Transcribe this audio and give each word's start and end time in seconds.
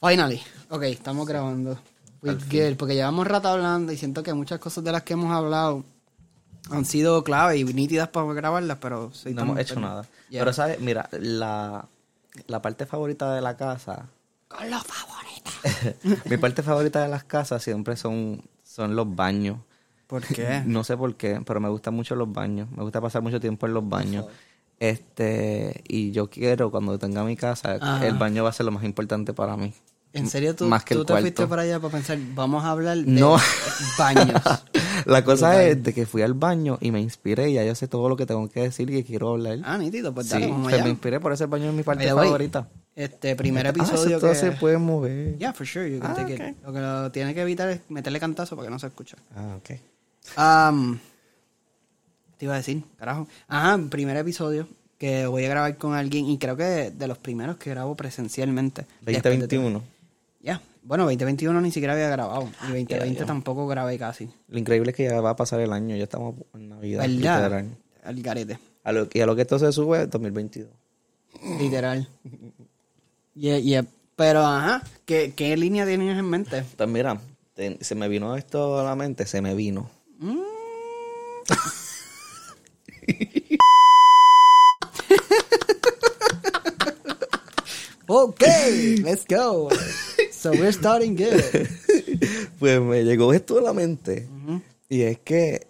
Finally. 0.00 0.40
Ok, 0.70 0.82
estamos 0.84 1.26
grabando. 1.26 1.78
Good, 2.22 2.76
porque 2.76 2.94
llevamos 2.94 3.26
rato 3.26 3.48
hablando 3.48 3.92
y 3.92 3.96
siento 3.96 4.22
que 4.22 4.34
muchas 4.34 4.58
cosas 4.58 4.84
de 4.84 4.92
las 4.92 5.02
que 5.02 5.14
hemos 5.14 5.32
hablado 5.32 5.84
han 6.70 6.84
sido 6.84 7.24
clave 7.24 7.56
y 7.56 7.64
nítidas 7.64 8.08
para 8.08 8.32
grabarlas, 8.32 8.78
pero 8.80 9.10
soy 9.12 9.32
No 9.34 9.42
hemos 9.42 9.58
hecho 9.58 9.80
nada. 9.80 10.06
Yeah. 10.28 10.42
Pero, 10.42 10.52
¿sabes? 10.52 10.80
Mira, 10.80 11.08
la, 11.12 11.86
la 12.46 12.62
parte 12.62 12.86
favorita 12.86 13.34
de 13.34 13.40
la 13.40 13.56
casa, 13.56 14.06
Con 14.48 14.70
los 14.70 14.82
favoritos. 14.82 16.24
mi 16.30 16.36
parte 16.36 16.62
favorita 16.62 17.02
de 17.02 17.08
las 17.08 17.24
casas 17.24 17.62
siempre 17.62 17.96
son, 17.96 18.42
son 18.62 18.94
los 18.94 19.14
baños. 19.14 19.58
¿Por 20.06 20.22
qué? 20.22 20.62
No 20.66 20.84
sé 20.84 20.96
por 20.96 21.14
qué, 21.16 21.40
pero 21.46 21.60
me 21.60 21.68
gustan 21.68 21.94
mucho 21.94 22.14
los 22.14 22.30
baños. 22.30 22.70
Me 22.70 22.82
gusta 22.82 23.00
pasar 23.00 23.22
mucho 23.22 23.40
tiempo 23.40 23.66
en 23.66 23.74
los 23.74 23.88
baños. 23.88 24.26
Este, 24.80 25.82
y 25.86 26.10
yo 26.10 26.28
quiero, 26.30 26.70
cuando 26.70 26.98
tenga 26.98 27.22
mi 27.22 27.36
casa, 27.36 27.76
Ajá. 27.80 28.06
el 28.06 28.14
baño 28.14 28.42
va 28.44 28.50
a 28.50 28.52
ser 28.52 28.66
lo 28.66 28.72
más 28.72 28.82
importante 28.84 29.32
para 29.34 29.56
mí. 29.56 29.72
¿En 30.12 30.28
serio 30.28 30.56
tú, 30.56 30.64
Más 30.66 30.82
que 30.84 30.94
tú 30.96 31.02
el 31.02 31.06
te 31.06 31.20
fuiste 31.20 31.46
para 31.46 31.62
allá 31.62 31.78
para 31.78 31.92
pensar, 31.92 32.18
vamos 32.34 32.64
a 32.64 32.70
hablar 32.72 32.96
de 32.98 33.04
No. 33.06 33.36
baños? 33.98 34.42
La 35.06 35.24
cosa 35.24 35.50
Brutal. 35.50 35.66
es 35.66 35.82
de 35.84 35.94
que 35.94 36.04
fui 36.06 36.22
al 36.22 36.34
baño 36.34 36.78
y 36.80 36.90
me 36.90 37.00
inspiré 37.00 37.50
y 37.50 37.54
ya 37.54 37.64
yo 37.64 37.74
sé 37.76 37.86
todo 37.88 38.08
lo 38.08 38.16
que 38.16 38.26
tengo 38.26 38.48
que 38.50 38.60
decir 38.62 38.90
y 38.90 38.94
que 38.94 39.04
quiero 39.04 39.30
hablar. 39.30 39.58
Ah, 39.64 39.78
nítido, 39.78 40.12
pues 40.12 40.26
sí, 40.26 40.32
dale, 40.32 40.46
vamos 40.48 40.62
pues 40.64 40.74
allá. 40.74 40.84
me 40.84 40.90
inspiré 40.90 41.20
por 41.20 41.32
ese 41.32 41.46
baño 41.46 41.68
es 41.68 41.74
mi 41.74 41.82
parte 41.84 42.12
way, 42.12 42.26
favorita. 42.26 42.68
Este 42.96 43.36
primer 43.36 43.66
Ah, 43.66 43.70
episodio 43.70 44.16
eso 44.16 44.20
todo 44.20 44.30
que... 44.32 44.36
se 44.36 44.52
puede 44.52 44.78
mover. 44.78 45.38
Yeah, 45.38 45.52
for 45.52 45.66
sure. 45.66 45.88
You 45.90 46.00
can 46.00 46.10
Ah, 46.10 46.14
take 46.16 46.34
it. 46.34 46.40
ok. 46.40 46.56
Lo 46.66 46.72
que 46.72 46.80
lo 46.80 47.12
tiene 47.12 47.32
que 47.34 47.42
evitar 47.42 47.68
es 47.70 47.80
meterle 47.88 48.18
cantazo 48.18 48.56
para 48.56 48.66
que 48.66 48.72
no 48.72 48.78
se 48.80 48.88
escuche. 48.88 49.16
Ah, 49.36 49.56
ok. 49.58 49.70
Um, 50.36 50.98
te 52.40 52.46
iba 52.46 52.54
a 52.54 52.56
decir, 52.56 52.82
carajo. 52.98 53.28
Ajá, 53.48 53.78
primer 53.90 54.16
episodio 54.16 54.66
que 54.96 55.26
voy 55.26 55.44
a 55.44 55.50
grabar 55.50 55.76
con 55.76 55.92
alguien 55.92 56.26
y 56.26 56.38
creo 56.38 56.56
que 56.56 56.90
de 56.90 57.06
los 57.06 57.18
primeros 57.18 57.58
que 57.58 57.68
grabo 57.68 57.94
presencialmente. 57.94 58.86
Después 59.02 59.22
de- 59.22 59.30
2021. 59.30 59.82
Ya. 60.42 60.62
Bueno, 60.82 61.04
2021 61.04 61.60
ni 61.60 61.70
siquiera 61.70 61.92
había 61.92 62.08
grabado. 62.08 62.44
Y 62.62 62.68
2020 62.72 62.94
Ya, 62.96 63.20
ya. 63.20 63.26
tampoco 63.26 63.66
grabé 63.66 63.98
casi. 63.98 64.30
Lo 64.48 64.58
increíble 64.58 64.90
es 64.92 64.96
que 64.96 65.04
ya 65.04 65.20
va 65.20 65.30
a 65.30 65.36
pasar 65.36 65.60
el 65.60 65.70
año, 65.74 65.94
ya 65.96 66.04
estamos 66.04 66.34
en 66.54 66.70
Navidad. 66.70 67.06
¿Verdad? 67.06 67.64
Al 68.04 68.22
garete. 68.22 68.58
A 68.84 68.92
lo, 68.92 69.06
y 69.12 69.20
a 69.20 69.26
lo 69.26 69.36
que 69.36 69.42
esto 69.42 69.58
se 69.58 69.70
sube 69.72 70.04
es 70.04 70.10
2022. 70.10 70.68
Literal. 71.58 72.08
Yeah, 73.34 73.58
yeah. 73.58 73.84
Pero, 74.16 74.40
ajá, 74.44 74.82
¿qué, 75.04 75.32
qué 75.36 75.56
línea 75.56 75.84
tenías 75.86 76.18
en 76.18 76.28
mente? 76.28 76.64
Pues 76.76 76.88
mira, 76.88 77.20
te- 77.54 77.78
se 77.82 77.94
me 77.94 78.08
vino 78.08 78.34
esto 78.36 78.80
a 78.80 78.82
la 78.84 78.94
mente, 78.96 79.24
se 79.26 79.40
me 79.40 79.54
vino. 79.54 79.88
Mm. 80.18 80.40
Okay, 88.12 88.96
let's 89.04 89.24
go. 89.24 89.70
So 90.32 90.50
we're 90.52 90.72
starting 90.72 91.14
good. 91.16 91.68
Pues 92.58 92.80
me 92.80 93.04
llegó 93.04 93.32
esto 93.32 93.58
a 93.58 93.62
la 93.62 93.72
mente. 93.72 94.28
Y 94.88 95.02
es 95.02 95.18
que 95.20 95.66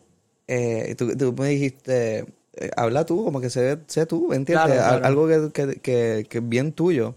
eh, 0.48 0.94
tú, 0.96 1.14
tú 1.16 1.34
me 1.34 1.50
dijiste, 1.50 2.24
eh, 2.55 2.70
habla 2.77 3.05
tú, 3.05 3.24
como 3.24 3.41
que 3.42 3.50
sé, 3.50 3.78
sé 3.88 4.06
tú, 4.06 4.33
¿entiendes? 4.33 4.64
Claro, 4.66 4.83
Al- 4.83 5.00
claro. 5.00 5.06
Algo 5.06 5.28
que, 5.28 5.52
que, 5.52 5.80
que, 5.80 6.27
que 6.28 6.38
es 6.38 6.48
bien 6.48 6.72
tuyo. 6.72 7.14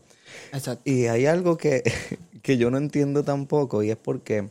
Exacto. 0.52 0.82
Y 0.90 1.06
hay 1.06 1.26
algo 1.26 1.56
que, 1.58 1.84
que 2.42 2.58
yo 2.58 2.70
no 2.70 2.78
entiendo 2.78 3.24
tampoco 3.24 3.82
y 3.82 3.92
es 3.92 3.98
porque 3.98 4.50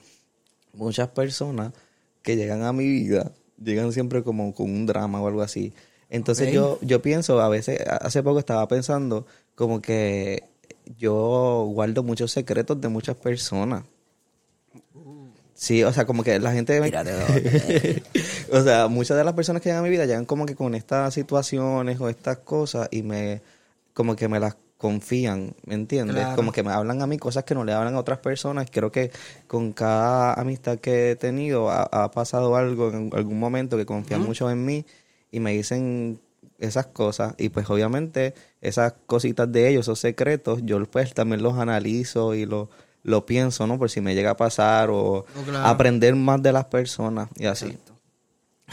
muchas 0.72 1.08
personas 1.08 1.74
que 2.22 2.36
llegan 2.36 2.62
a 2.62 2.72
mi 2.72 2.88
vida 2.88 3.30
llegan 3.64 3.92
siempre 3.92 4.22
como 4.22 4.54
con 4.54 4.70
un 4.70 4.86
drama 4.86 5.20
o 5.20 5.28
algo 5.28 5.42
así. 5.42 5.72
Entonces 6.10 6.52
yo, 6.52 6.78
yo 6.82 7.00
pienso, 7.00 7.40
a 7.40 7.48
veces, 7.48 7.80
hace 7.86 8.22
poco 8.22 8.38
estaba 8.38 8.68
pensando 8.68 9.26
como 9.54 9.80
que 9.80 10.44
yo 10.98 11.70
guardo 11.72 12.02
muchos 12.02 12.32
secretos 12.32 12.80
de 12.80 12.88
muchas 12.88 13.16
personas. 13.16 13.84
Sí, 15.54 15.84
o 15.84 15.92
sea, 15.92 16.06
como 16.06 16.24
que 16.24 16.38
la 16.40 16.52
gente... 16.52 16.80
o 18.52 18.62
sea, 18.62 18.88
muchas 18.88 19.16
de 19.16 19.24
las 19.24 19.34
personas 19.34 19.62
que 19.62 19.68
llegan 19.68 19.84
a 19.84 19.84
mi 19.84 19.90
vida 19.90 20.06
llegan 20.06 20.24
como 20.24 20.44
que 20.44 20.56
con 20.56 20.74
estas 20.74 21.14
situaciones 21.14 22.00
o 22.00 22.08
estas 22.08 22.38
cosas 22.38 22.88
y 22.90 23.02
me... 23.02 23.40
como 23.94 24.16
que 24.16 24.28
me 24.28 24.40
las 24.40 24.56
confían, 24.82 25.54
¿me 25.64 25.74
entiendes? 25.74 26.16
Claro. 26.16 26.34
Como 26.36 26.50
que 26.50 26.64
me 26.64 26.72
hablan 26.72 27.02
a 27.02 27.06
mí 27.06 27.16
cosas 27.16 27.44
que 27.44 27.54
no 27.54 27.64
le 27.64 27.72
hablan 27.72 27.94
a 27.94 28.00
otras 28.00 28.18
personas. 28.18 28.68
Creo 28.68 28.90
que 28.90 29.12
con 29.46 29.72
cada 29.72 30.34
amistad 30.34 30.80
que 30.80 31.12
he 31.12 31.16
tenido 31.16 31.70
ha, 31.70 31.84
ha 31.84 32.10
pasado 32.10 32.56
algo 32.56 32.90
en 32.90 33.10
algún 33.14 33.38
momento 33.38 33.76
que 33.76 33.86
confían 33.86 34.22
mucho 34.22 34.50
en 34.50 34.64
mí 34.64 34.84
y 35.30 35.38
me 35.38 35.52
dicen 35.52 36.20
esas 36.58 36.86
cosas 36.86 37.34
y 37.38 37.48
pues 37.48 37.70
obviamente 37.70 38.34
esas 38.60 38.94
cositas 39.06 39.50
de 39.52 39.68
ellos, 39.68 39.84
esos 39.84 40.00
secretos, 40.00 40.60
yo 40.64 40.84
pues 40.86 41.14
también 41.14 41.44
los 41.44 41.54
analizo 41.58 42.34
y 42.34 42.44
lo, 42.44 42.68
lo 43.04 43.24
pienso, 43.24 43.68
¿no? 43.68 43.78
Por 43.78 43.88
si 43.88 44.00
me 44.00 44.16
llega 44.16 44.32
a 44.32 44.36
pasar 44.36 44.90
o 44.90 45.24
claro. 45.44 45.64
aprender 45.64 46.16
más 46.16 46.42
de 46.42 46.52
las 46.52 46.64
personas 46.64 47.28
y 47.36 47.46
así. 47.46 47.78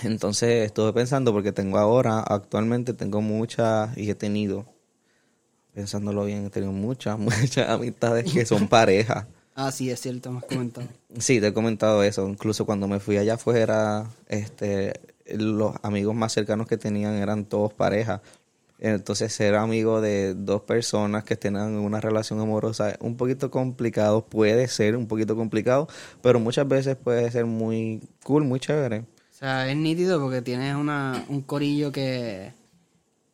Entonces 0.03 0.65
estuve 0.65 0.91
pensando 0.91 1.31
porque 1.33 1.51
tengo 1.51 1.77
ahora, 1.77 2.19
actualmente 2.19 2.93
tengo 2.93 3.21
muchas 3.21 3.95
y 3.95 4.09
he 4.09 4.15
tenido, 4.15 4.65
pensándolo 5.79 6.25
bien, 6.25 6.45
he 6.45 6.49
tenido 6.49 6.73
muchas, 6.73 7.17
muchas 7.19 7.69
amistades 7.69 8.29
que 8.33 8.45
son 8.45 8.67
parejas. 8.67 9.25
Ah, 9.55 9.71
sí, 9.71 9.89
es 9.89 10.01
cierto, 10.01 10.29
me 10.29 10.39
has 10.39 10.43
comentado. 10.43 10.87
Sí, 11.19 11.39
te 11.39 11.47
he 11.47 11.53
comentado 11.53 12.03
eso. 12.03 12.27
Incluso 12.27 12.65
cuando 12.65 12.85
me 12.89 12.99
fui 12.99 13.15
allá 13.15 13.35
afuera, 13.35 14.09
este, 14.27 14.99
los 15.25 15.73
amigos 15.81 16.15
más 16.15 16.33
cercanos 16.33 16.67
que 16.67 16.75
tenían 16.75 17.13
eran 17.13 17.45
todos 17.45 17.73
parejas. 17.73 18.19
Entonces, 18.77 19.31
ser 19.31 19.55
amigo 19.55 20.01
de 20.01 20.33
dos 20.33 20.63
personas 20.63 21.23
que 21.23 21.37
tengan 21.37 21.75
una 21.75 22.01
relación 22.01 22.41
amorosa 22.41 22.89
es 22.89 22.97
un 22.99 23.15
poquito 23.15 23.49
complicado, 23.49 24.25
puede 24.25 24.67
ser 24.67 24.97
un 24.97 25.07
poquito 25.07 25.37
complicado, 25.37 25.87
pero 26.21 26.41
muchas 26.41 26.67
veces 26.67 26.97
puede 26.97 27.31
ser 27.31 27.45
muy 27.45 28.01
cool, 28.23 28.43
muy 28.43 28.59
chévere. 28.59 28.99
O 28.99 29.37
sea, 29.39 29.69
es 29.71 29.77
nítido 29.77 30.19
porque 30.19 30.41
tienes 30.41 30.75
una, 30.75 31.23
un 31.29 31.41
corillo 31.41 31.93
que. 31.93 32.51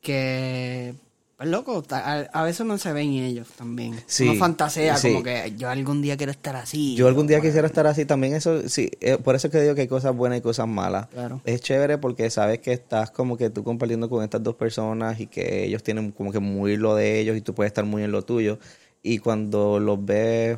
que. 0.02 0.94
Pues 1.38 1.50
loco, 1.50 1.84
a, 1.90 2.14
a 2.32 2.44
veces 2.44 2.66
no 2.66 2.78
se 2.78 2.94
ven 2.94 3.10
ellos 3.12 3.50
también. 3.58 3.96
Sí, 4.06 4.24
Uno 4.24 4.40
fantasea 4.40 4.96
sí. 4.96 5.10
como 5.10 5.22
que 5.24 5.54
yo 5.58 5.70
algún 5.70 6.02
día 6.02 6.16
quiero 6.16 6.32
estar 6.32 6.56
así. 6.56 6.96
Yo 6.96 7.10
algún 7.10 7.28
día 7.28 7.42
quisiera 7.42 7.68
estar 7.68 7.86
así 7.88 8.06
también, 8.06 8.36
eso 8.36 8.70
sí, 8.70 8.90
eh, 9.02 9.18
por 9.18 9.36
eso 9.36 9.48
es 9.48 9.52
que 9.52 9.60
digo 9.62 9.76
que 9.76 9.82
hay 9.82 9.88
cosas 9.90 10.16
buenas 10.16 10.38
y 10.40 10.42
cosas 10.42 10.66
malas. 10.68 11.08
Claro. 11.08 11.42
Es 11.44 11.60
chévere 11.60 11.98
porque 11.98 12.30
sabes 12.30 12.60
que 12.60 12.72
estás 12.72 13.12
como 13.12 13.36
que 13.36 13.50
tú 13.50 13.66
compartiendo 13.66 14.10
con 14.10 14.24
estas 14.24 14.44
dos 14.44 14.56
personas 14.56 15.20
y 15.20 15.28
que 15.28 15.66
ellos 15.66 15.84
tienen 15.84 16.12
como 16.12 16.32
que 16.32 16.40
muy 16.40 16.78
lo 16.78 16.96
de 16.96 17.20
ellos 17.20 17.36
y 17.36 17.42
tú 17.42 17.54
puedes 17.54 17.70
estar 17.72 17.84
muy 17.84 18.04
en 18.04 18.14
lo 18.14 18.22
tuyo. 18.22 18.58
Y 19.04 19.18
cuando 19.20 19.80
los 19.80 20.04
ves 20.06 20.58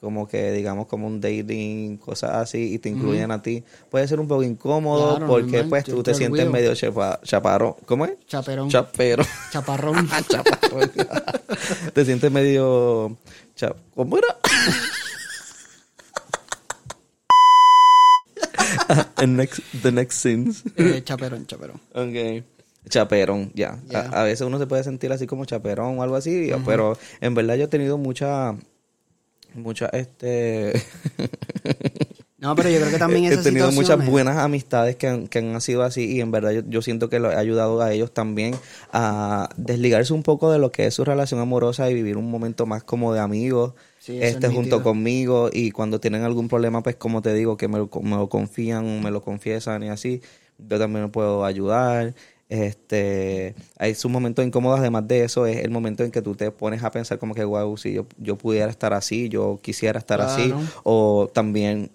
como 0.00 0.26
que 0.26 0.52
digamos 0.52 0.86
como 0.86 1.06
un 1.06 1.20
dating, 1.20 1.98
cosas 1.98 2.30
así, 2.32 2.74
y 2.74 2.78
te 2.78 2.88
incluyen 2.88 3.30
a 3.30 3.42
ti, 3.42 3.62
puede 3.90 4.08
ser 4.08 4.18
un 4.18 4.26
poco 4.26 4.42
incómodo 4.42 5.16
Claro, 5.16 5.26
porque 5.26 5.58
normal, 5.58 5.68
pues 5.68 5.84
tú 5.84 5.96
yo 5.96 6.02
te 6.02 6.12
te 6.12 6.18
sientes 6.18 6.50
medio 6.50 6.74
chepa, 6.74 7.20
chaparro. 7.22 7.76
¿Cómo 7.84 8.06
es? 8.06 8.12
Chaperón. 8.26 8.68
Chapero. 8.70 9.24
Chaparrón. 9.52 10.08
Chaparrón. 10.28 10.90
te 11.94 12.04
sientes 12.04 12.30
medio... 12.30 13.16
¿Cómo 13.94 14.16
era? 14.16 14.36
the 19.16 19.26
next, 19.26 19.60
the 19.82 19.92
next 19.92 20.18
scenes. 20.18 20.64
Eh, 20.76 21.02
chaperón, 21.04 21.46
chaperón. 21.46 21.80
Ok. 21.92 22.44
Chaperón, 22.88 23.52
ya. 23.54 23.78
A 23.92 24.22
veces 24.24 24.46
uno 24.46 24.58
se 24.58 24.66
puede 24.66 24.82
sentir 24.82 25.12
así 25.12 25.26
como 25.26 25.44
chaperón 25.44 25.98
o 25.98 26.02
algo 26.02 26.16
así, 26.16 26.50
pero 26.64 26.96
en 27.20 27.34
verdad 27.34 27.56
yo 27.56 27.64
he 27.64 27.68
tenido 27.68 27.98
mucha, 27.98 28.56
mucha, 29.54 29.86
este... 29.92 30.72
No, 32.40 32.56
pero 32.56 32.70
yo 32.70 32.78
creo 32.78 32.90
que 32.90 32.98
también 32.98 33.30
he 33.30 33.36
tenido 33.36 33.70
muchas 33.70 34.04
buenas 34.04 34.38
amistades 34.38 34.96
que 34.96 35.06
han, 35.06 35.28
que 35.28 35.40
han 35.40 35.60
sido 35.60 35.82
así 35.82 36.10
y 36.10 36.20
en 36.20 36.30
verdad 36.30 36.52
yo, 36.52 36.62
yo 36.66 36.80
siento 36.80 37.10
que 37.10 37.18
lo 37.20 37.30
he 37.30 37.36
ayudado 37.36 37.80
a 37.82 37.92
ellos 37.92 38.12
también 38.12 38.54
a 38.92 39.50
desligarse 39.56 40.14
un 40.14 40.22
poco 40.22 40.50
de 40.50 40.58
lo 40.58 40.72
que 40.72 40.86
es 40.86 40.94
su 40.94 41.04
relación 41.04 41.38
amorosa 41.40 41.90
y 41.90 41.94
vivir 41.94 42.16
un 42.16 42.30
momento 42.30 42.64
más 42.64 42.82
como 42.82 43.12
de 43.12 43.20
amigos 43.20 43.74
Sí, 43.98 44.16
eso 44.16 44.24
es 44.24 44.34
este 44.34 44.48
junto 44.48 44.82
conmigo 44.82 45.50
y 45.52 45.72
cuando 45.72 46.00
tienen 46.00 46.22
algún 46.22 46.48
problema 46.48 46.82
pues 46.82 46.96
como 46.96 47.20
te 47.20 47.34
digo 47.34 47.58
que 47.58 47.68
me 47.68 47.76
lo, 47.76 47.90
me 48.02 48.16
lo 48.16 48.30
confían 48.30 49.02
me 49.02 49.10
lo 49.10 49.20
confiesan 49.20 49.82
y 49.82 49.90
así 49.90 50.22
yo 50.56 50.78
también 50.78 51.02
lo 51.02 51.12
puedo 51.12 51.44
ayudar 51.44 52.14
este 52.50 53.54
hay 53.78 53.94
sus 53.94 54.10
momentos 54.10 54.44
incómodos 54.44 54.80
además 54.80 55.06
de 55.08 55.24
eso 55.24 55.46
es 55.46 55.58
el 55.58 55.70
momento 55.70 56.04
en 56.04 56.10
que 56.10 56.20
tú 56.20 56.34
te 56.34 56.50
pones 56.50 56.82
a 56.82 56.90
pensar 56.90 57.18
como 57.18 57.34
que 57.34 57.44
wow 57.44 57.76
si 57.76 57.92
yo, 57.92 58.06
yo 58.18 58.36
pudiera 58.36 58.70
estar 58.70 58.92
así 58.92 59.28
yo 59.28 59.58
quisiera 59.62 60.00
estar 60.00 60.20
así 60.20 60.52
o 60.82 61.30
también 61.32 61.90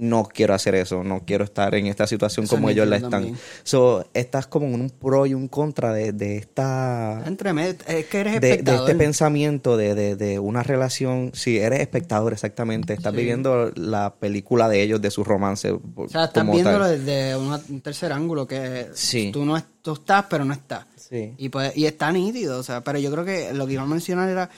no 0.00 0.24
quiero 0.24 0.54
hacer 0.54 0.74
eso, 0.74 1.04
no 1.04 1.22
quiero 1.26 1.44
estar 1.44 1.74
en 1.74 1.86
esta 1.86 2.06
situación 2.06 2.44
Eso 2.44 2.56
como 2.56 2.70
ellos 2.70 2.88
la 2.88 2.96
están. 2.96 3.10
también. 3.10 3.36
So, 3.62 4.04
estás 4.14 4.46
como 4.46 4.66
en 4.66 4.80
un 4.80 4.90
pro 4.90 5.26
y 5.26 5.34
un 5.34 5.46
contra 5.48 5.92
de, 5.92 6.12
de 6.12 6.38
esta 6.38 7.22
Entre 7.26 7.50
es 7.50 8.06
que 8.06 8.20
eres 8.20 8.34
de, 8.34 8.40
de 8.40 8.50
espectador. 8.50 8.88
este 8.90 8.98
pensamiento 8.98 9.76
de, 9.76 9.94
de, 9.94 10.16
de 10.16 10.38
una 10.38 10.62
relación, 10.62 11.30
si 11.34 11.58
eres 11.58 11.80
espectador 11.80 12.32
exactamente, 12.32 12.94
estás 12.94 13.12
Sí. 13.12 13.18
viviendo 13.18 13.70
la 13.76 14.14
película 14.14 14.68
de 14.68 14.82
ellos, 14.82 15.00
de 15.02 15.10
su 15.10 15.22
romance. 15.24 15.70
o 15.70 16.08
sea, 16.08 16.24
estás 16.24 16.50
viéndolo 16.50 16.86
desde 16.88 17.36
una- 17.36 17.60
un 17.68 17.80
tercer 17.80 18.12
ángulo 18.12 18.46
que 18.46 18.88
Sí. 18.94 19.30
tú 19.32 19.44
no 19.44 19.56
es- 19.56 19.64
tú 19.82 19.92
estás, 19.94 20.24
pero 20.30 20.44
no 20.44 20.52
estás. 20.54 20.86
Sí. 20.96 21.34
Y, 21.38 21.48
pues, 21.48 21.76
y 21.76 21.86
está 21.86 22.12
nítido, 22.12 22.58
o 22.58 22.62
sea, 22.62 22.82
pero 22.82 22.98
yo 22.98 23.10
creo 23.10 23.24
que 23.24 23.52
lo 23.52 23.66
que 23.66 23.72
iba 23.74 23.82
a 23.82 23.86
mencionar 23.86 24.28
era 24.28 24.48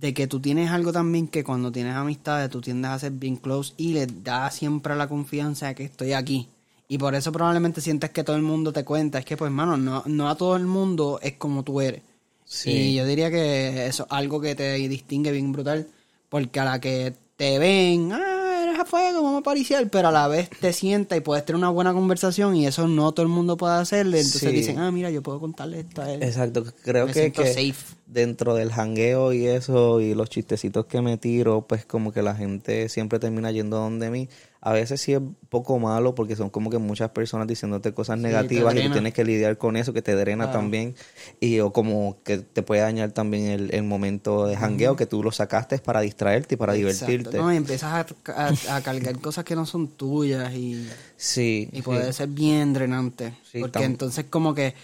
de 0.00 0.14
que 0.14 0.26
tú 0.26 0.40
tienes 0.40 0.70
algo 0.70 0.92
también 0.92 1.28
que 1.28 1.44
cuando 1.44 1.70
tienes 1.70 1.94
amistades 1.94 2.48
tú 2.50 2.60
tiendes 2.60 2.90
a 2.90 2.98
ser 2.98 3.12
bien 3.12 3.36
close 3.36 3.74
y 3.76 3.92
le 3.92 4.06
da 4.06 4.50
siempre 4.50 4.96
la 4.96 5.08
confianza 5.08 5.68
de 5.68 5.74
que 5.74 5.84
estoy 5.84 6.14
aquí. 6.14 6.48
Y 6.88 6.98
por 6.98 7.14
eso 7.14 7.30
probablemente 7.30 7.80
sientes 7.80 8.10
que 8.10 8.24
todo 8.24 8.34
el 8.34 8.42
mundo 8.42 8.72
te 8.72 8.84
cuenta. 8.84 9.20
Es 9.20 9.24
que, 9.24 9.36
pues, 9.36 9.52
mano, 9.52 9.76
no, 9.76 10.02
no 10.06 10.28
a 10.28 10.34
todo 10.34 10.56
el 10.56 10.66
mundo 10.66 11.20
es 11.22 11.34
como 11.34 11.62
tú 11.62 11.80
eres. 11.80 12.02
Sí. 12.44 12.70
Y 12.72 12.94
yo 12.96 13.06
diría 13.06 13.30
que 13.30 13.86
eso 13.86 14.06
es 14.06 14.08
algo 14.10 14.40
que 14.40 14.56
te 14.56 14.74
distingue 14.74 15.30
bien 15.30 15.52
brutal. 15.52 15.86
Porque 16.28 16.58
a 16.58 16.64
la 16.64 16.80
que 16.80 17.14
te 17.36 17.60
ven, 17.60 18.12
ah, 18.12 18.39
a 18.80 18.84
fuego, 18.84 19.22
vamos 19.22 19.40
a 19.40 19.42
pariciar, 19.42 19.88
pero 19.90 20.08
a 20.08 20.12
la 20.12 20.28
vez 20.28 20.50
te 20.60 20.72
sientas 20.72 21.18
y 21.18 21.20
puedes 21.20 21.44
tener 21.44 21.56
una 21.58 21.70
buena 21.70 21.92
conversación 21.92 22.56
y 22.56 22.66
eso 22.66 22.88
no 22.88 23.12
todo 23.12 23.24
el 23.24 23.32
mundo 23.32 23.56
puede 23.56 23.74
hacerle. 23.74 24.18
Entonces 24.18 24.40
Sí. 24.50 24.54
dicen, 24.56 24.78
ah, 24.78 24.90
mira, 24.90 25.10
yo 25.10 25.22
puedo 25.22 25.40
contarle 25.40 25.80
esto 25.80 26.02
a 26.02 26.12
él. 26.12 26.22
Exacto, 26.22 26.64
creo 26.82 27.06
Me 27.06 27.12
que, 27.12 27.32
que 27.32 27.46
safe. 27.46 27.96
dentro 28.06 28.54
del 28.54 28.72
jangueo 28.72 29.32
y 29.32 29.46
eso 29.46 30.00
y 30.00 30.14
los 30.14 30.28
chistecitos 30.30 30.86
que 30.86 31.00
me 31.00 31.16
tiro, 31.16 31.62
pues 31.62 31.84
como 31.84 32.12
que 32.12 32.22
la 32.22 32.34
gente 32.34 32.88
siempre 32.88 33.18
termina 33.18 33.50
yendo 33.50 33.76
donde 33.78 34.10
mí. 34.10 34.28
A 34.62 34.72
veces 34.74 35.00
sí 35.00 35.12
es 35.12 35.18
un 35.20 35.34
poco 35.48 35.78
malo 35.78 36.14
porque 36.14 36.36
son 36.36 36.50
como 36.50 36.68
que 36.68 36.76
muchas 36.76 37.08
personas 37.10 37.46
diciéndote 37.48 37.94
cosas 37.94 38.18
negativas 38.18 38.74
y 38.74 38.82
tú 38.82 38.92
tienes 38.92 39.14
que 39.14 39.24
lidiar 39.24 39.56
con 39.56 39.74
eso 39.76 39.94
que 39.94 40.02
te 40.02 40.14
drena 40.14 40.50
también 40.52 40.94
y 41.40 41.60
o 41.60 41.72
como 41.72 42.18
que 42.24 42.38
te 42.38 42.62
puede 42.62 42.82
dañar 42.82 43.12
también 43.12 43.46
el, 43.46 43.74
el 43.74 43.82
momento 43.84 44.46
de 44.46 44.56
jangueo 44.58 44.96
que 44.96 45.06
tú 45.06 45.22
lo 45.22 45.32
sacaste 45.32 45.78
para 45.78 46.02
distraerte 46.02 46.56
y 46.56 46.58
para 46.58 46.76
Exacto. 46.76 47.06
divertirte. 47.06 47.38
No, 47.38 47.50
y 47.52 47.56
empiezas 47.56 48.06
a, 48.26 48.32
a- 48.36 48.76
a 48.76 48.80
cargar 48.82 49.18
cosas 49.20 49.44
que 49.46 49.56
no 49.56 49.64
son 49.64 49.88
tuyas 49.88 50.52
y, 50.54 50.86
Sí. 51.16 51.68
y 51.72 51.80
puede 51.80 52.12
ser 52.12 52.28
bien 52.28 52.74
drenante. 52.74 53.32
Sí, 53.50 53.60
porque 53.60 53.84
entonces 53.84 54.26
como 54.28 54.54
que 54.54 54.74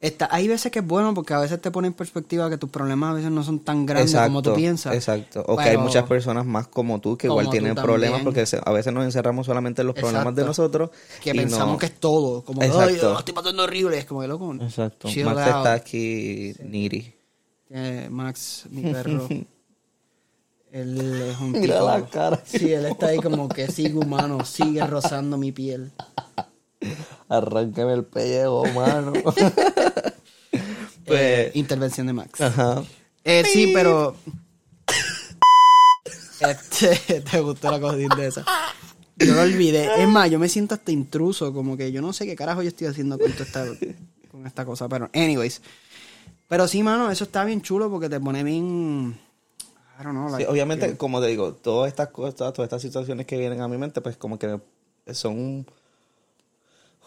está, 0.00 0.28
hay 0.30 0.46
veces 0.48 0.70
que 0.70 0.78
es 0.78 0.86
bueno 0.86 1.12
porque 1.14 1.34
a 1.34 1.38
veces 1.40 1.60
te 1.60 1.70
pone 1.70 1.88
en 1.88 1.94
perspectiva 1.94 2.48
que 2.48 2.56
tus 2.58 2.70
problemas 2.70 3.10
a 3.10 3.14
veces 3.14 3.30
no 3.30 3.42
son 3.42 3.60
tan 3.60 3.84
grandes 3.86 4.14
como 4.14 4.42
tú 4.42 4.54
piensas. 4.54 4.94
Exacto. 4.94 5.44
O 5.46 5.56
que 5.56 5.64
hay 5.70 5.76
muchas 5.76 6.04
personas 6.08 6.46
más 6.46 6.68
como 6.68 7.00
tú 7.00 7.16
que 7.16 7.26
igual 7.26 7.46
Como 7.46 7.50
tienen 7.52 7.74
también. 7.74 7.84
problemas 7.94 8.22
porque 8.22 8.44
a 8.64 8.72
veces 8.72 8.92
nos 8.92 9.04
encerramos 9.04 9.46
solamente 9.46 9.80
en 9.82 9.86
los 9.88 9.96
problemas 9.96 10.34
de 10.34 10.44
nosotros. 10.44 10.90
Que 11.22 11.30
y 11.30 11.34
pensamos 11.34 11.72
no- 11.74 11.78
que 11.78 11.86
es 11.86 11.94
todo. 11.98 12.44
Como, 12.44 12.62
ay, 12.62 12.68
lo 13.02 13.18
estoy 13.18 13.34
pasando 13.34 13.64
horrible. 13.64 13.98
Es 13.98 14.04
como 14.04 14.20
que 14.20 14.28
loco. 14.28 14.54
Exacto. 14.60 15.08
chill 15.08 15.24
Max 15.26 15.38
out. 15.40 15.48
está 15.48 15.72
aquí 15.74 16.54
needy. 16.62 17.14
Eh, 17.70 18.08
Max, 18.10 18.64
mi 18.70 18.82
perro. 18.82 19.26
él 20.72 21.00
es 21.30 21.40
un 21.40 21.52
Mira 21.52 21.74
tipo- 21.76 21.86
la 21.86 22.06
cara. 22.06 22.40
Sí, 22.44 22.72
él 22.72 22.86
está 22.86 23.06
ahí 23.08 23.18
como 23.18 23.48
que 23.48 23.68
sigue 23.70 23.94
humano, 23.98 24.44
sigue 24.44 24.86
rozando 24.86 25.36
mi 25.36 25.50
piel. 25.52 25.92
Arráncame 27.28 27.92
el 27.94 28.04
pellejo, 28.04 28.64
mano. 28.74 29.12
Eh, 31.10 31.44
pues, 31.46 31.56
intervención 31.56 32.06
de 32.06 32.12
Max. 32.12 32.40
ajá. 32.40 32.84
Eh, 33.24 33.44
sí, 33.44 33.72
pero. 33.74 34.16
Este, 36.40 37.20
te 37.20 37.40
gustó 37.40 37.68
la 37.68 37.80
cosita 37.80 38.14
de 38.14 38.28
esa. 38.28 38.44
Yo 39.16 39.34
lo 39.34 39.42
olvidé. 39.42 40.00
Es 40.00 40.08
más, 40.08 40.30
yo 40.30 40.38
me 40.38 40.48
siento 40.48 40.76
hasta 40.76 40.92
intruso, 40.92 41.52
como 41.52 41.76
que 41.76 41.90
yo 41.90 42.00
no 42.00 42.12
sé 42.12 42.26
qué 42.26 42.36
carajo 42.36 42.62
yo 42.62 42.68
estoy 42.68 42.86
haciendo 42.86 43.18
con, 43.18 43.28
esta, 43.32 43.66
con 44.30 44.46
esta 44.46 44.64
cosa. 44.64 44.88
Pero, 44.88 45.10
anyways. 45.12 45.60
Pero 46.46 46.68
sí, 46.68 46.82
mano, 46.82 47.10
eso 47.10 47.24
está 47.24 47.44
bien 47.44 47.60
chulo 47.60 47.90
porque 47.90 48.08
te 48.08 48.20
pone 48.20 48.44
bien. 48.44 49.18
I 50.00 50.04
don't 50.04 50.16
know, 50.16 50.36
Sí, 50.36 50.44
obviamente, 50.44 50.96
como 50.96 51.20
te 51.20 51.26
digo, 51.26 51.54
todas 51.54 51.88
estas 51.88 52.08
cosas, 52.10 52.36
todas 52.36 52.58
estas 52.60 52.80
situaciones 52.80 53.26
que 53.26 53.36
vienen 53.36 53.60
a 53.60 53.68
mi 53.68 53.76
mente, 53.76 54.00
pues 54.00 54.16
como 54.16 54.38
que 54.38 54.60
son 55.12 55.32
un, 55.32 55.66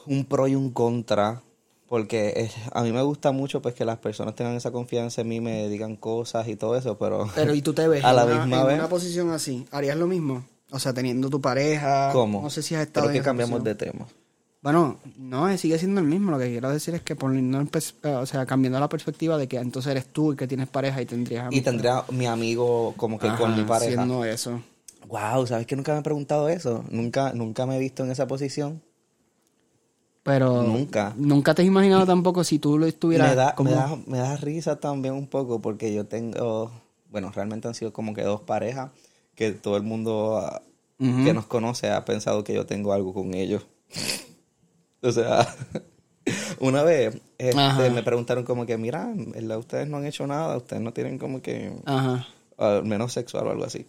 un 0.06 0.26
pro 0.26 0.48
y 0.48 0.56
un 0.56 0.72
contra. 0.72 1.42
Porque 1.92 2.32
es- 2.38 2.56
a 2.72 2.84
mí 2.84 2.94
me 2.94 3.02
gusta 3.02 3.34
mucho 3.34 3.62
pues 3.62 3.76
que 3.76 3.84
las 3.84 3.98
personas 3.98 4.34
tengan 4.34 4.56
esa 4.56 4.72
confianza 4.72 5.20
en 5.20 5.28
mí, 5.28 5.42
me 5.42 5.68
digan 5.68 5.98
cosas 5.98 6.48
y 6.48 6.56
todo 6.56 6.78
eso, 6.78 6.98
pero... 6.98 7.28
Pero 7.36 7.54
¿y 7.54 7.62
tú 7.62 7.74
te 7.74 7.86
ves 7.86 8.02
A 8.06 8.14
la 8.14 8.22
en, 8.24 8.30
una, 8.30 8.46
misma 8.46 8.62
en 8.62 8.68
vez. 8.68 8.80
una 8.80 8.88
posición 8.88 9.30
así? 9.32 9.66
¿Harías 9.72 9.98
lo 9.98 10.08
mismo? 10.08 10.46
O 10.72 10.80
sea, 10.80 10.94
teniendo 10.94 11.30
tu 11.30 11.42
pareja. 11.42 12.12
¿Cómo? 12.14 12.42
No 12.44 12.50
sé 12.50 12.64
si 12.64 12.76
has 12.76 12.84
estado 12.88 13.08
Creo 13.10 13.20
que 13.22 13.26
cambiamos 13.26 13.62
de 13.62 13.76
tema. 13.76 14.08
Bueno, 14.62 15.00
no, 15.18 15.50
eh, 15.50 15.58
sigue 15.58 15.78
siendo 15.78 16.00
el 16.00 16.08
mismo. 16.08 16.32
Lo 16.32 16.40
que 16.40 16.48
quiero 16.48 16.70
decir 16.70 16.96
es 16.96 17.02
que 17.02 17.18
poniendo 17.18 17.60
en 17.60 17.70
pers- 17.70 17.96
eh, 18.04 18.14
o 18.16 18.26
sea, 18.26 18.46
cambiando 18.46 18.80
la 18.80 18.88
perspectiva 18.88 19.38
de 19.38 19.50
que 19.50 19.58
entonces 19.58 19.92
eres 19.92 20.06
tú 20.06 20.32
el 20.32 20.38
que 20.38 20.48
tienes 20.48 20.70
pareja 20.70 21.02
y 21.02 21.06
tendrías 21.06 21.52
Y 21.52 21.60
tendría 21.60 22.06
mi 22.12 22.26
amigo 22.26 22.94
como 22.96 23.20
que 23.20 23.28
con 23.36 23.54
mi 23.54 23.64
pareja. 23.66 24.04
Haciendo 24.04 24.24
eso. 24.24 24.62
Wow, 25.10 25.46
¿sabes 25.46 25.68
que 25.68 25.76
nunca 25.76 25.92
me 25.92 26.00
he 26.00 26.04
preguntado 26.04 26.48
eso? 26.48 26.86
Nunca, 26.90 27.34
nunca 27.34 27.66
me 27.66 27.76
he 27.76 27.80
visto 27.80 28.06
en 28.06 28.12
esa 28.12 28.28
posición. 28.28 28.82
Pero 30.24 30.62
Nunca. 30.64 31.14
nunca 31.18 31.56
te 31.56 31.64
has 31.64 31.68
imaginado 31.68 32.06
tampoco 32.06 32.44
si 32.44 32.60
tú 32.60 32.78
lo 32.78 32.86
estuvieras 32.86 33.30
Me 33.30 33.36
da, 33.36 33.56
como 33.56 33.72
me, 33.72 33.76
da, 33.76 33.98
me 34.06 34.18
da 34.20 34.38
risa 34.38 34.80
también 34.80 35.16
un 35.16 35.28
poco 35.28 35.62
porque 35.62 35.94
yo 35.94 36.06
tengo, 36.06 36.72
bueno, 37.10 37.32
realmente 37.34 37.68
han 37.68 37.74
sido 37.74 37.92
como 37.92 38.14
que 38.14 38.22
dos 38.22 38.42
parejas 38.42 38.92
que 39.34 39.52
todo 39.52 39.78
el 39.78 39.84
mundo 39.84 40.38
ah, 40.38 40.62
que 41.00 41.34
nos 41.34 41.48
conoce 41.48 41.90
ha 41.90 42.06
pensado 42.06 42.44
que 42.44 42.54
yo 42.54 42.68
tengo 42.68 42.94
algo 42.94 43.14
con 43.14 43.34
ellos. 43.34 43.66
o 45.02 45.12
sea, 45.12 45.48
una 46.60 46.84
vez 46.84 47.20
este, 47.40 47.90
me 47.90 48.04
preguntaron 48.04 48.44
como 48.44 48.68
que, 48.68 48.78
mira, 48.78 49.12
ustedes 49.58 49.88
no 49.88 49.98
han 49.98 50.06
hecho 50.06 50.28
nada, 50.28 50.58
ustedes 50.58 50.82
no 50.84 50.94
tienen 50.94 51.18
como 51.18 51.42
que, 51.42 51.74
Ajá. 51.86 52.28
al 52.58 52.86
menos 52.86 53.14
sexual 53.14 53.48
o 53.48 53.52
algo 53.52 53.66
así. 53.66 53.88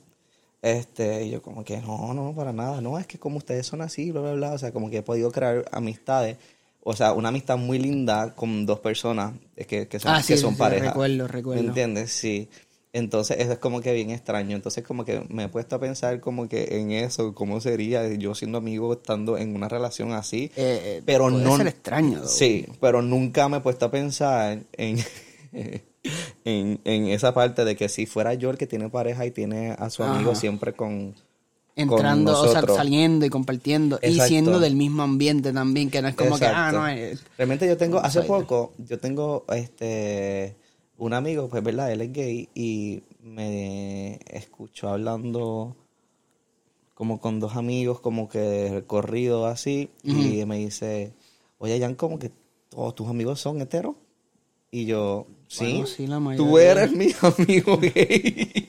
Este, 0.62 1.24
y 1.26 1.30
yo 1.30 1.42
como 1.42 1.64
que 1.64 1.78
no, 1.78 2.14
no, 2.14 2.32
para 2.34 2.52
nada, 2.52 2.80
no, 2.80 2.96
es 2.98 3.06
que 3.06 3.18
como 3.18 3.38
ustedes 3.38 3.66
son 3.66 3.82
así, 3.82 4.12
bla, 4.12 4.20
bla, 4.20 4.32
bla, 4.34 4.52
o 4.52 4.58
sea, 4.58 4.72
como 4.72 4.88
que 4.90 4.98
he 4.98 5.02
podido 5.02 5.32
crear 5.32 5.64
amistades, 5.72 6.36
o 6.84 6.94
sea, 6.94 7.12
una 7.12 7.30
amistad 7.30 7.56
muy 7.58 7.78
linda 7.80 8.34
con 8.36 8.64
dos 8.64 8.78
personas 8.78 9.34
eh, 9.56 9.64
que, 9.64 9.88
que 9.88 9.98
son, 9.98 10.12
Ah, 10.12 10.22
sí, 10.22 10.34
que 10.34 10.38
son 10.38 10.52
sí, 10.52 10.58
pareja. 10.58 10.86
recuerdo, 10.90 11.26
recuerdo. 11.28 11.60
¿Me 11.62 11.68
entiendes? 11.68 12.12
Sí. 12.12 12.48
Entonces, 12.94 13.38
eso 13.40 13.52
es 13.52 13.58
como 13.58 13.80
que 13.80 13.92
bien 13.94 14.10
extraño. 14.10 14.54
Entonces, 14.54 14.84
como 14.84 15.04
que 15.04 15.24
me 15.30 15.44
he 15.44 15.48
puesto 15.48 15.76
a 15.76 15.80
pensar 15.80 16.20
como 16.20 16.46
que 16.48 16.78
en 16.78 16.92
eso, 16.92 17.34
cómo 17.34 17.58
sería 17.60 18.06
yo 18.14 18.34
siendo 18.34 18.58
amigo 18.58 18.92
estando 18.92 19.38
en 19.38 19.56
una 19.56 19.66
relación 19.68 20.12
así. 20.12 20.50
Eh, 20.56 20.98
eh, 20.98 21.02
pero 21.06 21.28
puede 21.30 21.42
no... 21.42 21.56
ser 21.56 21.68
extraño. 21.68 22.18
though. 22.20 22.28
Sí, 22.28 22.66
pero 22.80 23.00
nunca 23.00 23.48
me 23.48 23.56
he 23.56 23.60
puesto 23.60 23.86
a 23.86 23.90
pensar 23.90 24.58
en, 24.74 24.98
en, 26.44 26.80
en 26.84 27.06
esa 27.08 27.34
parte 27.34 27.64
de 27.64 27.76
que 27.76 27.88
si 27.88 28.06
fuera 28.06 28.34
yo 28.34 28.50
el 28.50 28.58
que 28.58 28.66
tiene 28.66 28.88
pareja 28.88 29.26
y 29.26 29.30
tiene 29.30 29.72
a 29.78 29.90
su 29.90 30.02
amigo 30.02 30.32
Ajá. 30.32 30.40
siempre 30.40 30.72
con... 30.72 31.14
Entrando, 31.74 32.38
o 32.38 32.48
sea, 32.48 32.60
saliendo 32.66 33.24
y 33.24 33.30
compartiendo. 33.30 33.98
Y 34.02 34.20
siendo 34.20 34.60
del 34.60 34.76
mismo 34.76 35.02
ambiente 35.02 35.54
también, 35.54 35.90
que 35.90 36.02
no 36.02 36.08
es 36.08 36.14
como 36.14 36.38
que, 36.38 36.44
ah, 36.44 36.70
no, 36.70 36.84
Realmente 37.38 37.66
yo 37.66 37.78
tengo, 37.78 37.98
hace 37.98 38.20
poco, 38.22 38.74
yo 38.76 38.98
tengo 38.98 39.46
este 39.48 40.54
un 40.98 41.14
amigo, 41.14 41.48
pues 41.48 41.62
verdad, 41.64 41.90
él 41.90 42.02
es 42.02 42.12
gay 42.12 42.48
y 42.54 43.02
me 43.22 44.20
escuchó 44.30 44.88
hablando 44.90 45.74
como 46.94 47.20
con 47.20 47.40
dos 47.40 47.56
amigos, 47.56 48.00
como 48.00 48.28
que 48.28 48.84
corrido 48.86 49.46
así, 49.46 49.90
y 50.04 50.44
me 50.44 50.58
dice, 50.58 51.12
oye, 51.58 51.80
Jan, 51.80 51.96
como 51.96 52.18
que 52.18 52.30
todos 52.68 52.94
tus 52.94 53.08
amigos 53.08 53.40
son 53.40 53.60
heteros. 53.60 53.96
Y 54.70 54.86
yo, 54.86 55.26
sí, 55.52 55.72
Bueno, 55.72 55.86
sí, 55.86 56.06
la 56.06 56.36
tú 56.36 56.58
eres 56.58 56.92
mi 56.92 57.08
amigo 57.22 57.78
gay. 57.78 58.68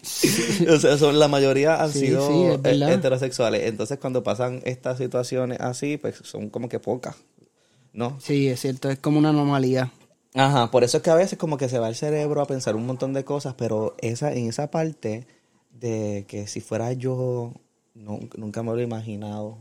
o 0.69 0.79
sea, 0.79 0.97
son, 0.97 1.17
la 1.19 1.27
mayoría 1.27 1.81
han 1.81 1.91
Sí, 1.91 1.99
sido 2.01 2.59
eh, 2.63 2.83
heterosexuales. 2.87 3.63
Entonces, 3.63 3.99
cuando 3.99 4.23
pasan 4.23 4.61
estas 4.65 4.97
situaciones 4.97 5.59
así, 5.59 5.97
pues 5.97 6.15
son 6.23 6.49
como 6.49 6.69
que 6.69 6.79
pocas, 6.79 7.15
¿no? 7.93 8.17
sí, 8.19 8.47
es 8.47 8.61
cierto, 8.61 8.89
es 8.89 8.99
como 8.99 9.19
una 9.19 9.29
anomalía. 9.29 9.91
Ajá, 10.35 10.71
por 10.71 10.83
eso 10.83 10.97
es 10.97 11.03
que 11.03 11.11
a 11.11 11.15
veces 11.15 11.37
como 11.37 11.57
que 11.57 11.69
se 11.69 11.77
va 11.79 11.89
el 11.89 11.95
cerebro 11.95 12.41
a 12.41 12.47
pensar 12.47 12.75
un 12.75 12.85
montón 12.87 13.13
de 13.13 13.23
cosas, 13.23 13.53
pero 13.55 13.95
esa, 14.01 14.33
en 14.33 14.47
esa 14.49 14.71
parte 14.71 15.27
de 15.79 16.25
que 16.27 16.47
si 16.47 16.59
fuera 16.59 16.93
yo, 16.93 17.53
no- 17.93 18.19
nunca 18.35 18.63
me 18.63 18.71
lo 18.71 18.79
he 18.79 18.83
imaginado. 18.83 19.57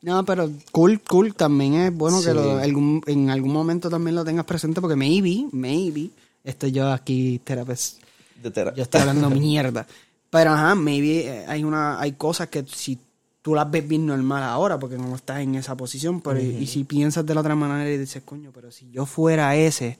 No, 0.00 0.24
pero 0.24 0.48
cool, 0.70 1.00
cool, 1.00 1.34
también 1.34 1.74
es 1.74 1.92
bueno 1.96 2.22
que 2.22 2.28
Sí. 2.28 2.34
lo- 2.34 2.58
algún, 2.58 3.02
en 3.06 3.30
algún 3.30 3.52
momento 3.52 3.90
también 3.90 4.14
lo 4.14 4.24
tengas 4.24 4.44
presente 4.44 4.80
porque 4.80 4.94
maybe, 4.94 5.46
maybe, 5.52 6.10
estoy 6.48 6.72
yo 6.72 6.90
aquí 6.92 7.40
terapeuta, 7.44 7.82
De 8.42 8.50
tera- 8.50 8.74
yo 8.74 8.82
estoy 8.82 9.00
hablando 9.00 9.30
mierda. 9.46 9.86
Pero 10.30 10.50
ajá, 10.50 10.74
maybe 10.74 11.26
eh, 11.26 11.44
hay 11.48 11.64
una, 11.64 12.00
hay 12.00 12.12
cosas 12.12 12.48
que 12.48 12.64
si 12.66 12.98
tú 13.40 13.54
las 13.54 13.70
ves 13.70 13.86
bien 13.88 14.04
normal 14.06 14.42
ahora 14.42 14.78
porque 14.78 14.98
no 14.98 15.14
estás 15.16 15.40
en 15.40 15.54
esa 15.54 15.74
posición, 15.76 16.20
pero 16.20 16.38
y, 16.40 16.44
y 16.56 16.66
si 16.66 16.84
piensas 16.84 17.24
de 17.24 17.34
la 17.34 17.40
otra 17.40 17.54
manera 17.54 17.88
y 17.90 17.96
dices, 17.96 18.22
coño, 18.24 18.50
pero 18.52 18.70
si 18.70 18.90
yo 18.90 19.06
fuera 19.06 19.54
ese, 19.56 19.98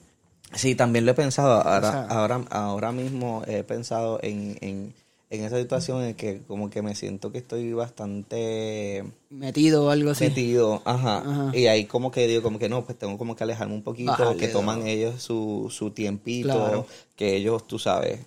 Sí, 0.53 0.73
también 0.73 1.05
lo 1.05 1.11
he 1.11 1.15
pensado. 1.15 1.61
Ahora, 1.61 1.87
O 1.89 1.91
sea- 1.91 2.05
ahora, 2.07 2.41
ahora 2.49 2.91
mismo 2.91 3.43
he 3.45 3.63
pensado 3.63 4.19
en, 4.23 4.57
en, 4.61 4.93
en 5.31 5.43
esa 5.43 5.57
situación 5.59 6.03
en 6.03 6.15
que 6.15 6.41
como 6.47 6.69
que 6.69 6.81
me 6.81 6.95
siento 6.95 7.31
que 7.31 7.37
estoy 7.37 7.71
bastante 7.73 9.03
metido 9.29 9.85
o 9.85 9.89
algo 9.89 10.11
así. 10.11 10.25
metido, 10.25 10.81
ajá. 10.85 11.17
Ajá. 11.19 11.51
Y 11.57 11.67
ahí 11.67 11.85
como 11.85 12.11
que 12.11 12.27
digo, 12.27 12.41
como 12.41 12.57
que 12.59 12.69
no, 12.69 12.83
pues 12.83 12.97
tengo 12.97 13.17
como 13.17 13.35
que 13.35 13.43
alejarme 13.43 13.75
un 13.75 13.83
poquito, 13.83 14.35
que 14.37 14.47
toman 14.47 14.79
no. 14.79 14.85
ellos 14.85 15.21
su, 15.21 15.67
su 15.69 15.91
tiempito, 15.91 16.49
Claro. 16.49 16.85
que 17.15 17.35
ellos, 17.35 17.67
tú 17.67 17.77
sabes. 17.79 18.19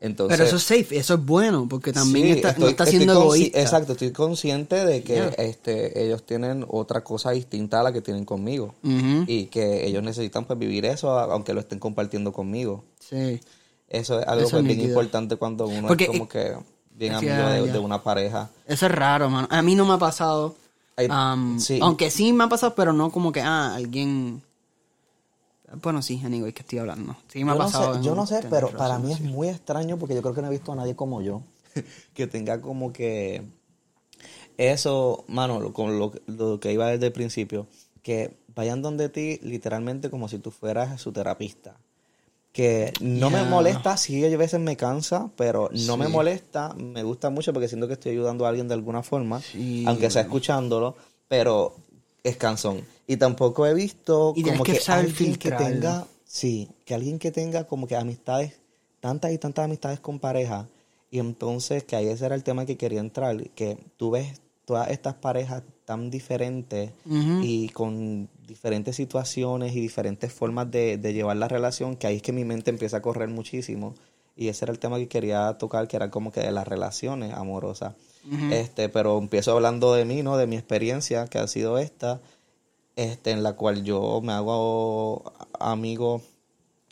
Entonces, 0.00 0.36
Pero 0.36 0.48
eso 0.48 0.56
es 0.56 0.64
safe, 0.64 0.96
eso 0.96 1.14
es 1.14 1.24
bueno, 1.24 1.68
porque 1.70 1.92
también 1.92 2.26
Sí, 2.26 2.32
está, 2.32 2.48
no 2.48 2.52
estoy- 2.54 2.70
está 2.70 2.84
estoy 2.84 2.96
siendo 2.98 3.20
egoísta. 3.22 3.60
Exacto, 3.60 3.92
estoy 3.92 4.10
consciente 4.10 4.84
de 4.84 5.04
que 5.04 5.12
Yeah. 5.14 5.28
este, 5.38 6.04
ellos 6.04 6.24
tienen 6.26 6.66
otra 6.68 7.04
cosa 7.04 7.30
distinta 7.30 7.78
a 7.78 7.82
la 7.84 7.92
que 7.92 8.00
tienen 8.00 8.24
conmigo. 8.24 8.74
Y 8.82 9.44
que 9.46 9.86
ellos 9.86 10.02
necesitan 10.02 10.44
pues 10.44 10.58
vivir 10.58 10.86
eso 10.86 11.16
aunque 11.16 11.54
lo 11.54 11.60
estén 11.60 11.78
compartiendo 11.78 12.32
conmigo. 12.32 12.82
Sí. 12.98 13.38
Eso 13.92 14.18
es 14.20 14.26
algo 14.26 14.42
Eso 14.46 14.50
pues, 14.52 14.62
es 14.62 14.66
bien 14.66 14.78
nítido. 14.78 14.88
importante 15.00 15.36
cuando 15.36 15.66
uno 15.66 15.88
Porque, 15.88 16.04
es 16.04 16.10
como 16.10 16.28
que 16.28 16.56
bien 16.94 17.12
amigo 17.14 17.34
ya, 17.34 17.48
de, 17.50 17.66
ya. 17.66 17.72
de 17.74 17.78
una 17.78 18.02
pareja. 18.02 18.50
Eso 18.66 18.86
es 18.86 18.92
raro, 18.92 19.28
mano. 19.30 19.46
A 19.50 19.62
mí 19.62 19.74
no 19.74 19.84
me 19.84 19.94
ha 19.94 19.98
pasado. 19.98 20.56
Am, 21.08 21.58
sí. 21.60 21.78
Aunque 21.82 22.10
sí 22.10 22.32
me 22.32 22.44
ha 22.44 22.48
pasado, 22.48 22.74
pero 22.74 22.92
no 22.92 23.10
como 23.10 23.32
que, 23.32 23.40
ah, 23.40 23.74
alguien... 23.74 24.42
Bueno, 25.82 26.02
sí, 26.02 26.20
anyway, 26.24 26.52
que 26.52 26.60
estoy 26.62 26.78
hablando. 26.80 27.16
Sí 27.28 27.44
me 27.44 27.52
ha 27.52 27.54
yo 27.54 27.58
no 27.60 27.64
pasado. 27.64 27.92
sé, 27.92 27.98
en 27.98 28.04
yo 28.04 28.14
no 28.14 28.26
sé, 28.26 28.42
pero 28.50 28.70
para 28.70 28.98
mí 28.98 29.12
es 29.12 29.20
muy 29.22 29.48
extraño 29.48 29.96
porque 29.98 30.14
yo 30.14 30.20
creo 30.22 30.34
que 30.34 30.42
no 30.42 30.48
he 30.48 30.50
visto 30.50 30.70
a 30.72 30.76
nadie 30.76 30.94
como 30.94 31.22
yo 31.22 31.42
que 32.14 32.26
tenga 32.26 32.60
como 32.60 32.92
que 32.92 33.42
eso, 34.58 35.24
mano, 35.28 35.60
lo- 35.60 35.72
con 35.72 35.98
lo, 35.98 36.12
lo 36.26 36.60
que 36.60 36.72
iba 36.72 36.88
desde 36.88 37.06
el 37.06 37.12
principio, 37.12 37.66
que 38.02 38.36
vayan 38.54 38.82
donde 38.82 39.08
ti 39.08 39.38
literalmente 39.42 40.10
como 40.10 40.28
si 40.28 40.38
tú 40.38 40.50
fueras 40.50 41.00
su 41.00 41.12
terapista. 41.12 41.76
Que 42.52 42.92
no 43.00 43.30
me 43.30 43.42
molesta, 43.44 43.96
sí, 43.96 44.24
a 44.24 44.36
veces 44.36 44.60
me 44.60 44.76
cansa, 44.76 45.30
pero 45.36 45.70
no 45.72 45.96
me 45.96 46.08
molesta, 46.08 46.74
me 46.74 47.02
gusta 47.02 47.30
mucho 47.30 47.52
porque 47.52 47.68
siento 47.68 47.86
que 47.86 47.94
estoy 47.94 48.12
ayudando 48.12 48.44
a 48.44 48.50
alguien 48.50 48.68
de 48.68 48.74
alguna 48.74 49.02
forma, 49.02 49.40
Sí, 49.40 49.84
aunque 49.86 50.10
sea 50.10 50.22
escuchándolo, 50.22 50.94
pero 51.28 51.74
es 52.22 52.36
cansón. 52.36 52.82
Y 53.06 53.16
tampoco 53.16 53.66
he 53.66 53.72
visto 53.72 54.34
Y 54.36 54.42
como 54.42 54.64
que 54.64 54.78
alguien 54.86 55.36
que 55.36 55.50
tenga, 55.50 56.06
sí, 56.24 56.68
que 56.84 56.94
alguien 56.94 57.18
que 57.18 57.30
tenga 57.30 57.66
como 57.66 57.86
que 57.86 57.96
amistades, 57.96 58.52
tantas 59.00 59.32
y 59.32 59.38
tantas 59.38 59.64
amistades 59.64 60.00
con 60.00 60.18
pareja, 60.18 60.68
y 61.10 61.18
entonces 61.18 61.84
que 61.84 61.96
ahí 61.96 62.08
ese 62.08 62.26
era 62.26 62.34
el 62.34 62.42
tema 62.42 62.66
que 62.66 62.76
quería 62.76 63.00
entrar, 63.00 63.50
que 63.50 63.78
tú 63.96 64.10
ves 64.10 64.40
todas 64.64 64.88
estas 64.90 65.14
parejas 65.14 65.62
tan 65.84 66.10
diferentes 66.10 66.92
y 67.42 67.68
con 67.70 68.28
diferentes 68.52 68.96
situaciones 68.96 69.74
y 69.74 69.80
diferentes 69.80 70.30
formas 70.30 70.70
de, 70.70 70.98
de 70.98 71.14
llevar 71.14 71.38
la 71.38 71.48
relación, 71.48 71.96
que 71.96 72.06
ahí 72.06 72.16
es 72.16 72.22
que 72.22 72.32
mi 72.32 72.44
mente 72.44 72.70
empieza 72.70 72.98
a 72.98 73.02
correr 73.02 73.30
muchísimo. 73.30 73.94
Y 74.36 74.48
ese 74.48 74.66
era 74.66 74.72
el 74.72 74.78
tema 74.78 74.98
que 74.98 75.08
quería 75.08 75.56
tocar, 75.56 75.88
que 75.88 75.96
era 75.96 76.10
como 76.10 76.32
que 76.32 76.40
de 76.40 76.52
las 76.52 76.68
relaciones 76.68 77.32
amorosas. 77.32 77.94
Este, 78.50 78.88
pero 78.88 79.18
empiezo 79.18 79.52
hablando 79.52 79.94
de 79.94 80.04
mí, 80.04 80.22
¿no? 80.22 80.36
De 80.36 80.46
mi 80.46 80.56
experiencia, 80.56 81.26
que 81.26 81.38
ha 81.38 81.48
sido 81.48 81.78
esta, 81.78 82.20
este, 82.94 83.30
en 83.30 83.42
la 83.42 83.54
cual 83.54 83.84
yo 83.84 84.20
me 84.22 84.32
hago 84.32 85.32
amigo 85.58 86.20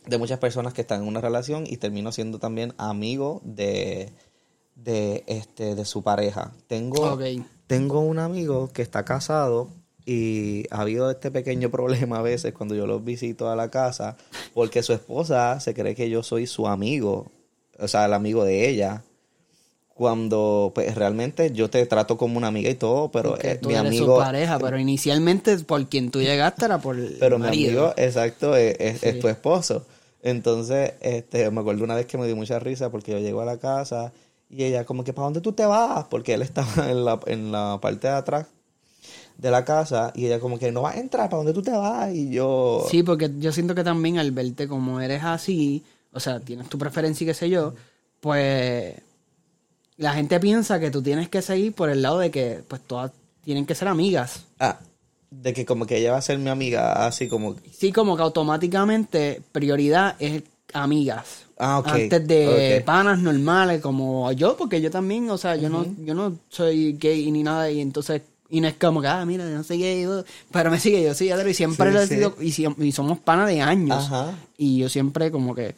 de 0.06 0.18
muchas 0.18 0.38
personas 0.38 0.72
que 0.72 0.80
están 0.80 1.02
en 1.02 1.08
una 1.08 1.20
relación 1.20 1.64
y 1.66 1.76
termino 1.76 2.10
siendo 2.10 2.38
también 2.38 2.74
amigo 2.78 3.42
de, 3.44 4.12
de, 4.74 5.24
este, 5.26 5.74
de 5.74 5.84
su 5.84 6.02
pareja. 6.02 6.52
Tengo, 6.66 7.18
tengo 7.66 8.00
un 8.00 8.18
amigo 8.18 8.70
que 8.72 8.82
está 8.82 9.04
casado 9.04 9.68
y 10.06 10.64
ha 10.70 10.80
habido 10.82 11.10
este 11.10 11.30
pequeño 11.30 11.70
problema 11.70 12.18
a 12.18 12.22
veces 12.22 12.52
cuando 12.52 12.74
yo 12.74 12.86
los 12.86 13.04
visito 13.04 13.50
a 13.50 13.56
la 13.56 13.70
casa 13.70 14.16
porque 14.54 14.82
su 14.82 14.92
esposa 14.92 15.60
se 15.60 15.74
cree 15.74 15.94
que 15.94 16.08
yo 16.10 16.22
soy 16.22 16.46
su 16.46 16.66
amigo, 16.66 17.26
o 17.78 17.88
sea, 17.88 18.06
el 18.06 18.14
amigo 18.14 18.44
de 18.44 18.68
ella. 18.68 19.02
Cuando 19.94 20.72
pues 20.74 20.94
realmente 20.94 21.52
yo 21.52 21.68
te 21.68 21.84
trato 21.84 22.16
como 22.16 22.38
una 22.38 22.46
amiga 22.46 22.70
y 22.70 22.74
todo, 22.74 23.10
pero 23.10 23.32
Porque 23.32 23.50
eh, 23.50 23.58
tú 23.60 23.68
mi 23.68 23.74
eres 23.74 23.86
amigo 23.88 24.16
su 24.16 24.22
pareja, 24.22 24.58
pero 24.58 24.78
inicialmente 24.78 25.58
por 25.58 25.86
quien 25.88 26.10
tú 26.10 26.22
llegaste 26.22 26.64
era 26.64 26.78
por 26.78 26.96
el 26.96 27.16
pero 27.18 27.38
mi 27.38 27.48
amigo, 27.48 27.92
exacto, 27.98 28.56
es, 28.56 28.76
es- 28.80 29.02
es 29.04 29.18
tu 29.18 29.28
esposo. 29.28 29.84
Entonces, 30.22 30.94
este, 31.02 31.50
me 31.50 31.60
acuerdo 31.60 31.84
una 31.84 31.94
vez 31.94 32.06
que 32.06 32.16
me 32.16 32.26
dio 32.26 32.34
mucha 32.36 32.58
risa 32.58 32.90
porque 32.90 33.12
yo 33.12 33.18
llego 33.18 33.42
a 33.42 33.44
la 33.44 33.58
casa 33.58 34.12
y 34.48 34.64
ella 34.64 34.84
como 34.86 35.04
que, 35.04 35.12
¿para 35.12 35.24
dónde 35.24 35.42
tú 35.42 35.52
te 35.52 35.66
vas? 35.66 36.06
Porque 36.08 36.32
él 36.32 36.40
estaba 36.42 36.90
en 36.90 37.04
la, 37.04 37.20
en 37.26 37.52
la 37.52 37.78
parte 37.82 38.08
de 38.08 38.14
atrás 38.14 38.46
de 39.40 39.50
la 39.50 39.64
casa 39.64 40.12
y 40.14 40.26
ella 40.26 40.38
como 40.38 40.58
que, 40.58 40.70
no 40.70 40.82
vas 40.82 40.96
a 40.96 41.00
entrar, 41.00 41.28
¿para 41.30 41.38
dónde 41.38 41.52
tú 41.52 41.62
te 41.62 41.70
vas? 41.70 42.12
Y 42.12 42.30
yo... 42.30 42.86
Sí, 42.90 43.02
porque 43.02 43.30
yo 43.38 43.52
siento 43.52 43.74
que 43.74 43.82
también 43.82 44.18
al 44.18 44.32
verte 44.32 44.68
como 44.68 45.00
eres 45.00 45.24
así, 45.24 45.82
o 46.12 46.20
sea, 46.20 46.40
tienes 46.40 46.68
tu 46.68 46.78
preferencia 46.78 47.24
y 47.24 47.28
qué 47.28 47.34
sé 47.34 47.48
yo, 47.48 47.74
pues 48.20 48.94
la 49.96 50.12
gente 50.12 50.38
piensa 50.40 50.78
que 50.78 50.90
tú 50.90 51.02
tienes 51.02 51.28
que 51.28 51.42
seguir 51.42 51.72
por 51.72 51.88
el 51.90 52.02
lado 52.02 52.18
de 52.18 52.30
que 52.30 52.62
pues 52.68 52.82
todas 52.82 53.12
tienen 53.42 53.64
que 53.64 53.74
ser 53.74 53.88
amigas. 53.88 54.44
Ah, 54.58 54.78
de 55.30 55.54
que 55.54 55.64
como 55.64 55.86
que 55.86 55.96
ella 55.96 56.12
va 56.12 56.18
a 56.18 56.22
ser 56.22 56.38
mi 56.38 56.50
amiga, 56.50 57.06
así 57.06 57.28
como... 57.28 57.56
Sí, 57.72 57.92
como 57.92 58.16
que 58.16 58.22
automáticamente 58.22 59.40
prioridad 59.52 60.16
es 60.18 60.42
amigas. 60.74 61.44
Ah, 61.56 61.78
ok, 61.78 61.88
Antes 61.88 62.26
de 62.26 62.82
panas 62.84 63.20
normales 63.20 63.80
como 63.80 64.30
yo, 64.32 64.56
porque 64.56 64.80
yo 64.80 64.90
también, 64.90 65.30
o 65.30 65.38
sea, 65.38 65.56
yo 65.56 65.68
no 65.68 65.84
yo 65.98 66.14
no 66.14 66.38
soy 66.48 66.94
gay 66.94 67.30
ni 67.30 67.42
nada 67.42 67.70
y 67.70 67.80
entonces 67.80 68.22
y 68.50 68.60
no 68.60 68.68
es 68.68 68.74
como 68.74 69.00
que, 69.00 69.08
ah, 69.08 69.24
mira, 69.24 69.44
yo 69.48 69.54
no 69.56 69.62
soy 69.64 69.78
gay, 69.78 70.06
uh, 70.06 70.22
pero 70.50 70.70
me 70.70 70.78
sigue 70.80 71.02
yo, 71.04 71.14
sí, 71.14 71.30
y 71.30 71.54
siempre 71.54 71.88
Sí, 71.88 71.94
lo 71.94 72.00
he 72.02 72.06
sí. 72.06 72.14
sido, 72.16 72.36
y, 72.40 72.52
si- 72.52 72.66
y 72.78 72.92
somos 72.92 73.18
panas 73.20 73.48
de 73.48 73.60
años. 73.62 74.04
Ajá. 74.06 74.34
Y 74.58 74.78
yo 74.78 74.88
siempre 74.88 75.30
como 75.30 75.54
que, 75.54 75.74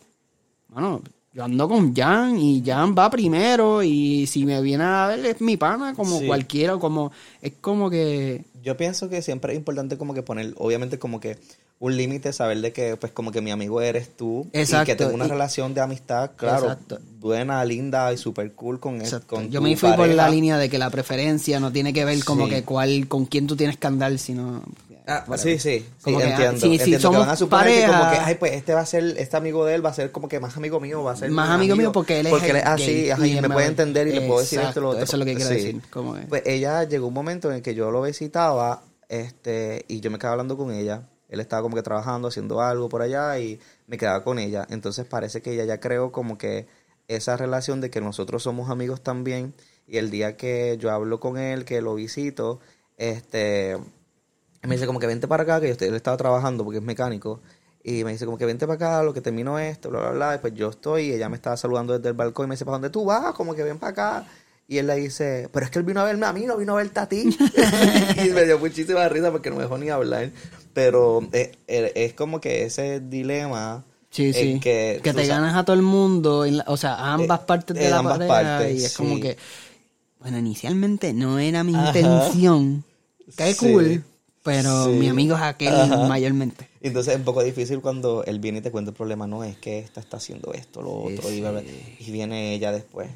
bueno, 0.68 1.02
yo 1.34 1.44
ando 1.44 1.68
con 1.68 1.94
Jan 1.94 2.38
y 2.38 2.62
Jan 2.64 2.94
va 2.98 3.08
primero 3.10 3.82
y 3.82 4.26
si 4.26 4.44
me 4.44 4.60
viene 4.60 4.84
a 4.84 5.06
ver 5.08 5.24
es 5.26 5.40
mi 5.40 5.56
pana 5.56 5.94
como 5.94 6.18
Sí. 6.18 6.26
cualquiera, 6.26 6.76
como 6.78 7.10
es 7.40 7.52
como 7.60 7.88
que 7.90 8.44
Yo 8.62 8.76
pienso 8.76 9.08
que 9.08 9.22
siempre 9.22 9.52
es 9.52 9.58
importante 9.58 9.96
como 9.98 10.14
que 10.14 10.22
poner, 10.22 10.54
obviamente 10.56 10.98
como 10.98 11.18
que 11.20 11.36
un 11.80 11.96
límite, 11.96 12.32
saber 12.32 12.60
de 12.60 12.72
que 12.72 12.96
pues 12.96 13.10
como 13.12 13.32
que 13.32 13.40
mi 13.40 13.50
amigo 13.50 13.80
eres 13.80 14.16
tú 14.16 14.48
y 14.52 14.58
Exacto, 14.60 14.86
que 14.86 14.94
tengo 14.94 15.14
una 15.14 15.26
y- 15.26 15.28
relación 15.28 15.74
de 15.74 15.80
amistad, 15.80 16.30
claro, 16.36 16.66
Exacto. 16.66 17.00
buena, 17.18 17.64
linda 17.64 18.12
y 18.12 18.16
super 18.18 18.52
cool 18.52 18.78
con, 18.78 19.02
el- 19.02 19.20
con 19.22 19.50
Yo 19.50 19.58
tu 19.58 19.64
me 19.64 19.76
fui 19.76 19.90
por 19.94 20.08
la 20.08 20.28
línea 20.28 20.58
de 20.58 20.68
que 20.68 20.78
la 20.78 20.90
preferencia 20.90 21.58
no 21.58 21.72
tiene 21.72 21.92
que 21.92 22.04
ver 22.04 22.22
como 22.24 22.44
Sí. 22.44 22.50
que 22.50 22.62
cuál, 22.62 23.08
con 23.08 23.26
quién 23.26 23.48
tú 23.48 23.56
tienes 23.56 23.76
que 23.78 23.86
andar, 23.88 24.16
sino... 24.18 24.62
Ah, 25.06 25.24
sí, 25.36 25.58
sí, 25.58 25.80
sí, 25.80 25.86
Como 26.04 26.18
que, 26.18 26.24
ah, 26.24 26.30
entiendo. 26.30 26.60
sí, 26.60 26.66
sí, 26.66 26.72
entiendo 26.74 26.96
que 26.96 27.02
somos 27.02 27.20
van 27.20 27.28
a 27.30 27.36
suponer 27.36 27.66
que 27.80 27.86
como 27.86 27.98
pareja. 28.02 28.10
que, 28.24 28.28
ay, 28.30 28.34
pues 28.36 28.52
este 28.52 28.72
va 28.74 28.80
a 28.82 28.86
ser, 28.86 29.04
este 29.18 29.36
amigo 29.36 29.64
de 29.64 29.74
él 29.74 29.84
va 29.84 29.90
a 29.90 29.94
ser 29.94 30.12
como 30.12 30.28
que 30.28 30.38
más 30.38 30.56
amigo 30.56 30.78
mío, 30.78 31.02
va 31.02 31.12
a 31.12 31.16
ser 31.16 31.30
Más 31.30 31.48
mi 31.48 31.54
amigo 31.56 31.74
mío 31.76 31.90
porque 31.92 32.20
él 32.20 32.26
es 32.26 32.30
porque 32.32 32.50
él 32.50 32.56
es 32.56 32.64
así, 32.66 33.10
ajá, 33.10 33.26
y 33.26 33.36
y 33.36 33.40
me 33.40 33.50
puede 33.50 33.66
entender 33.66 34.06
y 34.06 34.12
le 34.12 34.20
puedo 34.22 34.40
decir 34.40 34.60
esto 34.60 34.80
lo 34.80 34.90
otro. 34.90 35.02
eso 35.02 35.16
es 35.16 35.18
lo 35.18 35.24
que 35.24 35.34
quiero 35.34 35.48
Sí. 35.50 35.56
decir, 35.56 35.80
que- 35.82 36.26
Pues 36.28 36.42
ella 36.46 36.84
llegó 36.84 37.08
un 37.08 37.14
momento 37.14 37.50
en 37.50 37.56
el 37.56 37.62
que 37.62 37.74
yo 37.74 37.90
lo 37.90 38.02
visitaba, 38.02 38.82
este, 39.08 39.84
y 39.88 40.00
yo 40.00 40.10
me 40.10 40.18
quedaba 40.18 40.32
hablando 40.34 40.56
con 40.56 40.70
ella. 40.72 41.02
Él 41.28 41.40
estaba 41.40 41.62
como 41.62 41.74
que 41.74 41.82
trabajando, 41.82 42.28
haciendo 42.28 42.60
algo 42.60 42.88
por 42.88 43.02
allá 43.02 43.38
y 43.38 43.58
me 43.86 43.98
quedaba 43.98 44.22
con 44.22 44.38
ella. 44.38 44.66
Entonces 44.70 45.04
parece 45.06 45.42
que 45.42 45.52
ella 45.54 45.64
ya 45.64 45.80
creó 45.80 46.12
como 46.12 46.38
que 46.38 46.66
esa 47.08 47.36
relación 47.36 47.80
de 47.80 47.90
que 47.90 48.00
nosotros 48.00 48.42
somos 48.42 48.70
amigos 48.70 49.02
también. 49.02 49.54
Y 49.88 49.96
el 49.96 50.10
día 50.10 50.36
que 50.36 50.76
yo 50.78 50.90
hablo 50.92 51.20
con 51.20 51.38
él, 51.38 51.64
que 51.64 51.80
lo 51.80 51.94
visito, 51.94 52.60
este, 52.98 53.78
me 54.68 54.74
dice 54.76 54.86
como 54.86 54.98
que 54.98 55.06
vente 55.06 55.26
para 55.28 55.42
acá, 55.42 55.60
que 55.60 55.68
yo 55.68 55.86
él 55.86 55.94
estaba 55.94 56.16
trabajando 56.16 56.64
porque 56.64 56.78
es 56.78 56.84
mecánico. 56.84 57.40
Y 57.84 58.04
me 58.04 58.12
dice 58.12 58.24
como 58.26 58.38
que 58.38 58.46
vente 58.46 58.66
para 58.66 58.76
acá, 58.76 59.02
lo 59.02 59.12
que 59.12 59.20
termino 59.20 59.58
esto, 59.58 59.90
bla, 59.90 60.00
bla, 60.00 60.10
bla. 60.10 60.30
Después 60.32 60.54
yo 60.54 60.70
estoy 60.70 61.06
y 61.08 61.12
ella 61.14 61.28
me 61.28 61.34
estaba 61.36 61.56
saludando 61.56 61.94
desde 61.98 62.10
el 62.10 62.14
balcón 62.14 62.46
y 62.46 62.48
me 62.50 62.54
dice, 62.54 62.64
¿para 62.64 62.76
dónde 62.76 62.90
tú 62.90 63.04
vas? 63.04 63.34
Como 63.34 63.54
que 63.54 63.64
ven 63.64 63.78
para 63.78 63.90
acá. 63.90 64.26
Y 64.68 64.78
él 64.78 64.86
le 64.86 64.94
dice, 64.94 65.48
pero 65.52 65.66
es 65.66 65.72
que 65.72 65.80
él 65.80 65.84
vino 65.84 66.00
a 66.00 66.04
verme 66.04 66.24
a 66.26 66.32
mí, 66.32 66.46
no 66.46 66.56
vino 66.56 66.74
a 66.74 66.76
verte 66.76 67.00
a 67.00 67.08
ti. 67.08 67.36
y 68.24 68.28
me 68.30 68.44
dio 68.44 68.58
muchísima 68.60 69.08
risa 69.08 69.32
porque 69.32 69.50
no 69.50 69.56
me 69.56 69.62
dejó 69.62 69.78
ni 69.78 69.90
hablar. 69.90 70.30
Pero 70.72 71.22
eh, 71.32 71.52
eh, 71.66 71.92
es 71.96 72.14
como 72.14 72.40
que 72.40 72.64
ese 72.64 73.00
dilema. 73.00 73.84
Sí, 74.10 74.32
sí. 74.32 74.60
Que, 74.60 75.00
Que, 75.02 75.12
te 75.12 75.26
ganas 75.26 75.56
a 75.56 75.64
todo 75.64 75.74
el 75.74 75.82
mundo, 75.82 76.44
en 76.44 76.58
la- 76.58 76.64
o 76.68 76.76
sea, 76.76 76.94
a 76.94 77.14
ambas 77.14 77.40
Eh, 77.40 77.44
partes 77.46 77.76
de 77.76 77.90
la 77.90 77.98
ambas 77.98 78.18
pareja. 78.18 78.58
partes, 78.58 78.80
y 78.80 78.84
es 78.84 78.96
como 78.96 79.16
sí. 79.16 79.22
que, 79.22 79.36
bueno, 80.20 80.38
inicialmente 80.38 81.12
no 81.14 81.38
era 81.38 81.64
mi 81.64 81.74
Ajá. 81.74 81.86
intención. 81.88 82.84
Qué 83.36 83.52
Sí. 83.54 83.58
cool, 83.58 84.04
pero 84.42 84.86
Sí. 84.86 84.90
mi 84.92 85.08
amigo 85.08 85.36
es 85.36 85.42
aquel 85.42 85.74
Ajá. 85.74 86.06
mayormente. 86.08 86.68
Entonces 86.80 87.12
es 87.14 87.18
un 87.18 87.24
poco 87.24 87.42
difícil 87.42 87.80
cuando 87.80 88.24
él 88.24 88.40
viene 88.40 88.58
y 88.58 88.62
te 88.62 88.70
cuenta 88.70 88.90
el 88.90 88.96
problema. 88.96 89.26
No, 89.26 89.44
es 89.44 89.56
que 89.56 89.78
esta 89.78 90.00
está 90.00 90.16
haciendo 90.16 90.52
esto, 90.52 90.82
lo 90.82 91.08
Sí, 91.08 91.14
otro. 91.18 91.30
Y, 91.30 91.34
sí. 91.34 91.40
bla. 91.40 91.62
y 91.98 92.10
viene 92.10 92.54
ella 92.54 92.72
después. 92.72 93.08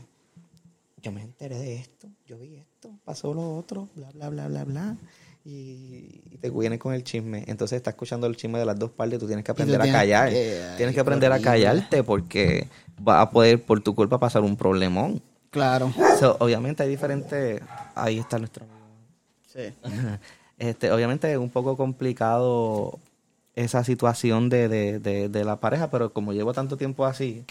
Yo 1.02 1.12
me 1.12 1.22
enteré 1.22 1.56
de 1.58 1.76
esto, 1.76 2.08
yo 2.26 2.36
vi 2.38 2.56
esto, 2.56 2.90
pasó 3.04 3.32
lo 3.32 3.56
otro, 3.56 3.88
bla, 3.94 4.10
bla, 4.10 4.28
bla, 4.30 4.48
bla, 4.48 4.64
bla. 4.64 4.96
Y, 5.44 6.22
y 6.32 6.38
te 6.40 6.50
viene 6.50 6.76
con 6.78 6.92
el 6.92 7.04
chisme. 7.04 7.44
Entonces 7.46 7.76
estás 7.76 7.92
escuchando 7.94 8.26
el 8.26 8.36
chisme 8.36 8.58
de 8.58 8.64
las 8.66 8.76
dos 8.76 8.90
partes. 8.90 9.20
Tú 9.20 9.26
tienes 9.28 9.44
que 9.44 9.52
aprender 9.52 9.80
a 9.80 9.84
callar. 9.92 10.30
que- 10.30 10.60
tienes 10.76 10.92
que 10.94 11.00
aprender 11.00 11.30
a 11.32 11.38
callarte 11.40 12.02
porque 12.02 12.66
va 13.06 13.20
a 13.20 13.30
poder, 13.30 13.62
por 13.62 13.80
tu 13.80 13.94
culpa, 13.94 14.18
pasar 14.18 14.42
un 14.42 14.56
problemón. 14.56 15.22
Claro. 15.50 15.92
So, 16.18 16.36
obviamente 16.40 16.82
hay 16.82 16.88
diferentes... 16.88 17.62
Ahí 17.94 18.18
está 18.18 18.38
nuestro 18.40 18.64
amigo. 18.64 18.86
Sí. 19.46 19.72
Este, 20.58 20.90
obviamente 20.90 21.30
es 21.30 21.38
un 21.38 21.50
poco 21.50 21.76
complicado 21.76 22.98
esa 23.54 23.84
situación 23.84 24.48
de, 24.48 24.68
de, 24.68 24.98
de, 24.98 25.28
de 25.28 25.44
la 25.44 25.60
pareja, 25.60 25.90
pero 25.90 26.12
como 26.12 26.32
llevo 26.32 26.52
tanto 26.52 26.76
tiempo 26.76 27.06
así, 27.06 27.44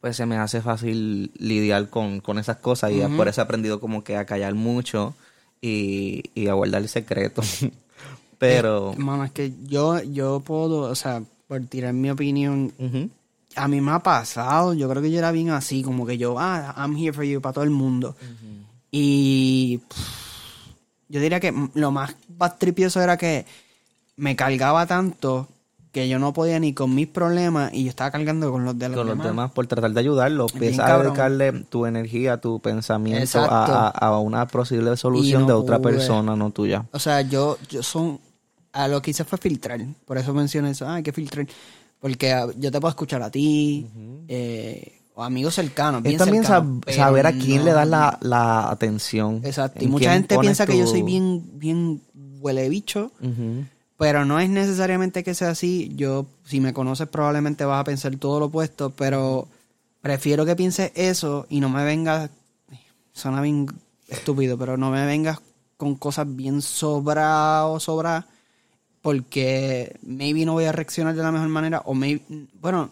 pues 0.00 0.16
se 0.16 0.26
me 0.26 0.36
hace 0.36 0.60
fácil 0.60 1.32
lidiar 1.36 1.88
con, 1.88 2.20
con 2.20 2.38
esas 2.38 2.58
cosas 2.58 2.92
y 2.92 3.00
por 3.16 3.28
eso 3.28 3.40
he 3.40 3.44
aprendido 3.44 3.80
como 3.80 4.04
que 4.04 4.16
a 4.16 4.24
callar 4.24 4.54
mucho 4.54 5.14
y, 5.60 6.22
y 6.34 6.46
a 6.46 6.54
guardar 6.54 6.82
el 6.82 6.88
secreto. 6.88 7.42
pero... 8.38 8.94
Mano, 8.96 9.24
es 9.24 9.32
que 9.32 9.52
yo, 9.66 10.00
yo 10.02 10.40
puedo, 10.40 10.82
o 10.82 10.94
sea, 10.94 11.22
por 11.48 11.64
tirar 11.66 11.92
mi 11.94 12.10
opinión, 12.10 12.72
a 13.56 13.66
mí 13.66 13.80
me 13.80 13.92
ha 13.92 13.98
pasado, 13.98 14.74
yo 14.74 14.88
creo 14.88 15.02
que 15.02 15.10
yo 15.10 15.18
era 15.18 15.32
bien 15.32 15.50
así, 15.50 15.82
como 15.82 16.06
que 16.06 16.18
yo, 16.18 16.38
ah, 16.38 16.74
I'm 16.76 16.96
here 16.96 17.12
for 17.12 17.24
you, 17.24 17.40
para 17.40 17.54
todo 17.54 17.64
el 17.64 17.70
mundo. 17.70 18.14
Y 18.92 19.78
pff, 19.88 20.27
yo 21.08 21.20
diría 21.20 21.40
que 21.40 21.52
lo 21.74 21.90
más 21.90 22.14
tripioso 22.58 23.00
era 23.00 23.16
que 23.16 23.46
me 24.16 24.36
cargaba 24.36 24.86
tanto 24.86 25.48
que 25.92 26.06
yo 26.08 26.18
no 26.18 26.32
podía 26.34 26.60
ni 26.60 26.74
con 26.74 26.94
mis 26.94 27.06
problemas 27.08 27.72
y 27.72 27.84
yo 27.84 27.88
estaba 27.90 28.10
cargando 28.10 28.52
con 28.52 28.64
los 28.64 28.78
de 28.78 28.88
los 28.90 28.96
con 28.98 29.06
demás. 29.06 29.24
los 29.26 29.32
demás 29.34 29.50
por 29.52 29.66
tratar 29.66 29.90
de 29.92 30.00
ayudarlos. 30.00 30.52
Bien 30.52 30.64
Empieza 30.64 30.86
a 30.94 31.02
dedicarle 31.02 31.52
tu 31.64 31.86
energía, 31.86 32.36
tu 32.36 32.60
pensamiento 32.60 33.38
a, 33.40 33.86
a- 33.86 33.88
a 33.88 34.18
una 34.18 34.46
posible 34.46 34.96
solución 34.96 35.42
no 35.42 35.46
de 35.46 35.52
otra 35.54 35.78
pude. 35.78 35.94
persona, 35.94 36.36
no 36.36 36.50
tuya. 36.50 36.84
O 36.92 36.98
sea, 36.98 37.22
yo, 37.22 37.56
yo 37.70 37.82
son. 37.82 38.20
A 38.72 38.86
lo 38.86 39.00
que 39.00 39.12
hice 39.12 39.24
fue 39.24 39.38
filtrar. 39.38 39.80
Por 40.04 40.18
eso 40.18 40.34
mencioné 40.34 40.70
eso. 40.70 40.86
Ah, 40.86 40.96
hay 40.96 41.02
que 41.02 41.12
filtrar. 41.12 41.46
Porque 42.00 42.32
ah, 42.32 42.46
yo 42.58 42.70
te 42.70 42.80
puedo 42.80 42.90
escuchar 42.90 43.22
a 43.22 43.30
ti. 43.30 43.86
eh, 44.28 44.97
o 45.18 45.24
amigos 45.24 45.54
cercanos. 45.56 45.98
Es 45.98 46.04
Bien 46.04 46.16
también 46.18 46.44
cercanos, 46.44 46.76
sab- 46.78 46.82
pero 46.84 46.96
saber 46.96 47.26
a 47.26 47.32
quién 47.32 47.58
no- 47.58 47.64
le 47.64 47.72
das 47.72 47.88
la, 47.88 48.18
la 48.20 48.70
atención. 48.70 49.40
Exacto. 49.44 49.82
Y 49.84 49.88
mucha 49.88 50.12
gente 50.12 50.38
piensa 50.38 50.64
que 50.64 50.78
yo 50.78 50.86
soy 50.86 51.02
bien, 51.02 51.42
bien 51.58 52.00
huele 52.40 52.68
bicho. 52.68 53.10
Pero 53.96 54.24
no 54.24 54.38
es 54.38 54.48
necesariamente 54.48 55.24
que 55.24 55.34
sea 55.34 55.50
así. 55.50 55.90
Yo, 55.96 56.26
si 56.44 56.60
me 56.60 56.72
conoces, 56.72 57.08
probablemente 57.08 57.64
vas 57.64 57.80
a 57.80 57.84
pensar 57.84 58.14
todo 58.16 58.38
lo 58.38 58.46
opuesto. 58.46 58.90
Pero 58.90 59.48
prefiero 60.00 60.46
que 60.46 60.54
pienses 60.54 60.92
eso 60.94 61.46
y 61.50 61.58
no 61.58 61.68
me 61.68 61.82
vengas. 61.84 62.30
Suena 63.12 63.40
bien 63.42 63.66
estúpido, 64.06 64.56
pero 64.56 64.76
no 64.76 64.92
me 64.92 65.04
vengas 65.04 65.40
con 65.76 65.96
cosas 65.96 66.26
bien 66.28 66.62
sobra 66.62 67.66
o 67.66 67.80
sobra. 67.80 68.24
Porque 69.02 69.96
maybe 70.02 70.44
no 70.44 70.52
voy 70.52 70.66
a 70.66 70.72
reaccionar 70.72 71.16
de 71.16 71.22
la 71.24 71.32
mejor 71.32 71.48
manera. 71.48 71.82
O 71.84 71.94
maybe. 71.94 72.22
Bueno, 72.60 72.90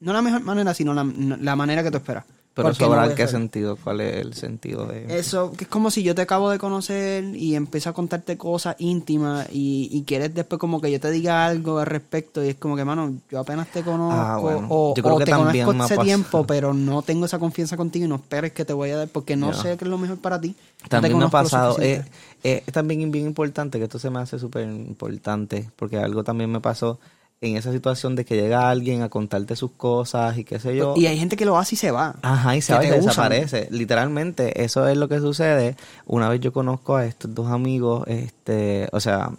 no 0.00 0.12
la 0.12 0.22
mejor 0.22 0.42
manera, 0.42 0.74
sino 0.74 0.94
la, 0.94 1.04
la 1.04 1.56
manera 1.56 1.82
que 1.82 1.90
tú 1.90 1.98
esperas. 1.98 2.24
Pero 2.52 2.72
Porque 2.72 2.84
no 2.84 2.86
sobrar 2.86 3.04
voy 3.04 3.12
a 3.12 3.14
qué 3.14 3.28
sentido, 3.28 3.76
cuál 3.76 4.00
es 4.00 4.16
el 4.16 4.34
sentido 4.34 4.84
de 4.86 5.20
eso, 5.20 5.52
que 5.52 5.64
es 5.64 5.70
como 5.70 5.88
si 5.90 6.02
yo 6.02 6.16
te 6.16 6.22
acabo 6.22 6.50
de 6.50 6.58
conocer 6.58 7.24
y 7.36 7.54
empiezo 7.54 7.90
a 7.90 7.92
contarte 7.92 8.36
cosas 8.36 8.74
íntimas 8.80 9.46
y, 9.52 9.88
y 9.92 10.02
quieres 10.02 10.34
después 10.34 10.58
como 10.58 10.80
que 10.80 10.90
yo 10.90 10.98
te 10.98 11.12
diga 11.12 11.46
algo 11.46 11.78
al 11.78 11.86
respecto 11.86 12.44
y 12.44 12.48
es 12.48 12.56
como 12.56 12.74
que, 12.74 12.84
mano, 12.84 13.14
yo 13.30 13.38
apenas 13.38 13.68
te 13.70 13.84
conozco 13.84 14.10
Ah, 14.20 14.38
bueno. 14.38 14.66
o, 14.68 14.94
Yo 14.96 15.02
creo 15.02 15.14
o 15.14 15.18
que 15.18 15.24
te 15.26 15.30
también 15.30 15.64
conozco 15.64 15.84
hace 15.84 15.96
tiempo, 15.98 16.44
pero 16.44 16.74
no 16.74 17.02
tengo 17.02 17.24
esa 17.24 17.38
confianza 17.38 17.76
contigo 17.76 18.04
y 18.06 18.08
no 18.08 18.16
esperes 18.16 18.52
que 18.52 18.64
te 18.64 18.72
voy 18.72 18.90
a 18.90 18.96
dar 18.96 19.08
porque 19.08 19.36
no 19.36 19.52
sé 19.54 19.76
qué 19.76 19.84
es 19.84 19.90
lo 19.90 19.96
mejor 19.98 20.18
para 20.18 20.40
ti. 20.40 20.56
No 20.82 20.88
También 20.88 21.16
me 21.18 21.24
ha 21.26 21.28
pasado, 21.30 21.78
eh, 21.80 22.02
suficiente. 22.02 22.10
eh, 22.42 22.62
es 22.66 22.72
también 22.72 23.10
bien 23.12 23.26
importante, 23.26 23.78
que 23.78 23.84
esto 23.84 24.00
se 24.00 24.10
me 24.10 24.18
hace 24.18 24.40
súper 24.40 24.64
importante, 24.68 25.70
porque 25.76 25.98
algo 25.98 26.24
también 26.24 26.50
me 26.50 26.60
pasó 26.60 26.98
en 27.42 27.56
esa 27.56 27.72
situación 27.72 28.16
de 28.16 28.24
que 28.26 28.36
llega 28.36 28.68
alguien 28.68 29.00
a 29.02 29.08
contarte 29.08 29.56
sus 29.56 29.70
cosas 29.72 30.36
y 30.36 30.44
qué 30.44 30.58
sé 30.60 30.76
yo. 30.76 30.94
y 30.96 31.06
hay 31.06 31.18
gente 31.18 31.36
que 31.36 31.46
lo 31.46 31.56
hace 31.56 31.74
y 31.74 31.78
se 31.78 31.90
va. 31.90 32.16
Ajá, 32.20 32.54
y 32.56 32.60
se 32.60 32.74
va 32.74 32.84
y 32.84 32.90
desaparece. 32.90 33.68
Literalmente, 33.70 34.62
eso 34.62 34.86
es 34.86 34.96
lo 34.98 35.08
que 35.08 35.20
sucede. 35.20 35.74
Una 36.06 36.28
vez 36.28 36.40
yo 36.40 36.52
conozco 36.52 36.96
a 36.96 37.06
estos 37.06 37.34
dos 37.34 37.50
amigos, 37.50 38.04
este, 38.08 38.88
o 38.92 39.00
sea, 39.00 39.30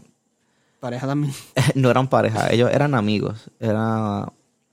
Pareja 0.80 1.06
también. 1.06 1.32
no 1.76 1.92
eran 1.92 2.08
pareja, 2.08 2.52
ellos 2.52 2.72
eran 2.74 2.96
amigos. 2.96 3.52
Era, 3.60 4.28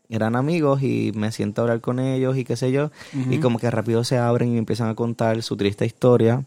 eran 0.08 0.34
amigos 0.36 0.82
y 0.82 1.12
me 1.14 1.30
siento 1.30 1.60
a 1.60 1.64
hablar 1.64 1.82
con 1.82 1.98
ellos 1.98 2.34
y 2.38 2.44
qué 2.44 2.56
sé 2.56 2.72
yo. 2.72 2.90
Y 3.28 3.40
como 3.40 3.58
que 3.58 3.70
rápido 3.70 4.04
se 4.04 4.16
abren 4.16 4.48
y 4.48 4.52
me 4.52 4.58
empiezan 4.58 4.88
a 4.88 4.94
contar 4.94 5.42
su 5.42 5.54
triste 5.58 5.84
historia. 5.84 6.44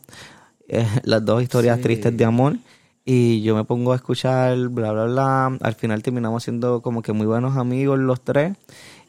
eh, 0.67 0.87
las 1.03 1.23
dos 1.23 1.43
historias 1.43 1.77
Sí. 1.77 1.83
tristes 1.83 2.17
de 2.17 2.25
amor. 2.25 2.55
Y 3.03 3.41
yo 3.41 3.55
me 3.55 3.63
pongo 3.63 3.93
a 3.93 3.95
escuchar, 3.95 4.57
bla, 4.69 4.91
bla, 4.91 5.05
bla. 5.05 5.57
Al 5.61 5.75
final 5.75 6.03
terminamos 6.03 6.43
siendo 6.43 6.81
como 6.81 7.01
que 7.01 7.13
muy 7.13 7.25
buenos 7.25 7.57
amigos 7.57 7.97
los 7.99 8.21
tres. 8.21 8.55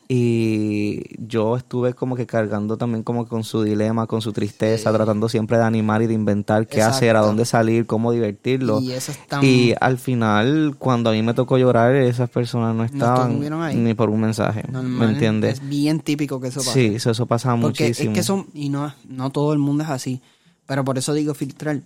Y 0.09 1.01
yo 1.27 1.57
estuve 1.57 1.95
como 1.95 2.17
que 2.17 2.27
cargando 2.27 2.77
también 2.77 3.03
como 3.03 3.27
con 3.27 3.45
su 3.45 3.63
dilema, 3.63 4.07
con 4.07 4.21
su 4.21 4.33
tristeza, 4.33 4.93
tratando 4.93 5.29
siempre 5.29 5.57
de 5.57 5.65
animar 5.65 6.03
y 6.03 6.07
de 6.07 6.13
inventar 6.13 6.67
qué 6.67 6.83
hacer, 6.83 7.17
a 7.17 7.21
dónde 7.21 7.47
salir, 7.47 7.87
cómo 7.87 8.13
divertirlo. 8.13 8.81
Y 8.81 8.93
eso 8.93 9.13
es 9.13 9.27
tan... 9.27 9.43
Y 9.43 9.73
al 9.81 9.97
final, 9.99 10.75
cuando 10.79 11.09
a 11.09 11.13
mí 11.15 11.23
me 11.23 11.33
tocó 11.33 11.57
llorar, 11.57 11.95
esas 11.95 12.29
personas 12.29 12.75
no 12.75 12.85
estaban 12.85 13.41
ahí. 13.63 13.77
ni 13.77 13.95
por 13.95 14.11
un 14.11 14.21
mensaje. 14.21 14.65
normal, 14.71 15.09
¿Me 15.09 15.13
entiendes? 15.15 15.55
Es 15.61 15.69
bien 15.69 16.01
típico 16.01 16.41
que 16.41 16.49
eso 16.49 16.61
pase. 16.61 16.73
Sí, 16.73 16.95
eso, 16.97 17.11
eso 17.11 17.25
pasa 17.25 17.57
Porque 17.59 17.85
muchísimo. 17.85 18.11
es 18.13 18.19
que 18.19 18.23
son, 18.23 18.47
y 18.53 18.69
no, 18.69 18.93
no 19.09 19.31
todo 19.31 19.55
el 19.55 19.61
mundo 19.61 19.85
es 19.85 19.91
así, 19.91 20.21
pero 20.67 20.85
por 20.85 20.99
eso 20.99 21.15
digo 21.15 21.33
filtrar, 21.33 21.81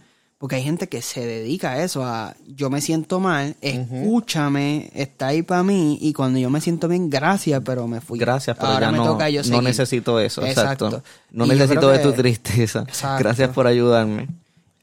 porque 0.46 0.54
hay 0.54 0.62
gente 0.62 0.88
que 0.88 1.02
se 1.02 1.26
dedica 1.26 1.72
a 1.72 1.82
eso, 1.82 2.04
a 2.04 2.36
yo 2.46 2.70
me 2.70 2.80
siento 2.80 3.18
mal, 3.18 3.56
escúchame, 3.60 4.92
está 4.94 5.26
ahí 5.26 5.42
para 5.42 5.64
mí, 5.64 5.98
y 6.00 6.12
cuando 6.12 6.38
yo 6.38 6.50
me 6.50 6.60
siento 6.60 6.86
bien, 6.86 7.10
gracias, 7.10 7.60
pero 7.64 7.88
me 7.88 8.00
fui. 8.00 8.16
Gracias, 8.16 8.56
pero 8.56 8.68
Ahora 8.68 8.86
ya 8.86 8.92
me 8.92 8.98
no, 8.98 9.06
toca 9.06 9.28
yo 9.28 9.42
no 9.50 9.60
necesito 9.60 10.20
eso, 10.20 10.46
exacto. 10.46 10.86
Exacto. 10.86 11.08
No 11.32 11.46
Y 11.46 11.48
necesito 11.48 11.88
de 11.88 11.98
tu 11.98 12.12
tristeza. 12.12 12.84
Exacto. 12.86 13.24
Gracias 13.24 13.48
por 13.50 13.66
ayudarme. 13.66 14.28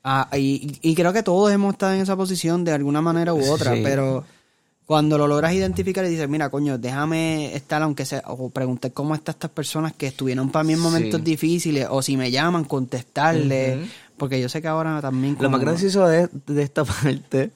Ah, 0.03 0.27
y, 0.37 0.79
y 0.81 0.95
creo 0.95 1.13
que 1.13 1.23
todos 1.23 1.49
hemos 1.49 1.71
estado 1.75 1.93
en 1.93 2.01
esa 2.01 2.17
posición 2.17 2.65
de 2.65 2.73
alguna 2.73 3.01
manera 3.01 3.33
u 3.33 3.49
otra, 3.49 3.73
Sí. 3.73 3.79
pero 3.85 4.25
cuando 4.85 5.17
lo 5.17 5.27
logras 5.29 5.53
identificar 5.53 6.03
y 6.03 6.09
dices, 6.09 6.27
mira, 6.27 6.49
coño, 6.49 6.77
déjame 6.77 7.55
estar, 7.55 7.81
aunque 7.83 8.05
sea, 8.05 8.21
o 8.27 8.49
preguntar 8.49 8.91
cómo 8.91 9.15
están 9.15 9.35
estas 9.35 9.51
personas 9.51 9.93
que 9.93 10.07
estuvieron 10.07 10.49
para 10.51 10.65
mí 10.65 10.73
en 10.73 10.79
momentos 10.79 11.21
Sí. 11.21 11.25
difíciles, 11.25 11.87
o 11.89 12.01
si 12.01 12.17
me 12.17 12.31
llaman, 12.31 12.65
contestarle. 12.65 13.87
Porque 14.23 14.39
yo 14.39 14.47
sé 14.47 14.61
que 14.61 14.69
ahora 14.69 15.01
también... 15.01 15.35
Lo 15.37 15.49
más 15.49 15.59
gracioso 15.59 16.07
de, 16.07 16.29
de 16.47 16.63
esta 16.63 16.85
parte, 17.03 17.51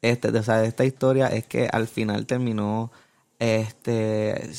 este, 0.00 0.32
de, 0.32 0.38
o 0.38 0.42
sea, 0.42 0.56
de 0.62 0.68
esta 0.68 0.86
historia, 0.86 1.26
es 1.26 1.44
que 1.44 1.68
al 1.70 1.86
final 1.88 2.24
terminó 2.24 2.90
este 3.38 4.50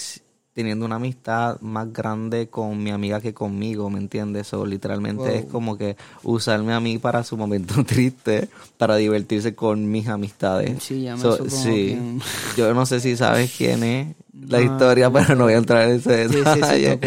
teniendo 0.54 0.86
una 0.86 0.98
amistad 0.98 1.60
más 1.62 1.92
grande 1.92 2.48
con 2.50 2.84
mi 2.84 2.92
amiga 2.92 3.22
que 3.22 3.34
conmigo, 3.34 3.90
¿me 3.90 3.98
entiendes? 3.98 4.54
O 4.54 4.68
literalmente 4.68 5.30
Wow. 5.30 5.34
es 5.36 5.46
como 5.46 5.78
que 5.80 5.98
usarme 6.22 6.74
a 6.74 6.80
mí 6.80 7.00
para 7.00 7.24
su 7.24 7.38
momento 7.38 7.84
triste, 7.88 8.50
para 8.78 8.96
divertirse 8.98 9.56
con 9.56 9.90
mis 9.90 10.08
amistades. 10.10 10.84
Sí, 10.84 11.02
ya 11.02 11.16
me 11.16 11.22
So, 11.24 11.50
sí. 11.50 12.20
Yo 12.56 12.72
no 12.76 12.86
sé 12.86 13.00
si 13.00 13.18
sabes 13.18 13.52
quién 13.58 13.84
es 13.84 14.16
la 14.48 14.60
No, 14.60 14.64
historia, 14.64 15.10
pero 15.12 15.36
no 15.36 15.46
voy 15.46 15.54
a 15.54 15.58
entrar 15.58 15.90
en 15.90 15.96
ese 15.98 16.28
Sí, 16.30 16.36
sí, 16.36 16.40
sí, 16.44 16.82
detalle. 16.82 17.00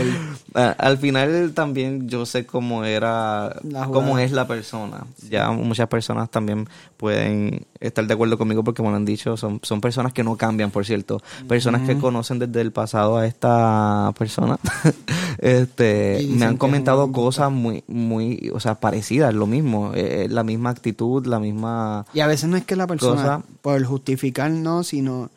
Ah, 0.53 0.75
Al 0.79 0.99
final 0.99 1.53
también 1.55 2.09
yo 2.09 2.27
sé 2.27 2.45
cómo 2.45 2.85
era, 2.85 3.55
cómo 3.93 4.19
es 4.19 4.33
la 4.33 4.49
persona. 4.49 5.05
Ya 5.31 5.49
muchas 5.53 5.87
personas 5.89 6.29
también 6.29 6.69
pueden 6.97 7.67
estar 7.79 8.05
de 8.05 8.13
acuerdo 8.15 8.37
conmigo 8.37 8.65
porque 8.65 8.83
me 8.83 8.91
lo 8.91 8.97
han 8.97 9.05
dicho, 9.05 9.37
son, 9.37 9.61
son 9.63 9.81
personas 9.81 10.13
que 10.13 10.25
no 10.25 10.37
cambian, 10.37 10.73
por 10.73 10.85
cierto. 10.85 11.23
Personas 11.47 11.83
que 11.87 11.97
conocen 11.99 12.41
desde 12.41 12.61
el 12.63 12.73
pasado 12.73 13.17
a 13.17 13.27
esta 13.27 14.13
persona. 14.19 14.59
este, 15.39 16.27
me 16.29 16.45
han 16.47 16.57
comentado 16.57 17.05
un- 17.07 17.13
cosas 17.13 17.51
muy, 17.53 17.85
muy, 17.87 18.51
o 18.53 18.61
sea, 18.61 18.75
parecidas, 18.77 19.33
lo 19.35 19.47
mismo, 19.47 19.93
eh, 19.95 20.27
la 20.29 20.43
misma 20.43 20.71
actitud, 20.71 21.25
la 21.27 21.39
misma... 21.39 22.07
Y 22.13 22.21
a 22.21 22.27
veces 22.27 22.49
no 22.51 22.57
es 22.57 22.65
que 22.65 22.77
la 22.77 22.87
persona, 22.89 23.23
Cosa- 23.23 23.43
por 23.63 23.85
justificar, 23.85 24.51
no, 24.51 24.83
sino 24.83 25.31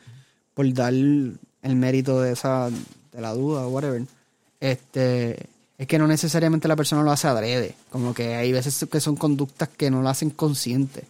por 0.55 0.71
dar 0.73 0.93
el 1.63 1.75
mérito 1.75 2.21
de 2.21 2.33
esa, 2.33 2.69
de 2.69 3.21
la 3.21 3.33
duda 3.33 3.65
o 3.65 3.69
whatever. 3.69 4.03
Este, 4.59 5.47
es 5.77 5.87
que 5.87 5.97
no 5.97 6.07
necesariamente 6.07 6.67
la 6.67 6.75
persona 6.75 7.03
lo 7.03 7.11
hace 7.11 7.27
adrede. 7.27 7.75
Como 7.89 8.13
que 8.13 8.35
hay 8.35 8.51
veces 8.51 8.85
que 8.89 8.99
son 8.99 9.15
conductas 9.15 9.69
que 9.69 9.89
no 9.89 10.01
lo 10.01 10.09
hacen 10.09 10.29
consciente. 10.29 11.03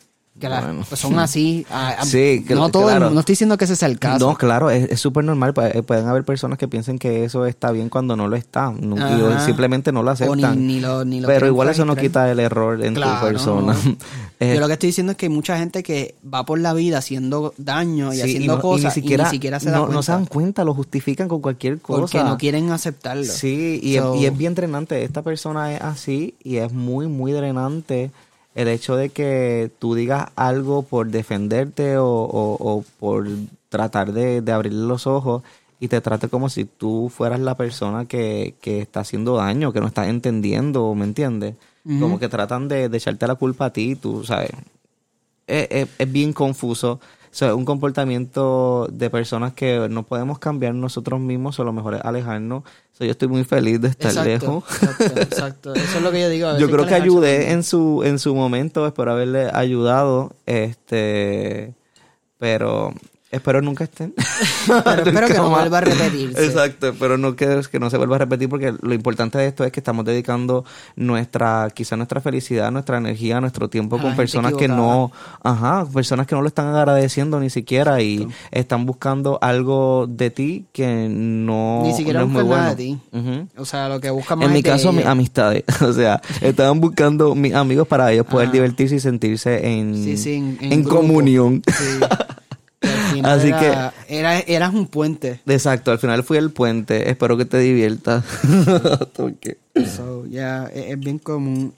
Que 0.43 0.49
la- 0.49 0.59
Bueno. 0.59 0.83
pues 0.89 0.99
son 0.99 1.17
así. 1.19 1.65
a- 1.71 1.89
a- 2.01 2.05
Sí, 2.05 2.43
que- 2.45 2.53
no 2.53 2.67
todo 2.69 2.83
claro. 2.87 3.09
no 3.11 3.21
estoy 3.21 3.31
diciendo 3.31 3.57
que 3.57 3.63
ese 3.63 3.77
sea 3.77 3.87
el 3.87 3.97
caso. 3.97 4.27
No, 4.27 4.35
claro, 4.35 4.69
es 4.69 4.99
súper 4.99 5.23
normal. 5.23 5.53
Eh, 5.73 5.83
Pueden 5.83 6.05
haber 6.07 6.25
personas 6.25 6.57
que 6.57 6.67
piensen 6.67 6.99
que 6.99 7.23
eso 7.23 7.45
está 7.45 7.71
bien 7.71 7.87
cuando 7.87 8.17
no 8.17 8.27
lo 8.27 8.35
está. 8.35 8.73
no- 8.77 8.97
y 9.37 9.39
simplemente 9.45 9.93
no 9.93 10.03
lo 10.03 10.11
ni, 10.11 10.13
aceptan. 10.13 10.67
ni 10.67 10.79
lo, 10.81 11.05
ni 11.05 11.21
lo 11.21 11.29
Pero 11.29 11.47
igual 11.47 11.69
eso 11.69 11.85
no 11.85 11.95
quita 11.95 12.29
el 12.29 12.41
error 12.41 12.83
en 12.83 12.93
Claro, 12.95 13.19
tu 13.21 13.25
persona. 13.27 13.73
no. 13.73 13.95
Eh, 14.39 14.55
Yo 14.55 14.59
lo 14.59 14.67
que 14.67 14.73
estoy 14.73 14.87
diciendo 14.87 15.11
es 15.13 15.17
que 15.17 15.27
hay 15.27 15.31
mucha 15.31 15.57
gente 15.57 15.83
que 15.83 16.15
va 16.31 16.45
por 16.45 16.59
la 16.59 16.73
vida 16.73 16.97
haciendo 16.97 17.53
daño 17.57 18.11
y 18.11 18.17
sí, 18.17 18.23
haciendo 18.23 18.59
cosas 18.59 18.93
ni 18.93 19.01
siquiera, 19.01 19.23
y 19.23 19.27
ni 19.27 19.31
siquiera 19.31 19.59
se 19.61 19.69
dan 19.71 19.89
no, 19.89 20.03
se 20.03 20.11
dan 20.11 20.25
cuenta, 20.25 20.65
lo 20.65 20.73
justifican 20.73 21.29
con 21.29 21.39
cualquier 21.39 21.79
cosa. 21.79 22.01
porque 22.01 22.17
no 22.25 22.37
quieren 22.37 22.69
aceptarlo. 22.71 23.23
Sí, 23.23 23.79
y, 23.81 23.95
So- 23.95 24.15
es, 24.15 24.21
y 24.21 24.25
es 24.25 24.37
bien 24.37 24.53
drenante. 24.55 25.01
Esta 25.05 25.21
persona 25.21 25.73
es 25.73 25.81
así 25.81 26.35
y 26.43 26.57
es 26.57 26.73
muy, 26.73 27.07
muy 27.07 27.31
drenante 27.31 28.11
el 28.55 28.67
hecho 28.67 28.95
de 28.95 29.09
que 29.09 29.71
tú 29.79 29.95
digas 29.95 30.27
algo 30.35 30.83
por 30.83 31.07
defenderte 31.09 31.97
o, 31.97 32.05
o- 32.07 32.57
o 32.59 32.83
por 32.99 33.27
tratar 33.69 34.13
de, 34.13 34.41
de 34.41 34.51
abrirle 34.51 34.85
los 34.87 35.07
ojos 35.07 35.41
y 35.79 35.87
te 35.87 35.99
trate 36.01 36.29
como 36.29 36.49
si 36.49 36.65
tú 36.65 37.11
fueras 37.13 37.39
la 37.39 37.57
persona 37.57 38.05
que, 38.05 38.53
que 38.61 38.79
está 38.79 38.99
haciendo 39.01 39.35
daño, 39.37 39.73
que 39.73 39.81
no 39.81 39.87
estás 39.87 40.07
entendiendo, 40.07 40.93
¿me 40.95 41.03
entiendes? 41.05 41.55
Como 41.99 42.19
que 42.19 42.29
tratan 42.29 42.67
de, 42.69 42.87
de 42.89 42.97
echarte 42.97 43.27
la 43.27 43.35
culpa 43.35 43.65
a 43.65 43.73
ti, 43.73 43.95
tú 43.95 44.23
sabes. 44.23 44.51
Es, 45.47 45.67
es- 45.69 45.89
es 45.97 46.11
bien 46.11 46.31
confuso. 46.33 46.99
O 47.33 47.35
sea, 47.35 47.55
un 47.55 47.65
comportamiento 47.65 48.87
de 48.91 49.09
personas 49.09 49.53
que 49.53 49.87
no 49.89 50.03
podemos 50.03 50.37
cambiar 50.37 50.75
nosotros 50.75 51.19
mismos, 51.19 51.59
o 51.59 51.63
lo 51.63 51.73
mejor 51.73 51.95
es 51.95 52.01
alejarnos. 52.03 52.61
O 52.61 52.95
sea, 52.95 53.07
yo 53.07 53.11
estoy 53.11 53.27
muy 53.27 53.43
feliz 53.43 53.81
de 53.81 53.87
estar 53.87 54.11
Exacto, 54.11 54.29
lejos. 54.29 54.63
exacto, 54.83 55.19
exacto. 55.19 55.73
Eso 55.73 55.97
es 55.97 56.03
lo 56.03 56.11
que 56.11 56.21
yo 56.21 56.29
digo. 56.29 56.47
a 56.47 56.57
Yo 56.59 56.67
creo 56.67 56.85
que 56.85 56.93
alejarse 56.93 57.03
ayudé 57.09 57.51
en 57.51 57.63
su, 57.63 58.03
en 58.05 58.19
su 58.19 58.35
momento, 58.35 58.85
espero 58.85 59.13
haberle 59.13 59.49
ayudado, 59.51 60.31
este, 60.45 61.73
pero 62.37 62.93
Espero 63.33 63.63
nunca 63.63 63.83
estén. 63.85 64.13
Pero 64.67 65.03
espero 65.03 65.27
que 65.27 65.33
no 65.33 65.49
vuelva 65.49 65.79
a 65.79 65.81
repetirse. 65.81 66.45
Exacto, 66.45 66.93
pero 66.99 67.17
no 67.17 67.35
que, 67.35 67.61
que 67.71 67.79
no 67.79 67.89
se 67.89 67.97
vuelva 67.97 68.15
a 68.17 68.19
repetir 68.19 68.47
porque 68.47 68.73
lo 68.79 68.93
importante 68.93 69.39
de 69.39 69.47
esto 69.47 69.63
es 69.63 69.71
que 69.71 69.79
estamos 69.79 70.05
dedicando 70.05 70.65
nuestra, 70.95 71.67
quizá 71.73 71.97
nuestra 71.97 72.21
felicidad, 72.21 72.71
nuestra 72.71 72.97
energía, 72.97 73.41
nuestro 73.41 73.69
tiempo 73.69 73.95
A 73.97 74.01
con 74.01 74.15
personas 74.15 74.53
que 74.53 74.67
no, 74.67 75.11
ajá, 75.43 75.85
personas 75.91 76.27
que 76.27 76.35
no 76.35 76.41
lo 76.41 76.47
están 76.47 76.67
agradeciendo 76.75 77.39
ni 77.39 77.49
siquiera 77.49 78.01
y 78.01 78.27
están 78.51 78.85
buscando 78.85 79.39
algo 79.41 80.05
de 80.07 80.29
ti 80.29 80.65
que 80.71 81.07
no, 81.09 81.81
Ni 81.83 81.93
siquiera 81.93 82.19
no 82.19 82.25
es 82.27 82.31
muy 82.31 82.43
nada 82.43 82.55
bueno. 82.55 82.69
de 82.69 82.75
ti. 82.75 82.99
O 83.57 83.65
sea, 83.65 83.89
lo 83.89 83.99
que 83.99 84.11
buscan 84.11 84.37
más 84.39 84.47
En 84.47 84.53
mi 84.53 84.61
de 84.61 84.69
caso, 84.69 84.91
mis 84.93 85.05
amistades. 85.05 85.63
O 85.81 85.91
sea, 85.91 86.21
estaban 86.41 86.79
buscando 86.79 87.33
mis 87.35 87.53
amigos 87.55 87.87
para 87.87 88.11
ellos 88.11 88.25
poder 88.25 88.47
Ajá. 88.47 88.53
divertirse 88.53 88.95
y 88.95 88.99
sentirse 88.99 89.67
en, 89.67 89.95
Sí, 90.03 90.17
sí, 90.17 90.33
en, 90.35 90.57
en 90.61 90.83
comunión. 90.83 91.61
Sí. 91.67 91.99
Así 93.23 93.47
era, 93.47 93.93
era, 94.07 94.39
eras 94.39 94.73
un 94.73 94.87
puente. 94.87 95.39
Exacto, 95.45 95.91
al 95.91 95.99
final 95.99 96.23
fui 96.23 96.37
el 96.37 96.51
puente. 96.51 97.09
Espero 97.09 97.37
que 97.37 97.45
te 97.45 97.57
diviertas. 97.59 98.23
So, 99.95 100.27
ya, 100.27 100.65
es, 100.65 100.91
es 100.91 100.99
bien 100.99 101.17
común. 101.17 101.73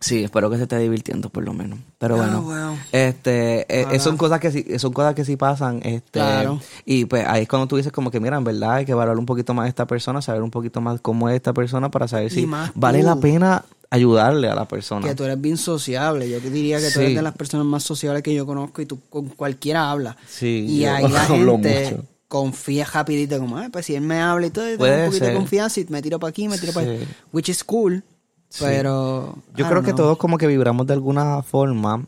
Sí, 0.00 0.22
espero 0.22 0.48
que 0.48 0.56
se 0.56 0.62
esté 0.62 0.78
divirtiendo 0.78 1.28
por 1.28 1.42
lo 1.44 1.52
menos. 1.52 1.78
Pero 1.98 2.22
Ah, 2.22 2.36
bueno, 2.40 2.78
este, 2.92 3.66
eh, 3.80 3.84
Ojalá. 3.84 3.98
son 3.98 4.16
cosas 4.16 4.38
que 4.40 4.52
sí, 4.52 4.64
son 4.78 4.92
cosas 4.92 5.14
que 5.14 5.24
sí 5.24 5.36
pasan, 5.36 5.80
este, 5.82 6.20
Claro. 6.20 6.60
y 6.84 7.04
pues 7.06 7.26
ahí 7.26 7.42
es 7.42 7.48
cuando 7.48 7.66
tú 7.66 7.76
dices 7.76 7.90
como 7.90 8.10
que 8.10 8.20
mira, 8.20 8.36
en 8.36 8.44
verdad 8.44 8.74
hay 8.74 8.84
que 8.84 8.94
valorar 8.94 9.18
un 9.18 9.26
poquito 9.26 9.54
más 9.54 9.66
a 9.66 9.68
esta 9.68 9.86
persona, 9.86 10.22
saber 10.22 10.42
un 10.42 10.50
poquito 10.52 10.80
más 10.80 11.00
cómo 11.00 11.28
es 11.28 11.34
esta 11.34 11.52
persona 11.52 11.90
para 11.90 12.06
saber 12.06 12.30
si 12.30 12.46
más 12.46 12.70
vale 12.76 13.02
la 13.02 13.16
pena 13.16 13.64
ayudarle 13.90 14.48
a 14.48 14.54
la 14.54 14.68
persona. 14.68 15.06
Que 15.08 15.14
tú 15.16 15.24
eres 15.24 15.40
bien 15.40 15.56
sociable. 15.56 16.28
Yo 16.30 16.38
te 16.40 16.50
diría 16.50 16.78
que 16.78 16.90
tú 16.90 17.00
eres 17.00 17.16
de 17.16 17.22
las 17.22 17.34
personas 17.34 17.66
más 17.66 17.82
sociables 17.82 18.22
que 18.22 18.34
yo 18.34 18.46
conozco 18.46 18.80
y 18.82 18.86
tú 18.86 19.00
con 19.10 19.28
cualquiera 19.30 19.90
hablas. 19.90 20.14
Sí, 20.28 20.66
Y 20.68 20.80
yo 20.82 20.92
ahí 20.92 21.08
la 21.08 21.22
hablo 21.24 21.52
gente 21.54 21.90
mucho. 21.92 22.04
confía 22.28 22.84
rapidito, 22.84 23.38
como, 23.40 23.56
"Ay, 23.56 23.68
pues 23.70 23.86
si 23.86 23.94
él 23.96 24.02
me 24.02 24.20
habla 24.20 24.46
y 24.46 24.50
todo, 24.50 24.64
tengo 24.66 24.84
un 24.84 25.06
poquito 25.06 25.24
ser. 25.24 25.32
de 25.32 25.38
confianza 25.40 25.80
y 25.80 25.86
me 25.88 26.02
tiro 26.02 26.20
para 26.20 26.28
aquí, 26.28 26.46
me 26.46 26.58
tiro 26.58 26.72
para 26.72 26.86
Sí. 26.86 26.92
allá. 26.92 27.06
Which 27.32 27.48
is 27.48 27.64
cool. 27.64 28.04
Sí. 28.48 28.64
Pero. 28.66 29.36
Yo 29.56 29.66
I 29.66 29.68
creo 29.68 29.82
que 29.82 29.92
todos 29.92 30.16
como 30.18 30.38
que 30.38 30.46
vibramos 30.46 30.86
de 30.86 30.94
alguna 30.94 31.42
forma 31.42 32.04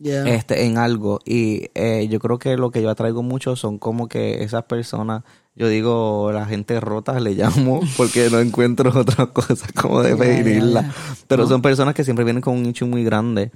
Yeah. 0.00 0.24
este 0.28 0.64
en 0.66 0.76
algo 0.76 1.20
y 1.24 1.70
eh, 1.74 2.08
yo 2.10 2.18
creo 2.18 2.36
que 2.38 2.56
lo 2.56 2.72
que 2.72 2.82
yo 2.82 2.90
atraigo 2.90 3.22
mucho 3.22 3.54
son 3.54 3.78
como 3.78 4.08
que 4.08 4.42
esas 4.42 4.64
personas 4.64 5.22
yo 5.54 5.68
digo 5.68 6.32
la 6.32 6.46
gente 6.46 6.78
rota 6.80 7.18
le 7.20 7.34
llamo 7.34 7.80
porque 7.96 8.28
no 8.28 8.40
encuentro 8.40 8.90
otra 8.98 9.26
cosa 9.26 9.66
como 9.80 10.02
definirla 10.02 10.82
ya. 10.82 10.94
pero 11.28 11.44
No. 11.44 11.48
son 11.48 11.62
personas 11.62 11.94
que 11.94 12.02
siempre 12.02 12.24
vienen 12.24 12.42
con 12.42 12.54
un 12.54 12.64
nicho 12.64 12.86
muy 12.88 13.04
grande 13.04 13.52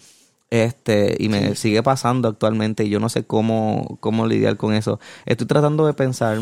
este 0.50 1.14
y 1.18 1.28
me 1.28 1.54
sigue 1.56 1.82
pasando 1.82 2.26
actualmente 2.28 2.84
y 2.84 2.88
yo 2.88 3.00
no 3.00 3.08
sé 3.10 3.24
cómo 3.24 3.98
cómo 4.00 4.26
lidiar 4.26 4.56
con 4.56 4.72
eso 4.72 4.98
estoy 5.26 5.46
tratando 5.46 5.86
de 5.86 5.92
pensar 5.92 6.38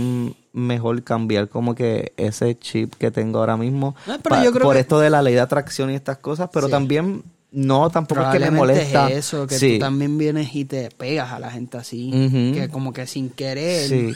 mejor 0.52 1.02
cambiar 1.02 1.48
como 1.48 1.74
que 1.74 2.12
ese 2.16 2.56
chip 2.56 2.94
que 2.94 3.10
tengo 3.10 3.40
ahora 3.40 3.56
mismo 3.56 3.96
No, 4.06 4.18
pero 4.22 4.42
yo 4.44 4.52
creo 4.52 4.62
por 4.64 4.74
que- 4.76 4.80
esto 4.82 5.00
de 5.00 5.10
la 5.10 5.22
ley 5.22 5.34
de 5.34 5.40
atracción 5.40 5.90
y 5.90 5.94
estas 5.96 6.18
cosas 6.18 6.50
pero 6.52 6.66
Sí. 6.66 6.70
también 6.70 7.24
no 7.50 7.90
tampoco 7.90 8.20
es 8.22 8.28
que 8.28 8.38
me 8.38 8.50
molesta 8.50 9.10
es 9.10 9.16
eso, 9.18 9.46
que 9.46 9.58
Sí. 9.58 9.74
tú 9.74 9.78
también 9.80 10.18
vienes 10.18 10.54
y 10.54 10.64
te 10.66 10.90
pegas 10.90 11.32
a 11.32 11.38
la 11.40 11.50
gente 11.50 11.78
así, 11.78 12.10
Ujú. 12.10 12.54
que 12.54 12.68
como 12.70 12.92
que 12.92 13.06
sin 13.06 13.30
querer 13.30 14.14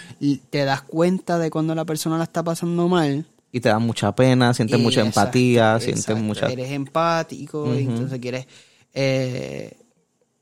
te 0.50 0.64
das 0.64 0.82
cuenta 0.82 1.38
de 1.38 1.50
cuando 1.50 1.74
la 1.74 1.84
persona 1.84 2.16
la 2.18 2.24
está 2.24 2.42
pasando 2.44 2.86
mal. 2.88 3.24
y 3.52 3.58
te 3.60 3.68
da 3.68 3.80
mucha 3.80 4.14
pena, 4.14 4.54
sientes 4.54 4.78
Y 4.78 4.82
mucha 4.82 5.00
exacto, 5.00 5.20
empatía, 5.22 5.80
sientes 5.80 6.16
mucha... 6.16 6.46
Eres 6.48 6.70
empático 6.70 7.74
y 7.74 7.78
entonces 7.84 8.20
quieres 8.20 8.46
eh, 8.94 9.76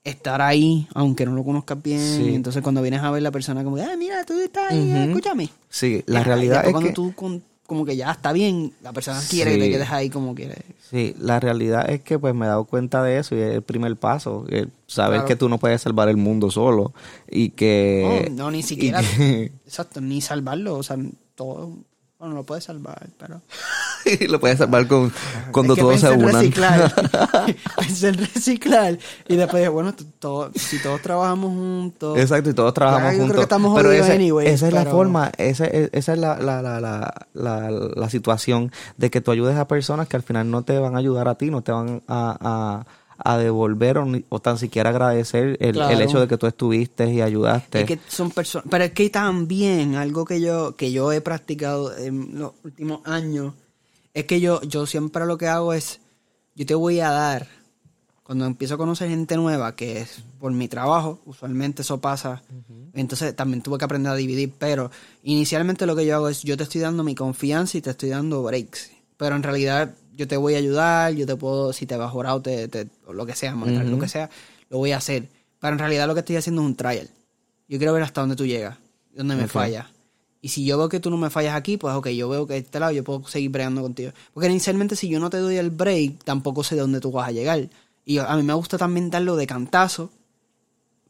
estar 0.04 0.40
ahí, 0.40 0.88
aunque 0.94 1.26
no 1.26 1.32
lo 1.32 1.44
conozcas 1.44 1.82
bien. 1.82 2.00
Sí. 2.00 2.34
Entonces 2.34 2.62
cuando 2.62 2.80
vienes 2.82 3.02
a 3.02 3.10
ver 3.10 3.22
la 3.22 3.30
persona 3.30 3.62
como, 3.64 3.76
ah, 3.76 3.96
mira, 3.98 4.24
tú 4.24 4.38
estás 4.40 4.70
ahí, 4.72 4.90
escúchame. 4.90 5.48
Sí, 5.68 6.02
la 6.06 6.22
realidad 6.24 6.64
es 6.64 6.70
cuando 6.72 6.88
que... 6.90 6.94
tú 6.94 7.12
con- 7.14 7.42
como 7.66 7.84
que 7.84 7.96
ya 7.98 8.10
está 8.12 8.32
bien, 8.32 8.72
la 8.82 8.94
persona 8.94 9.20
quiere 9.28 9.52
que 9.52 9.58
te 9.58 9.70
quedes 9.70 9.90
ahí 9.90 10.08
como 10.08 10.34
quiere. 10.34 10.56
Sí, 10.88 11.14
la 11.18 11.38
realidad 11.38 11.90
es 11.90 12.00
que 12.00 12.18
pues 12.18 12.34
me 12.34 12.46
he 12.46 12.48
dado 12.48 12.64
cuenta 12.64 13.02
de 13.02 13.18
eso 13.18 13.36
y 13.36 13.40
es 13.40 13.54
el 13.56 13.60
primer 13.60 13.94
paso, 13.96 14.46
el 14.48 14.70
saber 14.86 15.16
Claro. 15.18 15.26
que 15.28 15.36
tú 15.36 15.50
no 15.50 15.58
puedes 15.58 15.82
salvar 15.82 16.08
el 16.08 16.16
mundo 16.16 16.50
solo 16.50 16.94
y 17.30 17.50
que... 17.50 18.28
no, 18.30 18.44
no, 18.44 18.50
ni 18.52 18.62
siquiera. 18.62 19.02
que- 19.02 19.52
Exacto, 19.66 20.00
ni 20.00 20.22
salvarlo, 20.22 20.76
o 20.78 20.82
sea, 20.82 20.96
todo. 21.34 21.76
Bueno, 22.18 22.34
lo 22.34 22.42
puedes 22.42 22.64
salvar, 22.64 23.06
pero. 23.16 23.40
lo 24.28 24.40
puedes 24.40 24.58
salvar 24.58 24.88
con, 24.88 25.12
cuando 25.52 25.74
Es 25.74 25.76
que 25.76 25.82
todos 25.82 26.00
se 26.00 26.10
unan. 26.10 26.34
reciclar. 26.34 26.92
pensé 27.76 28.08
en 28.08 28.14
reciclar. 28.18 28.98
Y 29.28 29.36
después 29.36 29.60
dije, 29.60 29.68
bueno, 29.68 29.94
todo- 30.18 30.50
si 30.56 30.82
todos 30.82 31.00
trabajamos 31.00 31.50
juntos. 31.50 32.18
Exacto, 32.18 32.50
y 32.50 32.54
todos 32.54 32.74
trabajamos 32.74 33.04
Ya, 33.04 33.12
yo 33.12 33.16
creo 33.18 33.26
juntos. 33.26 33.36
que 33.36 33.42
estamos 33.42 33.76
pero 33.76 33.92
ese- 33.92 34.12
anyway, 34.12 34.48
esa 34.48 34.66
es 34.66 34.72
la 34.74 34.84
forma, 34.86 35.30
esa 35.38 35.66
es, 35.66 35.90
esa 35.92 36.12
es 36.14 36.18
la, 36.18 36.38
la, 36.40 36.60
la, 36.60 36.80
la, 36.80 37.14
la, 37.34 37.70
la 37.70 38.10
situación 38.10 38.72
de 38.96 39.10
que 39.10 39.20
tú 39.20 39.30
ayudes 39.30 39.56
a 39.56 39.68
personas 39.68 40.08
que 40.08 40.16
al 40.16 40.22
final 40.24 40.50
no 40.50 40.62
te 40.62 40.76
van 40.78 40.96
a 40.96 40.98
ayudar 40.98 41.28
a 41.28 41.36
ti, 41.36 41.50
no 41.52 41.62
te 41.62 41.70
van 41.70 42.02
a, 42.08 42.36
a, 42.40 42.86
a 43.18 43.36
devolver 43.36 43.98
o, 44.28 44.40
tan 44.40 44.58
siquiera 44.58 44.90
agradecer 44.90 45.56
el, 45.60 45.72
Claro. 45.72 45.92
el 45.92 46.00
hecho 46.02 46.20
de 46.20 46.28
que 46.28 46.38
tú 46.38 46.46
estuviste 46.46 47.12
y 47.12 47.20
ayudaste. 47.20 47.80
Es 47.80 47.86
que 47.86 47.98
son 48.08 48.30
personas. 48.30 48.68
Pero 48.70 48.84
es 48.84 48.92
que 48.92 49.10
también 49.10 49.96
algo 49.96 50.24
que 50.24 50.40
yo, 50.40 50.76
que 50.76 50.92
yo 50.92 51.12
he 51.12 51.20
practicado 51.20 51.96
en 51.96 52.38
los 52.38 52.52
últimos 52.62 53.00
años 53.04 53.54
es 54.14 54.24
que 54.24 54.40
yo, 54.40 54.60
yo 54.62 54.86
siempre 54.86 55.26
lo 55.26 55.36
que 55.36 55.48
hago 55.48 55.72
es. 55.72 56.00
Yo 56.54 56.66
te 56.66 56.74
voy 56.74 57.00
a 57.00 57.10
dar. 57.10 57.48
Cuando 58.22 58.44
empiezo 58.44 58.74
a 58.74 58.78
conocer 58.78 59.08
gente 59.08 59.36
nueva, 59.36 59.74
que 59.74 60.00
es 60.00 60.22
por 60.38 60.52
mi 60.52 60.68
trabajo, 60.68 61.18
usualmente 61.24 61.82
eso 61.82 61.98
pasa. 61.98 62.42
Entonces 62.92 63.34
también 63.34 63.62
tuve 63.62 63.78
que 63.78 63.84
aprender 63.84 64.12
a 64.12 64.16
dividir. 64.16 64.52
Pero 64.58 64.90
inicialmente 65.22 65.86
lo 65.86 65.96
que 65.96 66.04
yo 66.04 66.16
hago 66.16 66.28
es: 66.28 66.42
yo 66.42 66.56
te 66.56 66.64
estoy 66.64 66.80
dando 66.82 67.02
mi 67.04 67.14
confianza 67.14 67.78
y 67.78 67.80
te 67.80 67.90
estoy 67.90 68.10
dando 68.10 68.42
breaks. 68.42 68.90
Pero 69.16 69.34
en 69.34 69.42
realidad 69.42 69.94
yo 70.18 70.26
te 70.26 70.36
voy 70.36 70.54
a 70.54 70.58
ayudar, 70.58 71.14
yo 71.14 71.26
te 71.26 71.36
puedo, 71.36 71.72
si 71.72 71.86
te 71.86 71.96
vas 71.96 72.10
jorado, 72.10 72.42
te, 72.42 72.66
te, 72.66 72.88
o 73.06 73.12
lo 73.12 73.24
que 73.24 73.36
sea, 73.36 73.54
lo 73.54 73.98
que 74.00 74.08
sea, 74.08 74.28
lo 74.68 74.78
voy 74.78 74.90
a 74.90 74.96
hacer. 74.96 75.28
Pero 75.60 75.72
en 75.72 75.78
realidad 75.78 76.08
lo 76.08 76.14
que 76.14 76.20
estoy 76.20 76.34
haciendo 76.34 76.60
es 76.60 76.66
un 76.66 76.74
trial. 76.74 77.08
Yo 77.68 77.78
quiero 77.78 77.92
ver 77.92 78.02
hasta 78.02 78.20
dónde 78.20 78.34
tú 78.34 78.44
llegas, 78.44 78.76
dónde 79.14 79.36
me 79.36 79.46
fallas. 79.46 79.86
Y 80.40 80.48
si 80.48 80.64
yo 80.64 80.76
veo 80.76 80.88
que 80.88 80.98
tú 80.98 81.08
no 81.10 81.16
me 81.16 81.30
fallas 81.30 81.54
aquí, 81.54 81.76
pues 81.76 81.94
ok, 81.94 82.08
yo 82.08 82.28
veo 82.28 82.48
que 82.48 82.54
de 82.54 82.58
este 82.60 82.80
lado 82.80 82.90
yo 82.90 83.04
puedo 83.04 83.24
seguir 83.28 83.50
bregando 83.52 83.80
contigo. 83.80 84.10
Porque 84.34 84.48
inicialmente 84.48 84.96
si 84.96 85.08
yo 85.08 85.20
no 85.20 85.30
te 85.30 85.36
doy 85.36 85.56
el 85.56 85.70
break, 85.70 86.24
tampoco 86.24 86.64
sé 86.64 86.74
dónde 86.74 86.98
tú 86.98 87.12
vas 87.12 87.28
a 87.28 87.32
llegar. 87.32 87.68
Y 88.04 88.18
a 88.18 88.34
mí 88.34 88.42
me 88.42 88.54
gusta 88.54 88.76
también 88.76 89.10
darlo 89.10 89.36
de 89.36 89.46
cantazo. 89.46 90.10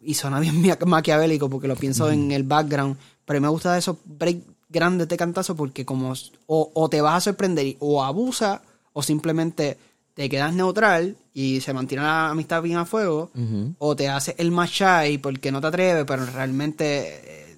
Y 0.02 0.14
suena 0.14 0.38
bien 0.40 0.62
maquiavélico 0.86 1.48
porque 1.48 1.68
lo 1.68 1.76
pienso 1.76 2.10
en 2.10 2.30
el 2.30 2.42
background. 2.42 2.98
Pero 3.24 3.38
a 3.38 3.40
mí 3.40 3.46
me 3.46 3.50
gusta 3.50 3.70
dar 3.70 3.78
esos 3.78 3.96
break 4.04 4.42
grandes 4.68 5.08
de 5.08 5.16
cantazo 5.16 5.56
porque 5.56 5.86
como 5.86 6.12
o, 6.46 6.70
o 6.74 6.88
te 6.90 7.00
vas 7.00 7.14
a 7.14 7.20
sorprender 7.22 7.76
o 7.78 8.04
abusa 8.04 8.60
o 8.92 9.02
simplemente 9.02 9.78
te 10.14 10.28
quedas 10.28 10.52
neutral 10.52 11.16
y 11.32 11.60
se 11.60 11.72
mantiene 11.72 12.02
la 12.02 12.30
amistad 12.30 12.60
bien 12.60 12.78
a 12.78 12.84
fuego 12.84 13.30
o 13.78 13.94
te 13.94 14.08
haces 14.08 14.34
el 14.38 14.50
más 14.50 14.70
shy 14.70 15.18
porque 15.18 15.52
no 15.52 15.60
te 15.60 15.68
atreves, 15.68 16.04
pero 16.06 16.26
realmente 16.26 17.20
eh, 17.22 17.56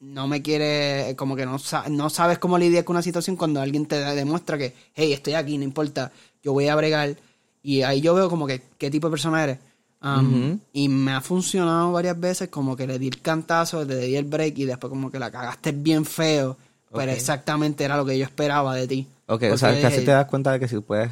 no 0.00 0.28
me 0.28 0.42
quiere, 0.42 1.14
como 1.16 1.36
que 1.36 1.46
no, 1.46 1.56
no 1.90 2.10
sabes 2.10 2.38
cómo 2.38 2.58
lidiar 2.58 2.84
con 2.84 2.96
una 2.96 3.02
situación 3.02 3.36
cuando 3.36 3.60
alguien 3.60 3.86
te 3.86 3.96
demuestra 3.96 4.58
que, 4.58 4.74
hey, 4.94 5.12
estoy 5.12 5.34
aquí, 5.34 5.56
no 5.56 5.64
importa, 5.64 6.12
yo 6.42 6.52
voy 6.52 6.68
a 6.68 6.76
bregar. 6.76 7.16
Y 7.62 7.82
ahí 7.82 8.00
yo 8.00 8.12
veo 8.12 8.28
como 8.28 8.46
que 8.46 8.60
qué 8.76 8.90
tipo 8.90 9.06
de 9.06 9.12
persona 9.12 9.44
eres. 9.44 9.58
Um. 10.02 10.58
Y 10.72 10.88
me 10.88 11.12
ha 11.12 11.20
funcionado 11.20 11.92
varias 11.92 12.18
veces 12.18 12.48
como 12.48 12.76
que 12.76 12.88
le 12.88 12.98
di 12.98 13.06
el 13.06 13.22
cantazo, 13.22 13.84
le 13.84 13.98
di 13.98 14.16
el 14.16 14.24
break 14.24 14.58
y 14.58 14.64
después 14.64 14.90
como 14.90 15.10
que 15.10 15.20
la 15.20 15.30
cagaste 15.30 15.70
bien 15.70 16.04
feo, 16.04 16.56
pero 16.92 17.12
exactamente 17.12 17.84
era 17.84 17.96
lo 17.96 18.04
que 18.04 18.18
yo 18.18 18.24
esperaba 18.24 18.74
de 18.74 18.88
ti. 18.88 19.06
Ok, 19.34 19.44
o 19.52 19.56
sea, 19.56 19.78
que 19.78 19.86
así 19.86 20.04
te 20.04 20.10
das 20.10 20.26
cuenta 20.26 20.52
de 20.52 20.60
que 20.60 20.68
si 20.68 20.78
puedes 20.80 21.10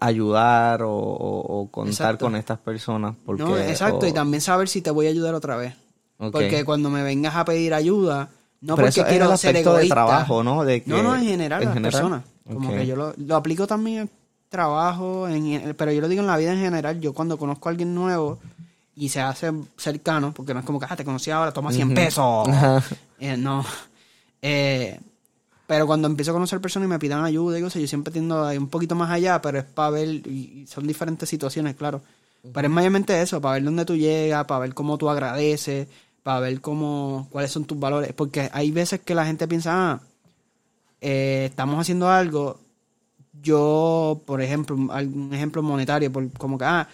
ayudar 0.00 0.82
o, 0.82 0.92
o- 0.92 1.60
o 1.62 1.70
contar 1.70 1.90
Exacto. 1.92 2.26
con 2.26 2.36
estas 2.36 2.58
personas. 2.58 3.14
Porque, 3.24 3.42
no, 3.42 3.56
exacto, 3.58 4.06
o- 4.06 4.08
y 4.08 4.12
también 4.12 4.40
saber 4.40 4.68
si 4.68 4.82
te 4.82 4.90
voy 4.90 5.06
a 5.06 5.10
ayudar 5.10 5.34
otra 5.34 5.56
vez. 5.56 5.74
Porque 6.18 6.64
cuando 6.64 6.88
me 6.90 7.02
vengas 7.02 7.34
a 7.36 7.44
pedir 7.44 7.74
ayuda, 7.74 8.28
no 8.62 8.74
Pero 8.74 8.86
porque 8.86 8.88
eso 8.88 9.00
es 9.02 9.06
quiero 9.08 9.30
el 9.32 9.38
ser 9.38 9.50
aspecto 9.56 9.74
de 9.74 9.88
trabajo, 9.88 10.42
¿no? 10.42 10.64
De 10.64 10.82
que- 10.82 10.90
no, 10.90 11.02
no, 11.02 11.14
en 11.14 11.24
general, 11.24 11.62
en 11.62 11.68
las 11.68 11.74
general. 11.74 11.92
personas. 11.92 12.22
Como 12.46 12.70
que 12.72 12.86
yo 12.86 12.96
lo, 12.96 13.12
lo 13.16 13.36
aplico 13.36 13.66
también 13.66 13.98
en 14.02 14.10
trabajo, 14.48 15.28
en, 15.28 15.74
pero 15.76 15.92
yo 15.92 16.00
lo 16.00 16.08
digo 16.08 16.20
en 16.22 16.26
la 16.28 16.36
vida 16.36 16.52
en 16.52 16.60
general. 16.60 17.00
Yo 17.00 17.12
cuando 17.12 17.36
conozco 17.38 17.68
a 17.68 17.72
alguien 17.72 17.94
nuevo 17.94 18.38
y 18.94 19.08
se 19.08 19.20
hace 19.20 19.52
cercano, 19.76 20.32
porque 20.32 20.54
no 20.54 20.60
es 20.60 20.66
como 20.66 20.78
que, 20.80 20.86
ah, 20.88 20.96
te 20.96 21.04
conocí 21.04 21.30
ahora, 21.30 21.52
toma 21.52 21.70
100 21.72 21.88
Ujú. 21.88 21.94
pesos. 21.94 22.48
Eh, 23.18 23.36
no. 23.36 23.64
Eh, 24.40 24.98
pero 25.66 25.86
cuando 25.86 26.08
empiezo 26.08 26.30
a 26.30 26.34
conocer 26.34 26.60
personas 26.60 26.86
y 26.86 26.90
me 26.90 26.98
pidan 26.98 27.24
ayuda 27.24 27.58
y 27.58 27.62
cosas, 27.62 27.82
yo 27.82 27.88
siempre 27.88 28.12
tiendo 28.12 28.44
a 28.44 28.54
ir 28.54 28.60
un 28.60 28.68
poquito 28.68 28.94
más 28.94 29.10
allá, 29.10 29.40
pero 29.42 29.58
es 29.58 29.64
para 29.64 29.90
ver, 29.90 30.08
y 30.08 30.66
son 30.68 30.86
diferentes 30.86 31.28
situaciones, 31.28 31.74
claro. 31.76 32.00
Pero 32.52 32.68
es 32.68 32.72
mayormente 32.72 33.20
eso, 33.20 33.40
para 33.40 33.54
ver 33.54 33.64
dónde 33.64 33.84
tú 33.84 33.96
llegas, 33.96 34.44
para 34.46 34.60
ver 34.60 34.74
cómo 34.74 34.96
tú 34.98 35.10
agradeces, 35.10 35.88
para 36.22 36.40
ver 36.40 36.60
cómo, 36.60 37.26
cuáles 37.30 37.50
son 37.50 37.64
tus 37.64 37.78
valores. 37.78 38.12
Porque 38.12 38.48
hay 38.52 38.70
veces 38.70 39.00
que 39.00 39.14
la 39.14 39.26
gente 39.26 39.48
piensa, 39.48 39.72
ah, 39.92 40.00
eh, 41.00 41.46
estamos 41.50 41.80
haciendo 41.80 42.08
algo, 42.08 42.58
yo, 43.42 44.22
por 44.26 44.42
ejemplo, 44.42 44.76
un- 44.76 44.90
algún 44.90 45.32
ejemplo 45.34 45.62
monetario, 45.62 46.12
por, 46.12 46.30
como 46.32 46.58
que, 46.58 46.64
ah, 46.64 46.88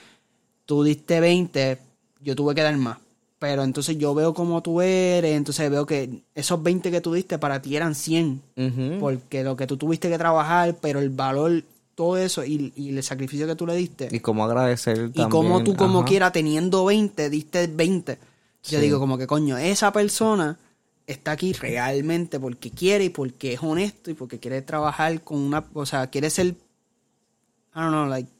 tú 0.67 0.83
diste 0.85 1.21
20, 1.21 1.79
yo 2.21 2.37
tuve 2.37 2.55
que 2.55 2.63
dar 2.63 2.77
más. 2.77 2.99
Pero 3.43 3.65
entonces 3.65 3.99
yo 3.99 4.15
veo 4.15 4.33
cómo 4.35 4.63
tú 4.63 4.81
eres, 4.81 5.35
entonces 5.37 5.69
veo 5.69 5.85
que 5.85 6.23
esos 6.33 6.63
20 6.63 6.93
que 6.93 7.01
tú 7.01 7.13
diste 7.13 7.39
para 7.41 7.61
ti 7.61 7.75
eran 7.75 7.97
100, 7.97 8.41
Ujú. 8.57 8.99
porque 9.01 9.43
lo 9.43 9.57
que 9.57 9.67
tú 9.67 9.77
tuviste 9.77 10.09
que 10.09 10.17
trabajar, 10.17 10.77
pero 10.81 11.01
el 11.01 11.11
valor, 11.11 11.65
todo 11.97 12.17
eso 12.19 12.45
y, 12.45 12.73
y 12.77 12.97
el 12.97 13.03
sacrificio 13.03 13.49
que 13.49 13.57
tú 13.57 13.67
le 13.67 13.75
diste, 13.75 14.09
Y 14.13 14.21
cómo 14.21 14.45
agradecer 14.45 14.97
y 14.97 15.09
también. 15.11 15.29
como 15.31 15.65
tú 15.65 15.75
como 15.75 16.05
quiera 16.05 16.31
teniendo 16.31 16.85
20, 16.85 17.31
diste 17.31 17.67
20. 17.67 18.17
Yo 18.69 18.79
digo 18.79 19.01
como 19.01 19.19
que 19.19 19.27
coño, 19.27 19.59
esa 19.59 19.93
persona 19.93 20.57
está 21.09 21.33
aquí 21.33 21.53
realmente 21.53 22.39
porque 22.39 22.71
quiere 22.71 23.07
y 23.07 23.09
porque 23.09 23.55
es 23.55 23.61
honesto 23.65 24.09
y 24.13 24.15
porque 24.15 24.39
quiere 24.39 24.63
trabajar 24.63 25.21
con 25.23 25.39
una, 25.41 25.65
o 25.75 25.85
sea, 25.85 26.07
quiere 26.07 26.31
ser, 26.31 26.47
I 26.47 26.55
don't 27.75 27.89
know, 27.91 28.07
like, 28.07 28.31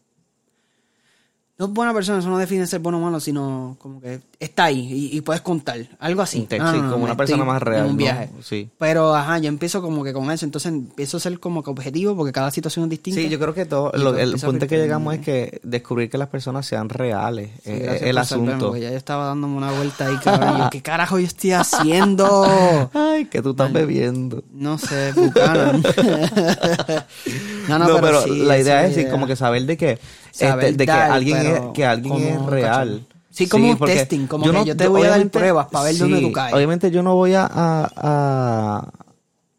no 1.59 1.67
es 1.67 1.73
buena 1.73 1.93
persona, 1.95 2.19
eso 2.19 2.29
no 2.29 2.39
define 2.39 2.67
ser 2.67 2.81
bueno 2.81 2.99
o 2.99 3.01
malo, 3.03 3.21
sino 3.21 3.77
como 3.79 4.01
que 4.01 4.21
está 4.41 4.65
ahí 4.65 5.11
y, 5.13 5.17
y 5.17 5.21
puedes 5.21 5.43
contar, 5.43 5.79
algo 6.01 6.23
así. 6.23 6.49
Sí, 6.51 6.59
No, 6.59 6.73
no, 6.73 6.83
no, 6.83 6.93
como 6.93 7.05
una 7.05 7.17
persona 7.17 7.45
más 7.45 7.63
real. 7.63 7.85
En 7.85 7.91
un 7.93 7.97
viaje. 7.97 8.31
Sí. 8.43 8.69
Pero, 8.79 9.15
ajá, 9.15 9.39
yo 9.39 9.49
empiezo 9.49 9.81
como 9.81 10.03
que 10.03 10.13
con 10.13 10.29
eso, 10.33 10.45
entonces 10.45 10.73
empiezo 10.73 11.19
a 11.19 11.21
ser 11.21 11.39
como 11.39 11.63
que 11.63 11.71
objetivo 11.71 12.17
porque 12.17 12.33
cada 12.33 12.51
situación 12.51 12.85
es 12.87 12.91
distinta. 12.91 13.21
Sí, 13.21 13.29
yo 13.29 13.39
creo 13.39 13.55
que 13.55 13.65
todo, 13.67 13.93
lo- 13.93 14.17
el 14.17 14.33
punto 14.41 14.67
que 14.67 14.77
llegamos 14.79 15.15
es 15.15 15.21
que 15.21 15.61
descubrir 15.63 16.11
que 16.11 16.19
las 16.19 16.29
personas 16.29 16.67
sean 16.67 16.89
reales, 16.89 17.51
Sí, 17.63 17.71
eh, 17.71 17.79
gracias 17.85 18.03
el 18.11 18.19
asunto. 18.19 18.77
ya 18.77 18.91
yo 18.91 18.97
estaba 18.97 19.27
dándome 19.27 19.57
una 19.57 19.71
vuelta 19.73 20.07
ahí, 20.09 20.17
cabrón. 20.17 20.59
yo, 20.59 20.71
¿qué 20.71 20.83
carajo 20.83 21.19
yo 21.21 21.27
estoy 21.27 21.53
haciendo? 21.53 22.91
Ay, 22.95 23.27
que 23.27 23.41
tú 23.43 23.51
estás 23.51 23.73
bebiendo. 23.73 24.43
No 24.53 24.79
sé, 24.79 25.13
Buchanan. 25.13 25.83
no, 27.69 27.79
No, 27.79 28.01
pero, 28.01 28.23
sí, 28.23 28.31
la 28.45 28.59
idea 28.59 28.87
es 28.87 29.07
como 29.11 29.27
que 29.27 29.37
saber 29.37 29.65
de 29.67 29.77
que, 29.77 29.99
Saber 30.31 30.67
este, 30.67 30.77
de 30.79 30.85
que 30.87 30.93
alguien 30.93 31.37
es, 31.47 31.61
que 31.75 31.85
alguien 31.87 32.17
es 32.23 32.43
real. 32.47 33.07
Sí, 33.31 33.49
como 33.49 33.71
un 33.71 33.79
testing, 33.79 34.27
como 34.27 34.51
que 34.51 34.65
yo 34.67 34.77
te 34.77 34.87
voy 34.89 35.05
a 35.05 35.11
dar 35.11 35.29
pruebas 35.31 35.67
para 35.69 35.85
ver 35.85 35.97
dónde 35.99 36.21
tú 36.21 36.33
caes. 36.33 36.55
Obviamente 36.55 36.91
yo 36.91 37.03
no 37.03 37.15
voy 37.15 37.35
a, 37.35 37.45
a- 37.47 37.91
a 37.97 38.89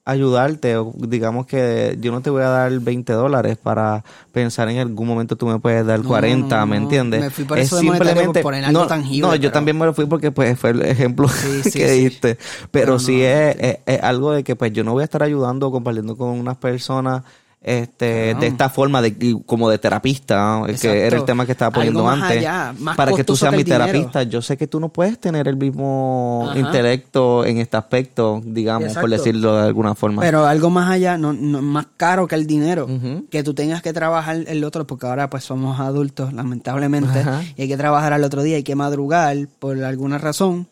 ayudarte, 0.05 0.75
o 0.75 0.91
digamos 0.97 1.45
que 1.47 1.97
yo 2.01 2.11
no 2.11 2.19
te 2.21 2.29
voy 2.29 2.41
a 2.43 2.49
dar 2.49 2.77
20 2.79 3.13
dólares 3.13 3.57
para 3.57 4.03
pensar 4.33 4.67
en 4.69 4.79
algún 4.79 5.07
momento 5.07 5.37
tú 5.37 5.45
me 5.47 5.59
puedes 5.59 5.85
dar 5.85 6.01
No, 6.01 6.07
40, 6.09 6.59
no, 6.59 6.65
¿me 6.67 6.75
no. 6.77 6.83
entiendes? 6.83 7.21
Me 7.21 7.29
fui 7.29 7.45
por 7.45 7.57
eso 7.57 7.77
de 7.77 7.83
monetario, 7.83 8.33
por 8.33 8.41
poner 8.41 8.65
algo 8.65 8.81
no, 8.81 8.87
tangible, 8.87 9.21
No, 9.29 9.35
yo 9.35 9.51
también 9.53 9.77
me 9.77 9.85
lo 9.85 9.93
fui 9.93 10.05
porque 10.05 10.31
pues 10.31 10.59
fue 10.59 10.71
el 10.71 10.81
ejemplo 10.81 11.29
Sí, 11.29 11.71
que 11.71 11.89
diste. 11.91 12.35
Pero, 12.35 12.67
Pero 12.71 12.99
sí 12.99 13.13
no, 13.19 13.23
es, 13.23 13.55
es- 13.59 13.77
es 13.85 14.03
algo 14.03 14.33
de 14.33 14.43
que 14.43 14.57
pues 14.57 14.73
yo 14.73 14.83
no 14.83 14.91
voy 14.91 15.01
a 15.01 15.05
estar 15.05 15.23
ayudando 15.23 15.67
o 15.67 15.71
compartiendo 15.71 16.17
con 16.17 16.29
unas 16.37 16.57
personas 16.57 17.23
este 17.63 18.35
de 18.35 18.47
esta 18.47 18.69
forma 18.69 19.01
de 19.01 19.37
como 19.45 19.69
de 19.69 19.77
terapista 19.77 20.59
¿no? 20.59 20.65
que 20.65 21.05
era 21.07 21.17
el 21.17 21.23
tema 21.23 21.45
que 21.45 21.53
estaba 21.53 21.71
poniendo 21.71 22.03
más 22.03 22.21
antes 22.21 22.39
allá, 22.39 22.73
más 22.77 22.97
para 22.97 23.13
que 23.13 23.23
tú 23.23 23.35
seas 23.37 23.51
que 23.51 23.57
mi 23.57 23.63
dinero. 23.63 23.85
terapista 23.85 24.23
yo 24.23 24.41
sé 24.41 24.57
que 24.57 24.67
tú 24.67 24.79
no 24.81 24.89
puedes 24.89 25.17
tener 25.17 25.47
el 25.47 25.55
mismo 25.55 26.47
Ajá. 26.49 26.59
intelecto 26.59 27.45
en 27.45 27.59
este 27.59 27.77
aspecto 27.77 28.41
digamos 28.43 28.93
por 28.95 29.09
decirlo 29.09 29.55
de 29.55 29.63
alguna 29.67 29.95
forma 29.95 30.21
Pero 30.21 30.45
algo 30.45 30.69
más 30.69 30.89
allá, 30.89 31.17
no, 31.17 31.31
no- 31.33 31.61
más 31.61 31.87
caro 31.97 32.27
que 32.27 32.35
el 32.35 32.45
dinero, 32.47 32.87
que 33.31 33.43
tú 33.43 33.53
tengas 33.53 33.81
que 33.81 33.93
trabajar 33.93 34.37
el 34.47 34.63
otro, 34.63 34.85
porque 34.85 35.07
ahora 35.07 35.29
pues 35.29 35.43
somos 35.45 35.79
adultos, 35.79 36.33
lamentablemente, 36.33 37.19
Ajá. 37.19 37.41
y 37.55 37.61
hay 37.63 37.67
que 37.67 37.77
trabajar 37.77 38.11
al 38.13 38.23
otro 38.23 38.43
día, 38.43 38.57
hay 38.57 38.63
que 38.63 38.75
madrugar 38.75 39.35
por 39.59 39.81
alguna 39.83 40.17
razón, 40.17 40.67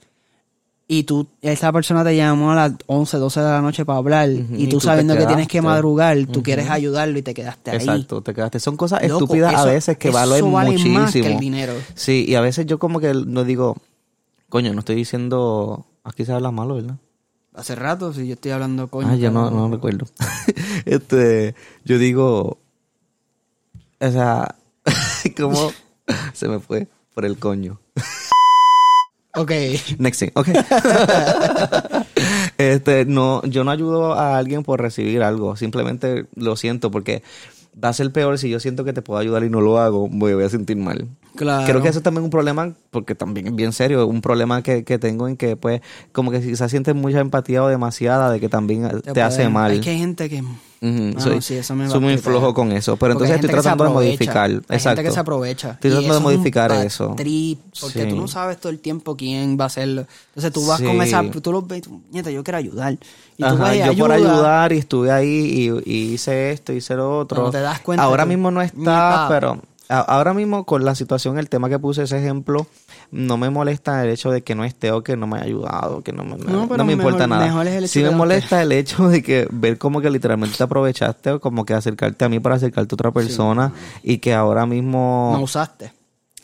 y 0.94 1.04
tú, 1.04 1.26
esa 1.42 1.72
persona 1.72 2.04
te 2.04 2.18
llamó 2.18 2.52
a 2.52 2.56
las 2.56 2.74
11, 2.86 3.16
12 3.16 3.40
de 3.40 3.46
la 3.46 3.62
noche 3.62 3.86
para 3.86 4.00
hablar, 4.00 4.30
y 4.30 4.46
y 4.58 4.68
tú 4.68 4.82
sabiendo 4.82 5.16
que 5.16 5.26
tienes 5.26 5.48
que 5.48 5.62
madrugar, 5.62 6.26
tú 6.26 6.44
quieres 6.44 6.70
ayudarlo 6.70 7.18
y 7.18 7.22
te 7.22 7.34
quedaste 7.34 7.72
ahí. 7.72 7.78
Exacto, 7.78 8.22
te 8.22 8.34
quedaste. 8.34 8.60
Son 8.60 8.76
cosas 8.76 9.02
Loco, 9.04 9.24
estúpidas 9.24 9.56
a 9.56 9.64
veces 9.64 9.98
que 9.98 10.10
valen 10.10 10.52
vale 10.52 10.72
muchísimo. 10.72 11.00
más 11.00 11.14
que 11.14 11.20
el 11.20 11.40
dinero. 11.40 11.72
Sí, 11.96 12.26
y 12.28 12.36
a 12.36 12.42
veces 12.42 12.66
yo 12.66 12.78
como 12.78 13.00
que 13.00 13.14
no 13.14 13.46
digo, 13.46 13.78
coño, 14.50 14.74
no 14.74 14.80
estoy 14.80 14.98
diciendo, 14.98 15.86
aquí 16.04 16.26
se 16.26 16.34
habla 16.34 16.52
malo, 16.52 16.76
¿verdad? 16.76 16.98
Hace 17.54 17.76
rato, 17.76 18.12
si 18.12 18.28
yo 18.28 18.34
estoy 18.34 18.52
hablando 18.52 18.90
coño. 18.90 19.08
Ah, 19.12 19.16
yo 19.16 19.32
no, 19.32 19.50
no 19.50 19.72
recuerdo. 19.72 20.08
este, 20.86 21.56
yo 21.86 22.00
digo, 22.00 22.58
o 24.02 24.12
sea, 24.12 24.56
como 25.38 25.72
se 26.34 26.50
me 26.50 26.60
fue 26.60 26.90
por 27.14 27.24
el 27.24 27.38
coño. 27.38 27.80
Ok. 29.36 29.52
Next 29.98 30.20
thing, 30.20 30.30
ok. 30.34 30.50
este, 32.58 33.06
no, 33.06 33.44
yo 33.46 33.64
no 33.64 33.72
ayudo 33.72 34.14
a 34.14 34.38
alguien 34.38 34.64
por 34.64 34.82
recibir 34.82 35.24
algo, 35.24 35.56
simplemente 35.56 36.26
lo 36.36 36.56
siento 36.56 36.92
porque 36.92 37.24
va 37.82 37.90
a 37.90 37.94
ser 37.94 38.12
peor 38.12 38.38
si 38.38 38.50
yo 38.50 38.60
siento 38.60 38.84
que 38.84 38.94
te 38.94 39.02
puedo 39.02 39.20
ayudar 39.20 39.44
y 39.44 39.50
no 39.50 39.62
lo 39.62 39.80
hago, 39.80 40.10
me 40.10 40.34
voy 40.34 40.44
a 40.44 40.50
sentir 40.50 40.76
mal. 40.78 41.08
Claro. 41.36 41.66
Creo 41.66 41.82
que 41.82 41.88
eso 41.88 42.00
es 42.00 42.04
también 42.04 42.26
un 42.26 42.30
problema, 42.30 42.74
porque 42.90 43.16
también 43.16 43.48
es 43.48 43.56
bien 43.56 43.72
serio, 43.72 44.06
un 44.06 44.22
problema 44.22 44.62
que, 44.62 44.84
que 44.84 45.00
tengo 45.00 45.28
en 45.30 45.38
que, 45.38 45.56
pues, 45.56 45.82
como 46.12 46.30
que 46.32 46.42
quizás 46.42 46.70
sientes 46.70 46.94
mucha 46.94 47.20
empatía 47.20 47.64
o 47.64 47.70
demasiada 47.70 48.30
de 48.32 48.42
que 48.42 48.50
también 48.50 48.90
te, 48.90 49.00
puede- 49.14 49.22
hace 49.22 49.48
mal. 49.48 49.72
Es 49.72 49.80
que 49.80 49.92
hay 49.92 50.00
gente 50.00 50.30
que... 50.30 50.44
Ujú, 50.84 51.14
Ah, 51.16 51.22
soy, 51.22 51.42
sí, 51.44 51.54
eso 51.54 51.76
me 51.76 51.88
soy 51.88 52.00
muy 52.00 52.18
flojo 52.18 52.56
con 52.56 52.72
eso, 52.72 52.98
pero 52.98 53.14
Porque 53.14 53.26
entonces 53.32 53.36
estoy 53.46 53.62
tratando 53.62 53.84
de 53.84 53.90
modificar. 53.92 54.50
Hay 54.50 54.56
Exacto. 54.58 54.90
gente 54.90 55.04
que 55.04 55.12
se 55.12 55.20
aprovecha. 55.20 55.72
Estoy 55.74 55.92
tratando 55.92 56.14
de 56.14 56.18
es 56.18 56.24
modificar 56.24 56.72
bad 56.72 56.84
eso. 56.84 57.14
trip, 57.16 57.60
porque 57.80 58.04
Sí. 58.04 58.10
tú 58.10 58.16
no 58.16 58.28
sabes 58.28 58.60
todo 58.60 58.72
el 58.72 58.80
tiempo 58.80 59.16
quién 59.16 59.58
va 59.60 59.66
a 59.66 59.68
hacerlo. 59.68 60.08
Entonces 60.30 60.52
tú 60.52 60.66
vas 60.66 60.80
Sí. 60.80 60.86
con 60.86 61.00
esa, 61.04 61.22
tú 61.30 61.52
los 61.52 61.68
ves, 61.68 61.84
tú, 61.84 62.02
nieta, 62.12 62.32
yo 62.32 62.44
quiero 62.44 62.58
ayudar. 62.58 62.94
Y 62.94 63.44
tú 63.44 63.46
Ajá, 63.46 63.56
vas 63.58 63.76
y 63.76 63.80
yo 63.80 63.96
por 63.96 64.12
ayudas. 64.12 64.32
ayudar 64.34 64.74
y 64.74 64.78
estuve 64.80 65.12
ahí 65.12 65.28
y, 65.86 65.92
y 65.92 66.14
hice 66.14 66.50
esto, 66.52 66.74
hice 66.74 66.96
lo 66.96 67.20
otro. 67.20 67.36
Cuando 67.42 67.52
te 67.52 67.62
das 67.62 67.80
cuenta 67.82 68.04
ahora 68.04 68.26
mismo 68.26 68.50
no 68.50 68.64
está, 68.64 69.28
pero 69.30 69.60
ahora 70.00 70.34
mismo 70.34 70.66
con 70.66 70.86
la 70.86 70.96
situación, 70.96 71.38
el 71.38 71.50
tema 71.50 71.70
que 71.70 71.78
puse 71.80 72.04
ese 72.04 72.18
ejemplo, 72.18 72.66
no 73.12 73.38
me 73.38 73.50
molesta 73.50 74.04
el 74.04 74.10
hecho 74.10 74.32
de 74.32 74.42
que 74.42 74.56
no 74.56 74.64
esté 74.64 74.92
o 74.92 75.04
que 75.04 75.18
no 75.18 75.28
me 75.28 75.38
haya 75.38 75.46
ayudado, 75.46 76.02
que 76.02 76.14
no 76.14 76.24
me, 76.24 76.38
No, 76.38 76.66
no 76.66 76.86
me 76.86 76.94
importa 76.94 77.28
mejor- 77.28 77.30
nada. 77.30 77.46
mejor 77.46 77.68
es 77.68 77.74
el 77.76 77.84
hecho 77.86 77.94
sí 77.94 78.04
me 78.04 78.12
molesta 78.12 78.62
el 78.62 78.72
hecho 78.72 79.10
de 79.10 79.22
que 79.22 79.48
ver 79.52 79.78
como 79.78 80.02
que 80.02 80.10
literalmente 80.10 80.58
te 80.58 80.64
aprovechaste 80.64 81.32
o 81.32 81.40
como 81.40 81.66
que 81.66 81.74
acercarte 81.74 82.26
a 82.26 82.30
mí 82.30 82.40
para 82.40 82.56
acercarte 82.56 82.94
a 82.94 82.96
otra 82.96 83.12
persona 83.12 83.74
y 84.04 84.18
que 84.20 84.34
ahora 84.34 84.66
mismo 84.66 85.34
No 85.38 85.44
usaste. 85.44 85.92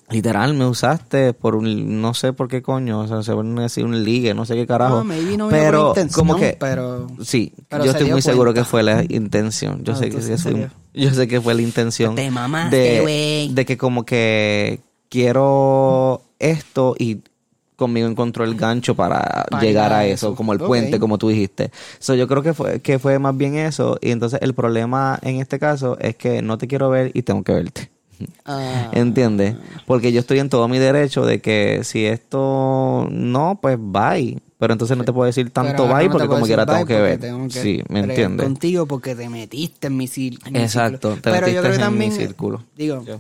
Literal 0.10 0.54
me 0.54 0.65
usaste 0.65 1.34
por 1.34 1.56
un 1.56 2.02
no 2.02 2.13
sé 2.13 2.34
por 2.34 2.48
qué 2.48 2.62
coño, 2.62 3.02
o 3.02 3.08
sea, 3.08 3.24
se 3.24 3.34
van 3.34 3.58
a 3.60 3.63
decir 3.63 3.84
un 3.84 4.04
ligue, 4.04 4.34
no 4.34 4.46
sé 4.46 4.56
qué 4.56 4.65
carajo. 4.65 4.98
No, 4.98 5.04
maybe 5.04 5.38
no 5.38 5.50
pero 5.50 5.93
como 6.13 6.38
que 6.38 6.56
pero- 6.60 7.08
sí, 7.24 7.54
pero 7.67 7.86
yo 7.86 7.91
estoy 7.91 8.10
muy 8.12 8.22
seguro 8.22 8.54
que 8.54 8.63
fue 8.63 8.84
la 8.84 9.04
intención. 9.08 9.84
Yo 9.84 9.93
Ah, 9.93 9.96
sé 9.98 10.02
que 10.10 10.17
entonces 10.17 10.41
fue- 10.41 10.52
sería. 10.52 10.72
yo 10.93 11.12
sé 11.12 11.28
que 11.28 11.41
fue 11.41 11.54
la 11.54 11.62
intención 11.62 12.15
Te 12.15 12.32
mamaste, 12.32 13.50
de, 13.52 13.65
que 13.65 13.78
como 13.78 14.06
que 14.06 14.80
quiero 15.10 16.22
esto 16.39 16.96
y 16.98 17.22
conmigo 17.76 18.08
encontró 18.08 18.43
el 18.43 18.56
gancho 18.56 18.96
para, 18.96 19.46
llegar 19.62 19.93
a 19.93 20.06
eso, 20.06 20.36
como 20.36 20.52
el 20.54 20.60
puente, 20.60 21.00
como 21.00 21.17
tú 21.17 21.30
dijiste. 21.30 21.70
So, 22.00 22.15
yo 22.15 22.28
creo 22.28 22.41
que 22.41 22.54
fue, 22.54 22.80
que 22.82 22.98
fue 22.98 23.20
más 23.20 23.38
bien 23.38 23.56
eso. 23.56 24.00
Y 24.02 24.10
entonces 24.12 24.39
el 24.41 24.56
problema 24.56 25.20
en 25.22 25.36
este 25.39 25.60
caso 25.60 25.98
es 26.00 26.15
que 26.15 26.41
no 26.41 26.58
te 26.58 26.67
quiero 26.67 26.89
ver 26.89 27.12
y 27.13 27.22
tengo 27.22 27.43
que 27.43 27.54
verte. 27.54 27.91
Ah, 28.45 28.89
¿Entiendes? 28.93 29.56
Porque 29.86 30.12
yo 30.12 30.19
estoy 30.19 30.39
en 30.39 30.49
todo 30.49 30.67
mi 30.67 30.77
derecho 30.80 31.25
de 31.25 31.39
que 31.41 31.84
si 31.84 32.06
esto 32.06 33.08
no, 33.12 33.60
pues 33.62 33.77
bye. 33.80 34.39
Pero 34.60 34.73
entonces 34.73 34.97
no 34.97 35.03
te 35.03 35.13
puedo 35.13 35.25
decir 35.27 35.51
tanto 35.51 35.84
pero 35.84 35.95
bye 35.95 36.06
no 36.08 36.12
porque 36.13 36.27
como 36.27 36.45
quiera 36.45 36.65
tengo 36.65 36.86
que 36.86 36.99
ver. 36.99 37.19
tengo 37.19 37.47
que 37.47 37.53
sí, 37.53 37.84
¿me 37.89 37.99
entiendes? 37.99 38.45
contigo 38.45 38.88
porque 38.88 39.13
te 39.15 39.30
metiste 39.30 39.88
en 39.88 39.97
mi, 39.97 40.08
cir- 40.08 40.39
en 40.45 40.53
mi 40.53 40.60
Exacto, 40.60 41.10
círculo. 41.10 41.21
te 41.21 41.32
Pero 41.32 41.47
yo 41.49 41.62
creo 41.62 41.62
que 41.63 41.69
en 41.69 41.73
mi 41.75 41.84
también... 41.86 42.12
círculo. 42.12 42.63
Digo, 42.75 43.03
Ya. 43.06 43.19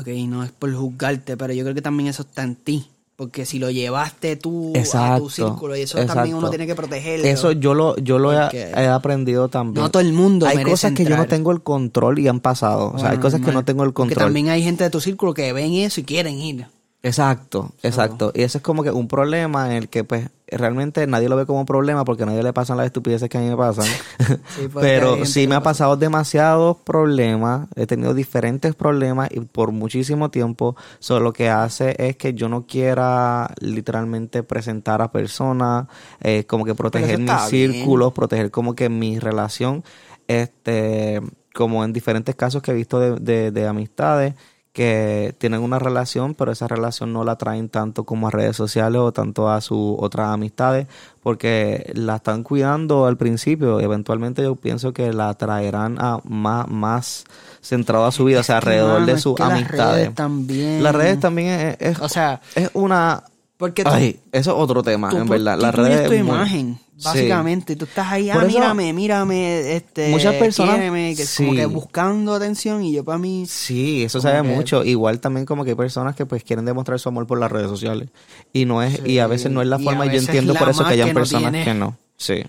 ok, 0.00 0.06
no 0.28 0.42
es 0.44 0.50
por 0.52 0.72
juzgarte, 0.74 1.36
pero 1.36 1.52
yo 1.52 1.62
creo 1.62 1.74
que 1.74 1.82
también 1.82 2.08
eso 2.08 2.22
está 2.22 2.42
en 2.42 2.54
ti. 2.56 2.86
Porque 3.14 3.44
si 3.44 3.58
lo 3.58 3.70
llevaste 3.70 4.36
tú 4.36 4.72
a 4.94 5.18
tu 5.18 5.28
círculo 5.30 5.76
y 5.76 5.82
eso 5.82 6.04
también 6.06 6.34
uno 6.34 6.48
tiene 6.50 6.66
que 6.66 6.74
protegerlo. 6.74 7.26
Eso 7.26 7.52
yo 7.52 7.74
lo, 7.74 7.96
yo 7.98 8.18
lo 8.18 8.32
he, 8.32 8.40
Porque 8.40 8.72
he 8.74 8.86
aprendido 8.88 9.48
también. 9.48 9.82
no 9.82 9.90
todo 9.90 10.00
el 10.02 10.12
mundo 10.12 10.46
Hay 10.46 10.56
merece 10.56 10.70
cosas 10.72 10.92
que 10.92 11.04
yo 11.04 11.16
no 11.16 11.26
tengo 11.26 11.52
el 11.52 11.62
control 11.62 12.18
y 12.18 12.26
han 12.28 12.40
pasado. 12.40 12.90
o 12.94 12.98
sea, 12.98 13.10
hay 13.10 13.18
cosas 13.18 13.40
que 13.40 13.52
no 13.52 13.64
tengo 13.64 13.84
el 13.84 13.92
Porque 13.92 14.14
control. 14.14 14.24
también 14.26 14.48
hay 14.48 14.62
gente 14.62 14.84
de 14.84 14.90
tu 14.90 15.00
círculo 15.00 15.34
que 15.34 15.52
ven 15.52 15.74
eso 15.74 16.00
y 16.00 16.04
quieren 16.04 16.38
ir. 16.38 16.66
Exacto, 17.04 17.72
exacto. 17.82 18.30
Y 18.32 18.42
eso 18.42 18.58
es 18.58 18.62
como 18.62 18.84
que 18.84 18.92
un 18.92 19.08
problema 19.08 19.66
en 19.66 19.72
el 19.72 19.88
que 19.88 20.04
pues 20.04 20.30
realmente 20.46 21.04
nadie 21.08 21.28
lo 21.28 21.36
ve 21.36 21.46
como 21.46 21.58
un 21.60 21.66
problema 21.66 22.04
porque 22.04 22.22
a 22.22 22.26
nadie 22.26 22.44
le 22.44 22.52
pasan 22.52 22.76
las 22.76 22.86
estupideces 22.86 23.28
que 23.28 23.38
a 23.38 23.40
mí 23.40 23.48
me 23.48 23.56
pasan. 23.56 23.86
Pero 24.80 25.26
sí 25.26 25.48
me 25.48 25.56
ha 25.56 25.62
pasado 25.64 25.96
demasiados 25.96 26.76
problemas, 26.84 27.66
he 27.74 27.86
tenido 27.86 28.14
diferentes 28.14 28.76
problemas 28.76 29.30
y 29.32 29.40
por 29.40 29.72
muchísimo 29.72 30.30
tiempo 30.30 30.76
solo 31.00 31.24
lo 31.24 31.32
que 31.32 31.48
hace 31.48 31.96
es 31.98 32.16
que 32.16 32.34
yo 32.34 32.48
no 32.48 32.66
quiera 32.68 33.52
literalmente 33.58 34.44
presentar 34.44 35.02
a 35.02 35.10
personas, 35.10 35.88
eh, 36.20 36.44
como 36.44 36.64
que 36.64 36.76
proteger 36.76 37.18
mis 37.18 37.40
círculos, 37.48 38.12
proteger 38.12 38.52
como 38.52 38.76
que 38.76 38.88
mi 38.88 39.18
relación, 39.18 39.82
este, 40.28 41.20
como 41.52 41.84
en 41.84 41.92
diferentes 41.92 42.36
casos 42.36 42.62
que 42.62 42.70
he 42.70 42.74
visto 42.74 43.00
de, 43.00 43.16
de, 43.16 43.50
de 43.50 43.66
amistades 43.66 44.34
que 44.72 45.34
tienen 45.38 45.60
una 45.60 45.78
relación, 45.78 46.34
pero 46.34 46.50
esa 46.50 46.66
relación 46.66 47.12
no 47.12 47.24
la 47.24 47.36
traen 47.36 47.68
tanto 47.68 48.04
como 48.04 48.28
a 48.28 48.30
redes 48.30 48.56
sociales 48.56 49.00
o 49.00 49.12
tanto 49.12 49.50
a 49.50 49.60
sus 49.60 49.96
otras 49.98 50.28
amistades, 50.30 50.86
porque 51.22 51.92
la 51.94 52.16
están 52.16 52.42
cuidando 52.42 53.06
al 53.06 53.18
principio. 53.18 53.80
Eventualmente 53.80 54.42
yo 54.42 54.56
pienso 54.56 54.92
que 54.92 55.12
la 55.12 55.34
traerán 55.34 55.98
a 56.00 56.20
más, 56.24 56.68
más 56.68 57.24
centrado 57.60 58.06
a 58.06 58.12
su 58.12 58.24
vida, 58.24 58.40
o 58.40 58.44
sea, 58.44 58.56
alrededor 58.56 59.04
de 59.04 59.18
sus 59.18 59.38
amistades. 59.40 59.76
Las 59.76 59.96
redes 59.96 60.14
también. 60.14 60.82
Las 60.82 60.94
redes 60.94 61.20
también 61.20 61.76
es, 61.78 62.00
o 62.00 62.08
sea, 62.08 62.40
es 62.54 62.70
una 62.72 63.24
porque 63.62 63.84
Ay, 63.86 64.18
eso 64.32 64.50
es 64.50 64.56
otro 64.56 64.82
tema, 64.82 65.08
en 65.12 65.28
verdad. 65.28 65.56
Las 65.56 65.72
redes. 65.72 66.08
tu 66.08 66.14
imagen, 66.14 66.80
básicamente. 67.02 67.76
Tú 67.76 67.84
estás 67.84 68.10
ahí, 68.10 68.30
ah, 68.30 68.38
mírame, 68.46 68.92
mírame, 68.92 69.76
este. 69.76 70.10
Muchas 70.10 70.34
personas. 70.34 70.78
que, 70.78 71.26
Como 71.36 71.54
que 71.54 71.66
buscando 71.66 72.34
atención 72.34 72.82
y 72.84 72.92
yo 72.92 73.04
para 73.04 73.18
mí. 73.18 73.46
Sí, 73.48 74.04
eso 74.04 74.20
sabe 74.20 74.42
mucho. 74.42 74.84
Igual 74.84 75.20
también, 75.20 75.46
como 75.46 75.64
que 75.64 75.70
hay 75.70 75.76
personas 75.76 76.16
que 76.16 76.26
pues 76.26 76.44
quieren 76.44 76.64
demostrar 76.64 76.98
su 76.98 77.08
amor 77.08 77.26
por 77.26 77.38
las 77.38 77.50
redes 77.50 77.68
sociales. 77.68 78.08
Y 78.52 78.64
no 78.64 78.82
es, 78.82 79.00
y 79.06 79.18
a 79.18 79.26
veces 79.26 79.50
no 79.50 79.62
es 79.62 79.68
la 79.68 79.78
forma, 79.78 80.06
y 80.06 80.10
yo 80.10 80.18
entiendo 80.18 80.54
por 80.54 80.68
eso 80.68 80.84
que 80.84 80.90
hayan 80.94 81.14
personas 81.14 81.64
que 81.64 81.74
no. 81.74 81.96
Sí. 82.16 82.42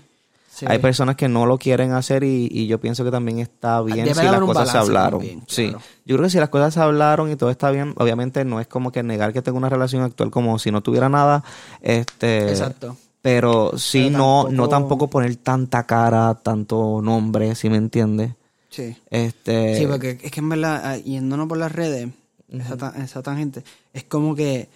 Hay 0.66 0.78
personas 0.78 1.16
que 1.16 1.28
no 1.28 1.46
lo 1.46 1.58
quieren 1.58 1.92
hacer 1.92 2.22
y, 2.24 2.66
yo 2.66 2.78
pienso 2.78 3.04
que 3.04 3.10
también 3.10 3.38
está 3.40 3.80
bien 3.82 4.14
si 4.14 4.22
las 4.22 4.40
cosas 4.40 4.70
se 4.70 4.78
hablaron. 4.78 5.22
Sí, 5.46 5.74
yo 6.04 6.16
creo 6.16 6.22
que 6.22 6.30
si 6.30 6.38
las 6.38 6.48
cosas 6.48 6.74
se 6.74 6.80
hablaron 6.80 7.30
y 7.30 7.36
todo 7.36 7.50
está 7.50 7.70
bien, 7.70 7.94
obviamente 7.96 8.44
no 8.44 8.60
es 8.60 8.66
como 8.66 8.92
que 8.92 9.02
negar 9.02 9.32
que 9.32 9.42
tengo 9.42 9.58
una 9.58 9.68
relación 9.68 10.02
actual 10.02 10.30
como 10.30 10.58
si 10.58 10.70
no 10.70 10.80
tuviera 10.80 11.08
nada. 11.08 11.42
Este, 11.80 12.48
Exacto. 12.48 12.96
Pero 13.24 13.78
sí, 13.78 14.10
no, 14.10 14.50
no 14.50 14.68
tampoco 14.68 15.08
poner 15.08 15.36
tanta 15.36 15.86
cara, 15.86 16.34
tanto 16.42 17.00
nombre, 17.02 17.54
si 17.54 17.70
me 17.70 17.78
entiendes. 17.78 18.32
Sí. 18.68 18.94
Este... 19.08 19.78
Sí, 19.78 19.86
porque 19.86 20.18
es 20.22 20.30
que 20.30 20.40
en 20.40 20.50
verdad, 20.50 20.82
ah, 20.84 20.98
yéndonos 20.98 21.48
por 21.48 21.56
las 21.56 21.72
redes, 21.72 22.10
esa, 22.50 22.92
esa 23.02 23.22
tangente, 23.22 23.64
es 23.94 24.04
como 24.04 24.34
que 24.34 24.68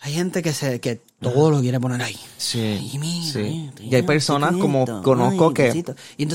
hay 0.00 0.12
gente 0.12 0.42
que 0.42 0.52
se 0.52 0.78
que 0.78 1.00
todo 1.20 1.50
lo 1.50 1.62
quiere 1.62 1.80
poner 1.80 2.02
ahí. 2.02 2.20
Sí. 2.36 3.00
Y 3.80 3.94
hay 3.94 4.02
personas 4.02 4.54
como 4.58 4.84
conozco 5.02 5.54
que, 5.54 5.82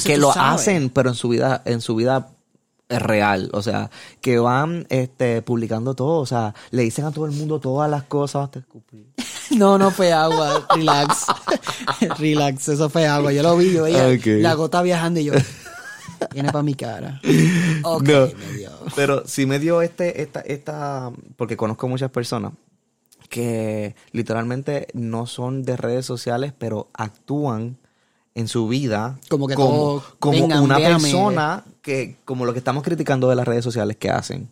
que 0.03 0.17
lo 0.17 0.31
hacen, 0.31 0.89
pero 0.89 1.09
en 1.09 1.15
su 1.15 1.29
vida, 1.29 1.61
en 1.63 1.81
su 1.81 1.93
vida 1.93 2.31
es 2.87 3.01
real, 3.03 3.51
o 3.53 3.61
sea, 3.61 3.91
que 4.19 4.39
van 4.39 4.87
este 4.89 5.43
publicando 5.43 5.93
todo, 5.93 6.21
o 6.21 6.25
sea, 6.25 6.55
le 6.71 6.81
dicen 6.81 7.05
a 7.05 7.11
todo 7.11 7.27
el 7.27 7.33
mundo 7.33 7.59
todas 7.59 7.87
las 7.87 8.05
cosas, 8.05 8.49
te 8.49 8.57
escupí. 8.57 9.05
No, 9.51 9.77
no 9.77 9.91
fue 9.91 10.11
agua, 10.11 10.67
relax. 10.75 11.25
relax, 12.19 12.69
eso 12.69 12.89
fue 12.89 13.07
agua. 13.07 13.33
Yo 13.33 13.43
lo 13.43 13.57
vi, 13.57 13.73
yo 13.73 13.83
veía 13.83 14.17
la 14.25 14.53
gota 14.53 14.81
viajando 14.81 15.19
y 15.19 15.25
yo 15.25 15.33
viene 16.33 16.51
para 16.51 16.63
mi 16.63 16.75
cara. 16.75 17.19
Okay, 17.81 18.35
Pero 18.95 19.23
sí 19.25 19.45
me 19.45 19.57
dio 19.57 19.81
este 19.81 20.21
esta 20.21 20.41
esta 20.41 21.11
porque 21.37 21.55
conozco 21.55 21.87
muchas 21.87 22.11
personas 22.11 22.51
que 23.29 23.95
literalmente 24.11 24.87
no 24.93 25.27
son 25.27 25.63
de 25.63 25.77
redes 25.77 26.05
sociales, 26.05 26.51
pero 26.57 26.89
actúan 26.93 27.77
en 28.35 28.47
su 28.47 28.67
vida 28.67 29.19
como, 29.29 29.47
que 29.47 29.55
como, 29.55 30.01
una 30.61 30.77
persona 30.77 31.63
que, 31.81 32.17
como 32.25 32.45
lo 32.45 32.53
que 32.53 32.59
estamos 32.59 32.83
criticando 32.83 33.29
de 33.29 33.35
las 33.35 33.47
redes 33.47 33.63
sociales 33.63 33.97
que 33.97 34.09
hacen. 34.09 34.49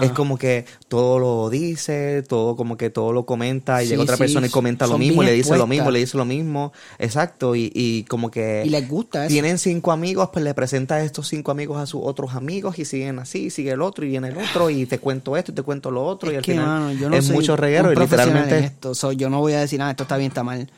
Es 0.00 0.12
como 0.12 0.38
que 0.38 0.64
todo 0.86 1.18
lo 1.18 1.50
dice, 1.50 2.22
todo 2.22 2.54
como 2.54 2.76
que 2.76 2.90
todo 2.90 3.12
lo 3.12 3.26
comenta 3.26 3.82
y 3.82 3.88
llega 3.88 4.02
otra 4.02 4.16
persona 4.16 4.46
y 4.46 4.50
comenta 4.50 4.86
lo 4.86 4.96
mismo, 4.96 5.22
le 5.22 5.32
dice 5.32 5.56
lo 5.56 5.66
mismo, 5.66 5.90
le 5.90 5.98
dice 5.98 6.16
lo 6.16 6.24
mismo. 6.24 6.72
Exacto, 6.98 7.56
y, 7.56 7.72
y 7.74 8.04
como 8.04 8.30
que... 8.30 8.62
Y 8.64 8.70
les 8.70 8.88
gusta 8.88 9.26
eso. 9.26 9.32
Tienen 9.32 9.58
cinco 9.58 9.90
amigos, 9.90 10.30
pues 10.32 10.44
le 10.44 10.54
presenta 10.54 10.96
a 10.96 11.02
estos 11.02 11.26
cinco 11.26 11.50
amigos 11.50 11.78
a 11.78 11.86
sus 11.86 12.00
otros 12.04 12.34
amigos 12.34 12.78
y 12.78 12.84
siguen 12.84 13.18
así, 13.18 13.50
sigue 13.50 13.72
el 13.72 13.82
otro 13.82 14.04
y 14.04 14.08
viene 14.08 14.28
el 14.28 14.38
otro 14.38 14.70
y 14.70 14.86
te 14.86 14.98
cuento 14.98 15.36
esto 15.36 15.50
y 15.50 15.54
te 15.54 15.62
cuento 15.62 15.90
lo 15.90 16.04
otro 16.04 16.30
y 16.30 16.36
al 16.36 16.44
final 16.44 17.14
es 17.14 17.30
mucho 17.30 17.56
reguero 17.56 17.92
y 17.92 17.96
literalmente... 17.96 18.58
Esto. 18.58 19.12
yo 19.12 19.30
no 19.30 19.40
voy 19.40 19.54
a 19.54 19.60
decir, 19.60 19.78
nada, 19.78 19.90
esto 19.90 20.04
está 20.04 20.16
bien, 20.16 20.28
está 20.28 20.44
mal. 20.44 20.70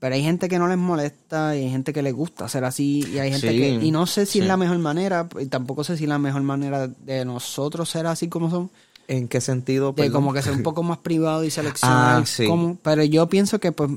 Pero 0.00 0.14
hay 0.14 0.22
gente 0.22 0.48
que 0.48 0.58
no 0.58 0.68
les 0.68 0.78
molesta 0.78 1.56
y 1.56 1.64
hay 1.64 1.70
gente 1.70 1.92
que 1.92 2.02
les 2.02 2.14
gusta 2.14 2.48
ser 2.48 2.64
así 2.64 3.04
y 3.12 3.18
hay 3.18 3.32
gente 3.32 3.48
que... 3.48 3.70
Y 3.70 3.90
no 3.90 4.06
sé 4.06 4.26
si 4.26 4.38
es 4.38 4.46
la 4.46 4.56
mejor 4.56 4.78
manera, 4.78 5.28
y 5.40 5.46
tampoco 5.46 5.82
sé 5.82 5.96
si 5.96 6.04
es 6.04 6.08
la 6.08 6.18
mejor 6.18 6.42
manera 6.42 6.86
de 6.86 7.24
nosotros 7.24 7.88
ser 7.88 8.06
así 8.06 8.28
como 8.28 8.48
son. 8.50 8.70
¿En 9.08 9.26
qué 9.26 9.40
sentido? 9.40 9.92
De 9.92 10.10
como 10.10 10.32
que 10.32 10.42
ser 10.42 10.52
un 10.52 10.62
poco 10.62 10.82
más 10.82 10.98
privado 10.98 11.42
y 11.42 11.50
seleccionar 11.50 12.22
ah, 12.50 12.74
Pero 12.82 13.04
yo 13.04 13.26
pienso 13.28 13.58
que 13.58 13.72
pues 13.72 13.90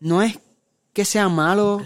no 0.00 0.22
es 0.22 0.38
que 0.92 1.04
sea 1.04 1.28
malo 1.28 1.82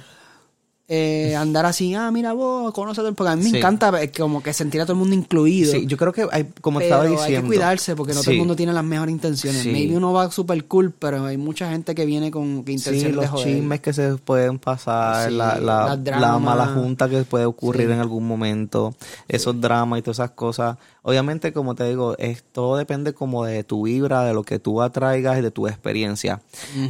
eh, 0.94 1.34
andar 1.36 1.64
así, 1.64 1.94
ah, 1.94 2.10
mira 2.10 2.34
vos, 2.34 2.70
conoces 2.74 3.02
porque 3.16 3.32
a 3.32 3.34
mí 3.34 3.50
me 3.50 3.58
encanta 3.58 4.02
eh, 4.02 4.12
como 4.12 4.42
que 4.42 4.52
sentir 4.52 4.78
a 4.82 4.84
todo 4.84 4.92
el 4.92 4.98
mundo 4.98 5.14
incluido. 5.14 5.72
Sí, 5.72 5.86
yo 5.86 5.96
creo 5.96 6.12
que 6.12 6.26
hay, 6.30 6.50
como 6.60 6.82
estaba 6.82 7.04
diciendo. 7.04 7.24
hay 7.24 7.34
que 7.36 7.46
cuidarse 7.46 7.96
porque 7.96 8.12
no 8.12 8.20
todo 8.20 8.32
el 8.32 8.36
mundo 8.36 8.54
tiene 8.54 8.74
las 8.74 8.84
mejores 8.84 9.10
intenciones. 9.10 9.64
Maybe 9.64 9.96
uno 9.96 10.12
va 10.12 10.30
súper 10.30 10.62
cool, 10.66 10.92
pero 10.92 11.24
hay 11.24 11.38
mucha 11.38 11.70
gente 11.70 11.94
que 11.94 12.04
viene 12.04 12.30
con 12.30 12.62
intenciones 12.66 13.04
sí, 13.04 13.12
los 13.12 13.42
chismes 13.42 13.80
que 13.80 13.94
se 13.94 14.16
pueden 14.16 14.58
pasar, 14.58 15.32
la, 15.32 15.58
la, 15.58 15.96
la, 15.96 16.38
mala 16.38 16.66
junta 16.66 17.08
que 17.08 17.22
puede 17.22 17.46
ocurrir 17.46 17.90
en 17.90 17.98
algún 17.98 18.28
momento, 18.28 18.94
esos 19.28 19.58
dramas 19.58 20.00
y 20.00 20.02
todas 20.02 20.18
esas 20.18 20.32
cosas. 20.32 20.76
Obviamente, 21.04 21.52
como 21.52 21.74
te 21.74 21.88
digo, 21.88 22.16
es, 22.18 22.44
todo 22.44 22.76
depende 22.76 23.12
como 23.12 23.44
de 23.44 23.64
tu 23.64 23.84
vibra, 23.84 24.24
de 24.24 24.34
lo 24.34 24.44
que 24.44 24.60
tú 24.60 24.82
atraigas 24.82 25.38
y 25.38 25.42
de 25.42 25.50
tu 25.50 25.66
experiencia. 25.66 26.40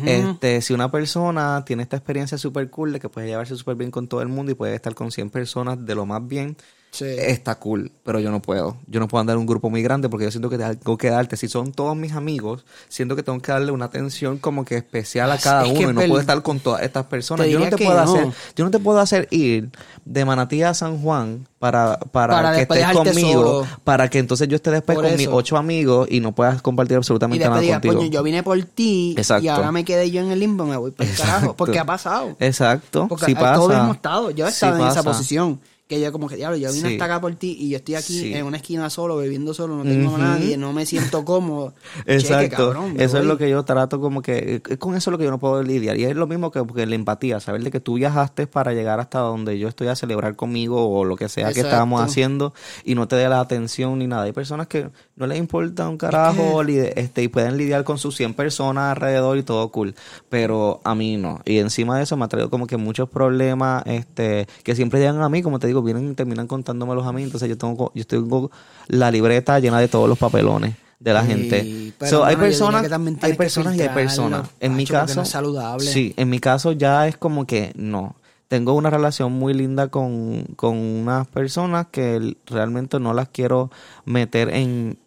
este 0.05 0.61
Si 0.61 0.75
una 0.75 0.91
persona 0.91 1.65
tiene 1.65 1.83
esta 1.83 1.97
experiencia 1.97 2.37
súper 2.37 2.69
cool 2.69 2.93
de 2.93 3.01
que 3.01 3.09
puede 3.09 3.29
llevarse 3.29 3.57
súper 3.57 3.77
bien 3.77 3.91
con 3.91 4.09
todo 4.09 4.21
el 4.21 4.29
mundo 4.29 4.53
y 4.53 4.55
puede 4.55 4.75
estar 4.75 4.95
con 4.95 5.11
100 5.11 5.31
personas 5.31 5.85
de 5.85 5.95
lo 5.95 6.05
más 6.05 6.27
bien, 6.27 6.57
está 7.01 7.55
cool, 7.55 7.91
pero 8.03 8.21
yo 8.21 8.31
no 8.31 8.43
puedo. 8.43 8.77
Yo 8.87 9.01
no 9.01 9.09
puedo 9.09 9.21
andar 9.21 9.35
en 9.35 9.41
un 9.41 9.47
grupo 9.47 9.71
muy 9.71 9.83
grande 9.83 10.09
porque 10.09 10.25
yo 10.27 10.31
siento 10.31 10.51
que 10.51 10.59
tengo 10.59 10.99
que 10.99 11.11
darte, 11.11 11.37
si 11.37 11.49
son 11.49 11.73
todos 11.73 11.97
mis 11.97 12.13
amigos, 12.13 12.65
siento 12.89 13.17
que 13.17 13.23
tengo 13.23 13.41
que 13.41 13.51
darle 13.51 13.73
una 13.73 13.87
atención 13.87 14.39
como 14.39 14.65
que 14.65 14.77
especial 14.77 15.33
a 15.33 15.39
cada 15.39 15.65
uno 15.65 15.91
y 15.91 15.95
no 15.95 16.01
puedo 16.01 16.21
estar 16.21 16.43
con 16.43 16.61
todas 16.61 16.83
estas 16.83 17.07
personas. 17.07 17.47
Yo 17.49 17.59
no 17.59 17.69
te 17.69 17.79
puedo 17.79 17.99
hacer, 17.99 18.29
yo 18.57 18.65
no 18.65 18.71
te 18.71 18.79
puedo 18.79 19.01
hacer 19.01 19.27
ir 19.31 19.71
de 20.05 20.25
Manatí 20.25 20.63
a 20.63 20.75
San 20.75 20.99
Juan 21.01 21.47
para, 21.59 21.99
para, 21.99 22.55
que 22.55 22.63
estés 22.63 22.93
conmigo, 22.93 23.67
para 23.85 24.11
que 24.11 24.19
entonces 24.19 24.49
yo 24.49 24.57
esté 24.57 24.71
después 24.71 24.99
con 24.99 25.17
mis 25.17 25.29
ocho 25.29 25.57
amigos 25.57 26.09
y 26.11 26.21
no 26.21 26.33
puedas 26.33 26.61
compartir 26.61 26.97
absolutamente 26.97 27.49
nada 27.49 27.81
contigo. 27.81 28.05
yo 28.05 28.23
vine 28.23 28.43
por 28.43 28.61
ti 28.65 29.17
y 29.41 29.49
ahora 29.49 29.73
me 29.73 29.85
quedé 29.85 30.11
yo 30.11 30.21
en 30.21 30.31
el 30.31 30.41
limbo, 30.41 30.67
me 30.67 30.77
voy 30.77 30.91
para 30.91 31.09
el 31.09 31.17
carajo, 31.17 31.55
porque 31.57 31.79
ha 31.79 31.85
pasado. 31.85 32.37
Exacto, 32.39 33.09
porque 33.09 33.35
todos 33.35 33.73
hemos 33.73 33.97
estado, 33.97 34.31
yo 34.31 34.47
he 34.47 34.51
estado 34.51 34.79
en 34.79 34.89
esa 34.89 35.03
posición 35.03 35.61
que 35.93 36.01
yo 36.01 36.11
como 36.11 36.27
que, 36.27 36.37
diablo, 36.37 36.57
yo 36.57 36.73
vine 36.73 36.93
hasta 36.93 37.05
acá 37.05 37.21
por 37.21 37.35
ti 37.35 37.55
y 37.61 37.69
yo 37.69 37.77
estoy 37.77 37.97
aquí 37.97 38.33
en 38.33 38.47
una 38.47 38.57
esquina 38.57 38.89
solo, 38.89 39.19
bebiendo 39.19 39.53
solo, 39.53 39.77
no 39.77 39.83
tengo 39.83 40.15
a 40.15 40.19
nadie, 40.19 40.57
no 40.57 40.73
me 40.73 40.87
siento 40.87 41.23
cómodo. 41.23 41.75
Exacto. 42.07 42.75
eso 42.97 43.19
es 43.19 43.25
lo 43.27 43.37
que 43.37 43.51
yo 43.51 43.63
trato 43.65 44.01
como 44.01 44.23
que, 44.23 44.63
es 44.67 44.79
con 44.79 44.95
eso 44.95 45.11
lo 45.11 45.19
que 45.19 45.25
yo 45.25 45.31
no 45.31 45.39
puedo 45.39 45.63
lidiar. 45.63 45.99
Y 45.99 46.05
es 46.05 46.17
lo 46.17 46.27
mismo 46.27 46.51
que, 46.51 46.87
la 46.87 46.95
empatía, 46.95 47.41
saber 47.41 47.63
de 47.63 47.71
que 47.71 47.79
tú 47.79 47.95
viajaste 47.95 48.47
para 48.47 48.73
llegar 48.73 49.01
hasta 49.01 49.19
donde 49.19 49.59
yo 49.59 49.69
estoy 49.69 49.89
a 49.89 49.97
celebrar 49.97 50.35
conmigo 50.35 50.89
o 50.89 51.05
lo 51.05 51.17
que 51.17 51.29
sea 51.29 51.53
que 51.53 51.61
estábamos 51.61 52.01
haciendo 52.01 52.55
y 52.85 52.95
no 52.95 53.07
te 53.07 53.17
dé 53.17 53.29
la 53.29 53.41
atención 53.41 53.99
ni 53.99 54.07
nada. 54.07 54.23
Hay 54.23 54.33
personas 54.33 54.69
que 54.69 54.89
no 55.17 55.27
les 55.27 55.39
importa 55.39 55.89
un 55.91 55.99
carajo 55.99 56.63
este, 56.63 57.23
y 57.23 57.29
pueden 57.29 57.59
lidiar 57.59 57.85
con 57.85 57.99
sus 57.99 58.17
100 58.17 58.33
personas 58.33 58.97
alrededor 58.97 59.37
y 59.37 59.43
todo 59.43 59.69
cool. 59.69 59.95
Pero 60.31 60.81
a 60.85 60.95
mí 60.95 61.19
no. 61.19 61.41
Y 61.45 61.59
encima 61.59 61.99
de 61.99 62.05
eso 62.05 62.17
me 62.17 62.25
ha 62.25 62.29
traído 62.29 62.49
como 62.49 62.67
que 62.67 62.79
muchos 62.79 63.11
problemas 63.11 63.83
este, 63.85 64.47
que 64.63 64.75
siempre 64.75 65.01
llegan 65.01 65.21
a 65.21 65.29
mí, 65.29 65.43
como 65.43 65.59
te 65.59 65.67
digo, 65.67 65.82
vienen 65.83 66.11
y 66.11 66.15
terminan 66.15 66.47
contándomelos 66.47 67.07
a 67.07 67.13
mí. 67.13 67.23
Entonces 67.23 67.49
yo 67.49 67.59
tengo, 67.59 67.93
yo 67.95 68.07
tengo 68.07 68.51
la 68.89 69.11
libreta 69.11 69.59
llena 69.59 69.81
de 69.81 69.89
todos 69.89 70.09
los 70.09 70.19
papelones 70.19 70.75
de 71.03 71.13
la 71.13 71.25
gente. 71.25 71.93
hay 72.25 72.37
personas, 72.37 72.91
hay 73.23 73.35
personas 73.35 73.77
y 73.77 73.83
hay 73.83 73.89
personas. 73.89 74.49
En 74.61 74.77
mi 74.77 74.87
caso, 74.87 75.25
saludable. 75.25 75.87
Sí, 75.87 76.15
en 76.17 76.31
mi 76.31 76.39
caso 76.39 76.73
ya 76.73 77.09
es 77.09 77.17
como 77.17 77.47
que 77.47 77.73
no. 77.77 78.17
Tengo 78.49 78.75
una 78.75 78.91
relación 78.91 79.33
muy 79.33 79.55
linda 79.55 79.89
con, 79.89 80.45
con 80.57 80.77
unas 80.77 81.27
personas 81.27 81.87
que 81.91 82.37
realmente 82.47 83.01
no 83.01 83.15
las 83.15 83.29
quiero 83.29 83.71
meter 84.05 84.51
en 84.51 84.99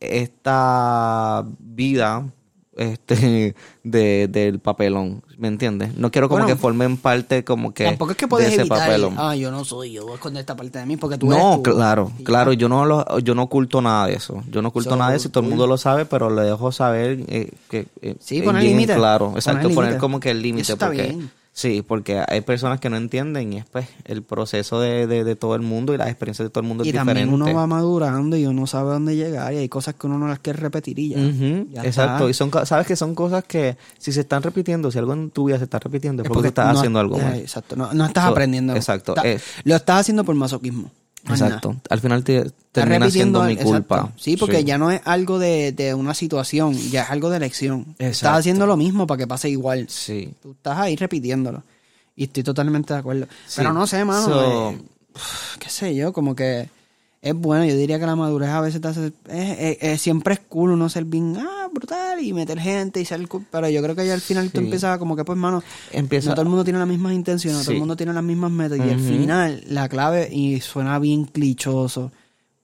esta 0.00 1.44
vida 1.58 2.26
este 2.76 3.54
de, 3.84 4.28
del 4.28 4.58
papelón, 4.58 5.22
¿me 5.38 5.48
entiendes? 5.48 5.96
No 5.96 6.10
quiero 6.10 6.28
como 6.28 6.46
que 6.46 6.56
formen 6.56 6.96
parte 6.96 7.44
como 7.44 7.72
que 7.72 7.84
tampoco 7.84 8.12
es 8.12 8.16
que 8.16 8.28
puedes 8.28 8.48
de 8.48 8.62
ese 8.62 8.66
papelón. 8.66 9.14
ah, 9.16 9.34
yo 9.36 9.50
no 9.50 9.64
soy, 9.64 9.92
yo 9.92 10.02
voy 10.02 10.12
a 10.12 10.14
esconder 10.16 10.40
esta 10.40 10.56
parte 10.56 10.78
de 10.78 10.86
mí 10.86 10.96
porque 10.96 11.18
tú 11.18 11.26
No, 11.26 11.54
eres 11.54 11.62
claro, 11.62 12.12
claro, 12.24 12.52
yo 12.52 12.68
no 12.68 12.84
lo, 12.84 13.18
yo 13.20 13.34
no 13.34 13.42
oculto 13.42 13.80
nada 13.80 14.06
de 14.06 14.14
eso. 14.14 14.42
Yo 14.50 14.62
no 14.62 14.68
oculto 14.68 14.96
nada 14.96 15.10
de 15.10 15.16
eso 15.18 15.28
y 15.28 15.30
todo 15.30 15.44
el 15.44 15.50
mundo 15.50 15.66
lo 15.66 15.76
sabe, 15.78 16.04
pero 16.04 16.30
le 16.30 16.42
dejo 16.42 16.72
saber 16.72 17.24
eh, 17.28 17.50
que 17.68 17.86
eh, 18.02 18.16
sí, 18.20 18.42
poner 18.42 18.62
límite. 18.62 18.94
Claro, 18.94 19.32
exacto, 19.34 19.70
poner, 19.70 19.98
como 19.98 20.20
que 20.20 20.30
el 20.30 20.42
límite 20.42 20.76
porque 20.76 21.16
Sí, 21.56 21.84
porque 21.86 22.20
hay 22.26 22.40
personas 22.40 22.80
que 22.80 22.90
no 22.90 22.96
entienden 22.96 23.52
y 23.52 23.58
es 23.58 23.64
pues 23.64 23.86
el 24.06 24.24
proceso 24.24 24.80
de, 24.80 25.06
de, 25.06 25.36
todo 25.36 25.54
el 25.54 25.62
mundo 25.62 25.94
y 25.94 25.96
las 25.96 26.08
experiencias 26.08 26.46
de 26.46 26.50
todo 26.50 26.62
el 26.62 26.66
mundo 26.66 26.82
y 26.82 26.88
es 26.88 26.92
diferente. 26.92 27.12
Y 27.12 27.22
también 27.22 27.42
uno 27.42 27.54
va 27.54 27.64
madurando 27.68 28.36
y 28.36 28.44
uno 28.44 28.66
sabe 28.66 28.90
dónde 28.90 29.14
llegar 29.14 29.54
y 29.54 29.58
hay 29.58 29.68
cosas 29.68 29.94
que 29.94 30.08
uno 30.08 30.18
no 30.18 30.26
las 30.26 30.40
quiere 30.40 30.58
repetir 30.58 30.98
y 30.98 31.10
ya. 31.10 31.84
exacto, 31.84 32.28
y 32.28 32.34
son 32.34 32.50
sabes 32.66 32.88
que 32.88 32.96
son 32.96 33.14
cosas 33.14 33.44
que 33.44 33.76
si 33.98 34.10
se 34.10 34.22
están 34.22 34.42
repitiendo, 34.42 34.90
si 34.90 34.98
algo 34.98 35.12
en 35.12 35.30
tu 35.30 35.44
vida 35.44 35.58
se 35.58 35.64
está 35.64 35.78
repitiendo 35.78 36.24
es 36.24 36.28
porque, 36.28 36.48
estás 36.48 36.76
haciendo 36.76 36.98
algo 36.98 37.18
mal. 37.18 37.36
Exacto, 37.36 37.76
no, 37.76 38.04
estás 38.04 38.24
aprendiendo. 38.24 38.74
Exacto. 38.74 39.14
lo 39.62 39.76
estás 39.76 40.00
haciendo 40.00 40.24
por 40.24 40.34
masoquismo. 40.34 40.90
Exacto. 41.28 41.76
Al 41.88 42.00
final 42.00 42.22
te, 42.22 42.50
termina 42.72 43.10
siendo 43.10 43.42
mi 43.44 43.52
exacto. 43.52 43.72
culpa. 43.72 44.12
Sí, 44.16 44.36
porque 44.36 44.64
ya 44.64 44.78
no 44.78 44.90
es 44.90 45.00
algo 45.04 45.38
de, 45.38 45.72
de 45.72 45.94
una 45.94 46.14
situación, 46.14 46.74
ya 46.74 47.02
es 47.02 47.10
algo 47.10 47.30
de 47.30 47.38
elección. 47.38 47.94
Estás 47.98 48.38
haciendo 48.38 48.66
lo 48.66 48.76
mismo 48.76 49.06
para 49.06 49.18
que 49.18 49.26
pase 49.26 49.48
igual. 49.48 49.86
Sí. 49.88 50.32
Tú 50.42 50.52
estás 50.52 50.78
ahí 50.78 50.96
repitiéndolo. 50.96 51.62
Y 52.16 52.24
estoy 52.24 52.42
totalmente 52.42 52.92
de 52.92 53.00
acuerdo. 53.00 53.26
Sí. 53.46 53.54
Pero 53.56 53.72
no 53.72 53.86
sé, 53.86 54.04
mano. 54.04 54.24
So- 54.26 54.70
eh, 54.70 54.78
qué 55.58 55.70
sé 55.70 55.94
yo, 55.94 56.12
como 56.12 56.34
que 56.36 56.68
es 57.24 57.34
bueno. 57.34 57.64
Yo 57.64 57.76
diría 57.76 57.98
que 57.98 58.06
la 58.06 58.14
madurez 58.16 58.50
a 58.50 58.60
veces 58.60 58.80
te 58.80 58.88
hace. 58.88 59.06
es- 59.06 59.58
es- 59.58 59.78
es- 59.80 60.00
siempre 60.02 60.34
es 60.34 60.40
cool 60.48 60.70
uno 60.72 60.88
ser 60.88 61.04
bien 61.04 61.36
ah, 61.38 61.68
brutal 61.72 62.20
y 62.20 62.32
meter 62.32 62.60
gente 62.60 63.00
y 63.00 63.04
ser 63.04 63.26
cool. 63.28 63.44
Pero 63.50 63.68
yo 63.68 63.82
creo 63.82 63.96
que 63.96 64.06
ya 64.06 64.14
al 64.14 64.20
final 64.20 64.50
tú 64.50 64.58
Sí. 64.60 64.64
empiezas 64.64 64.98
como 64.98 65.16
que, 65.16 65.24
pues, 65.24 65.38
mano. 65.38 65.62
Empieza- 65.92 66.28
No 66.30 66.34
todo 66.34 66.42
el 66.42 66.48
mundo 66.48 66.64
tiene 66.64 66.78
las 66.78 66.88
mismas 66.88 67.12
intenciones, 67.14 67.58
no 67.58 67.64
todo 67.64 67.72
el 67.72 67.78
mundo 67.80 67.96
tiene 67.96 68.12
las 68.12 68.22
mismas 68.22 68.50
metas. 68.50 68.78
Y 68.78 68.82
al 68.82 69.00
final, 69.00 69.64
la 69.68 69.88
clave, 69.88 70.28
y 70.32 70.60
suena 70.60 70.98
bien 70.98 71.24
clichoso. 71.24 72.12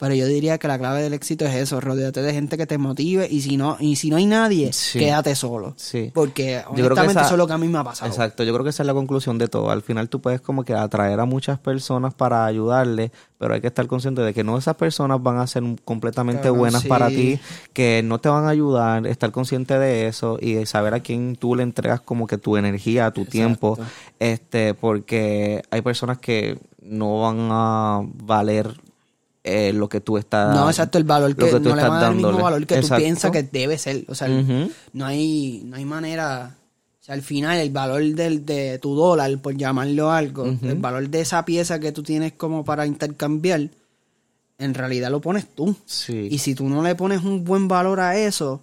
Pero 0.01 0.14
yo 0.14 0.26
diría 0.26 0.57
que 0.59 0.66
la 0.66 0.78
clave 0.78 1.03
del 1.03 1.12
éxito 1.12 1.44
es 1.44 1.55
eso, 1.55 1.80
rodeate 1.80 2.22
de 2.22 2.32
gente 2.32 2.57
que 2.57 2.66
te 2.66 2.78
motive 2.78 3.28
y 3.30 3.42
si 3.42 3.57
no, 3.59 3.76
y 3.78 3.96
si 3.96 4.09
no 4.11 4.16
hay 4.16 4.24
nadie, 4.26 4.72
Sí. 4.72 4.98
quédate 4.98 5.34
solo. 5.34 5.74
Sí. 5.76 6.11
Porque 6.14 6.62
creo 6.64 6.74
que 6.74 6.80
honestamente 6.84 7.12
esa- 7.12 7.20
eso 7.26 7.34
es 7.34 7.38
lo 7.38 7.46
que 7.46 7.53
a 7.53 7.59
mí 7.59 7.68
me 7.68 7.78
ha 7.78 7.84
pasado. 7.84 8.11
Exacto, 8.11 8.42
yo 8.42 8.53
creo 8.55 8.64
que 8.64 8.70
esa 8.70 8.82
es 8.82 8.86
la 8.86 8.94
conclusión 8.94 9.36
de 9.38 9.48
todo. 9.48 9.70
Al 9.70 9.82
final 9.82 10.09
tú 10.09 10.20
puedes 10.22 10.40
como 10.40 10.64
que 10.64 10.72
atraer 10.74 11.20
a 11.20 11.26
muchas 11.26 11.59
personas 11.59 12.14
para 12.14 12.46
ayudarle, 12.46 13.12
pero 13.38 13.55
hay 13.55 13.61
que 13.61 13.66
estar 13.66 13.86
consciente 13.86 14.22
de 14.22 14.32
que 14.32 14.42
no 14.42 14.57
esas 14.59 14.74
personas 14.76 15.22
van 15.22 15.36
a 15.38 15.46
ser 15.46 15.62
completamente 15.84 16.48
buenas 16.51 16.82
sí. 16.82 16.88
para 16.88 17.09
ti, 17.09 17.38
que 17.74 18.03
no 18.03 18.18
te 18.20 18.28
van 18.30 18.46
a 18.46 18.48
ayudar, 18.48 19.07
estar 19.07 19.30
consciente 19.32 19.78
de 19.78 20.07
eso 20.07 20.38
y 20.40 20.64
saber 20.66 20.94
a 20.94 21.01
quién 21.01 21.36
tú 21.36 21.55
le 21.55 21.62
entregas 21.62 22.01
como 22.01 22.26
que 22.26 22.38
tu 22.38 22.57
energía, 22.57 23.11
tu 23.11 23.26
tiempo, 23.26 23.78
este, 24.18 24.74
porque 24.74 25.62
hay 25.70 25.82
personas 25.82 26.18
que 26.18 26.59
no 26.82 27.20
van 27.20 27.48
a 27.51 28.01
valer 28.24 28.80
eh, 29.43 29.72
lo 29.72 29.88
que 29.88 30.01
tú 30.01 30.18
estás 30.18 30.55
No, 30.55 30.68
exacto, 30.68 30.99
el 30.99 31.05
valor 31.05 31.34
que, 31.34 31.47
tú 31.47 31.61
no 31.61 31.76
le 31.76 31.82
van 31.82 31.93
a 31.93 32.01
dar 32.01 32.11
el 32.11 32.16
mismo 32.16 32.43
valor 32.43 32.66
que 32.66 32.74
Exacto. 32.74 32.97
tú 32.97 33.03
piensas 33.03 33.30
que 33.30 33.43
debe 33.43 33.78
ser. 33.78 34.05
O 34.09 34.14
sea, 34.14 34.28
no 34.28 35.07
hay, 35.07 35.62
no 35.64 35.76
hay 35.76 35.84
manera. 35.84 36.57
O 37.01 37.03
sea, 37.03 37.14
al 37.14 37.22
final, 37.22 37.59
el 37.59 37.70
valor 37.70 38.03
del, 38.03 38.45
de 38.45 38.78
tu 38.78 38.95
dólar, 38.95 39.38
por 39.38 39.57
llamarlo 39.57 40.11
algo, 40.11 40.45
el 40.45 40.76
valor 40.76 41.09
de 41.09 41.22
esa 41.22 41.45
pieza 41.45 41.80
que 41.80 41.93
tú 41.93 42.03
tienes 42.03 42.32
como 42.32 42.64
para 42.64 42.86
intercambiar, 42.86 43.70
en 44.59 44.74
realidad 44.74 45.11
lo 45.11 45.22
pones 45.22 45.47
tú. 45.49 45.74
Sí. 45.86 46.28
Y 46.30 46.38
si 46.38 46.55
tú 46.55 46.68
no 46.68 46.82
le 46.82 46.95
pones 46.95 47.24
un 47.24 47.45
buen 47.45 47.66
valor 47.66 48.01
a 48.01 48.18
eso, 48.18 48.61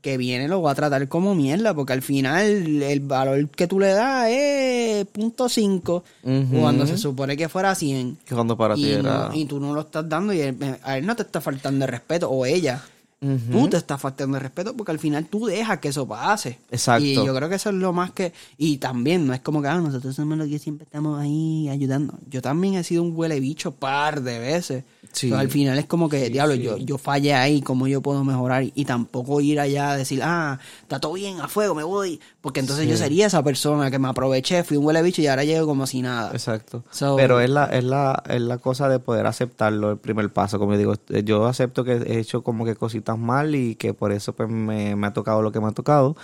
que 0.00 0.16
viene 0.18 0.48
lo 0.48 0.60
va 0.62 0.72
a 0.72 0.74
tratar 0.74 1.08
como 1.08 1.34
mierda, 1.34 1.72
porque 1.74 1.92
al 1.94 2.02
final 2.02 2.82
el 2.82 3.00
valor 3.00 3.48
que 3.48 3.66
tú 3.66 3.80
le 3.80 3.88
das 3.88 4.28
es 4.30 5.06
punto 5.06 5.46
.5 5.48 6.02
Ujú. 6.22 6.60
cuando 6.60 6.86
se 6.86 6.98
supone 6.98 7.36
que 7.36 7.48
fuera 7.48 7.74
100. 7.74 8.18
que 8.24 8.34
cuando 8.34 8.56
para 8.56 8.74
ti 8.74 8.82
Y, 8.86 8.90
era... 8.92 9.28
no- 9.28 9.34
y 9.34 9.44
tú 9.46 9.60
no 9.60 9.72
lo 9.74 9.80
estás 9.82 10.06
dando 10.08 10.32
y 10.32 10.40
él- 10.40 10.56
a 10.82 10.98
él 10.98 11.06
no 11.06 11.16
te 11.16 11.22
está 11.22 11.40
faltando 11.40 11.84
el 11.84 11.90
respeto, 11.90 12.30
o 12.30 12.44
ella. 12.46 12.82
Ujú. 13.24 13.60
Tú 13.62 13.68
te 13.70 13.76
estás 13.78 14.00
faltando 14.00 14.36
el 14.36 14.42
respeto 14.42 14.76
porque 14.76 14.92
al 14.92 14.98
final 14.98 15.24
tú 15.26 15.46
dejas 15.46 15.78
que 15.78 15.88
eso 15.88 16.06
pase. 16.06 16.58
Exacto. 16.70 17.04
Y 17.04 17.14
yo 17.14 17.34
creo 17.34 17.48
que 17.48 17.54
eso 17.54 17.70
es 17.70 17.74
lo 17.76 17.92
más 17.92 18.10
que... 18.12 18.32
Y 18.58 18.76
también, 18.78 19.26
no 19.26 19.32
es 19.32 19.40
como 19.40 19.62
que 19.62 19.68
ah, 19.68 19.78
nosotros 19.78 20.14
somos 20.14 20.36
los 20.36 20.48
que 20.48 20.58
siempre 20.58 20.84
estamos 20.84 21.18
ahí 21.20 21.68
ayudando. 21.70 22.14
Yo 22.30 22.42
también 22.42 22.74
he 22.74 22.84
sido 22.84 23.02
un 23.02 23.12
huele 23.16 23.40
bicho 23.40 23.72
par 23.72 24.22
de 24.22 24.38
veces. 24.38 24.84
Sí. 25.12 25.28
Pero 25.28 25.38
al 25.40 25.48
final 25.48 25.78
es 25.78 25.86
como 25.86 26.08
que, 26.08 26.28
diablo, 26.28 26.54
Yo, 26.56 26.76
yo 26.76 26.98
fallé 26.98 27.34
ahí, 27.34 27.62
¿cómo 27.62 27.86
yo 27.86 28.00
puedo 28.02 28.24
mejorar? 28.24 28.64
Y 28.74 28.84
tampoco 28.84 29.40
ir 29.40 29.60
allá 29.60 29.92
a 29.92 29.96
decir, 29.96 30.20
ah, 30.24 30.58
está 30.82 30.98
todo 30.98 31.12
bien, 31.12 31.40
a 31.40 31.46
fuego, 31.48 31.74
me 31.74 31.84
voy. 31.84 32.20
Porque 32.40 32.60
entonces 32.60 32.88
yo 32.88 32.96
sería 32.96 33.26
esa 33.26 33.42
persona 33.42 33.90
que 33.90 33.98
me 33.98 34.08
aproveché, 34.08 34.64
fui 34.64 34.76
un 34.76 34.84
huele 34.84 35.02
bicho 35.02 35.22
y 35.22 35.28
ahora 35.28 35.44
llego 35.44 35.66
como 35.66 35.86
si 35.86 36.02
nada. 36.02 36.30
Exacto. 36.32 36.82
So- 36.90 37.14
Pero 37.16 37.38
es 37.40 37.48
la, 37.48 37.66
es, 37.66 37.84
la, 37.84 38.22
es 38.28 38.40
la 38.42 38.58
cosa 38.58 38.88
de 38.88 38.98
poder 38.98 39.26
aceptarlo, 39.26 39.92
el 39.92 39.98
primer 39.98 40.32
paso. 40.32 40.58
Como 40.58 40.72
yo 40.72 40.78
digo, 40.78 40.94
yo 41.24 41.46
acepto 41.46 41.84
que 41.84 41.92
he 41.92 42.18
hecho 42.18 42.42
como 42.42 42.64
que 42.64 42.74
cositas 42.74 43.13
mal 43.18 43.54
y 43.54 43.74
que 43.74 43.94
por 43.94 44.12
eso 44.12 44.34
pues 44.34 44.48
me, 44.48 44.96
me 44.96 45.06
ha 45.06 45.12
tocado 45.12 45.42
lo 45.42 45.52
que 45.52 45.60
me 45.60 45.68
ha 45.68 45.72
tocado. 45.72 46.16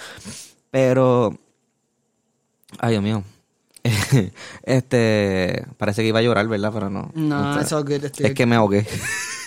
Pero, 0.71 1.39
ay 2.79 2.93
Dios 2.93 3.03
mío. 3.03 3.25
este, 4.65 5.65
parece 5.79 6.03
que 6.03 6.09
iba 6.09 6.19
a 6.19 6.23
llorar, 6.23 6.47
¿verdad? 6.49 6.71
Pero 6.73 6.91
no. 6.91 7.11
Está. 7.61 7.81
good, 7.81 8.05
Es 8.05 8.35
que 8.35 8.47
me 8.47 8.57
ahogué. 8.57 8.87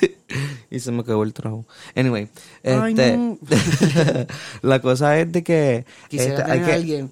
y 0.71 0.79
se 0.79 0.91
me 0.91 1.03
quedó 1.03 1.23
el 1.23 1.33
trabajo. 1.33 1.65
Anyway, 1.95 2.29
Ay, 2.63 2.93
este, 2.93 3.17
no. 3.17 3.37
la 4.61 4.81
cosa 4.81 5.19
es 5.19 5.31
de 5.31 5.43
que 5.43 5.85
Quisiera 6.09 6.39
este, 6.39 6.51
hay 6.51 6.61
que, 6.61 6.71
alguien, 6.73 7.11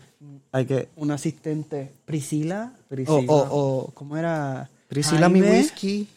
hay 0.51 0.65
que, 0.65 0.89
un 0.95 1.11
asistente. 1.11 1.91
¿Priscila? 2.05 2.73
Priscila. 2.89 3.25
O, 3.27 3.91
¿cómo 3.93 4.17
era? 4.17 4.69
Priscila 4.88 5.29
mi 5.29 5.41
whisky. 5.41 6.07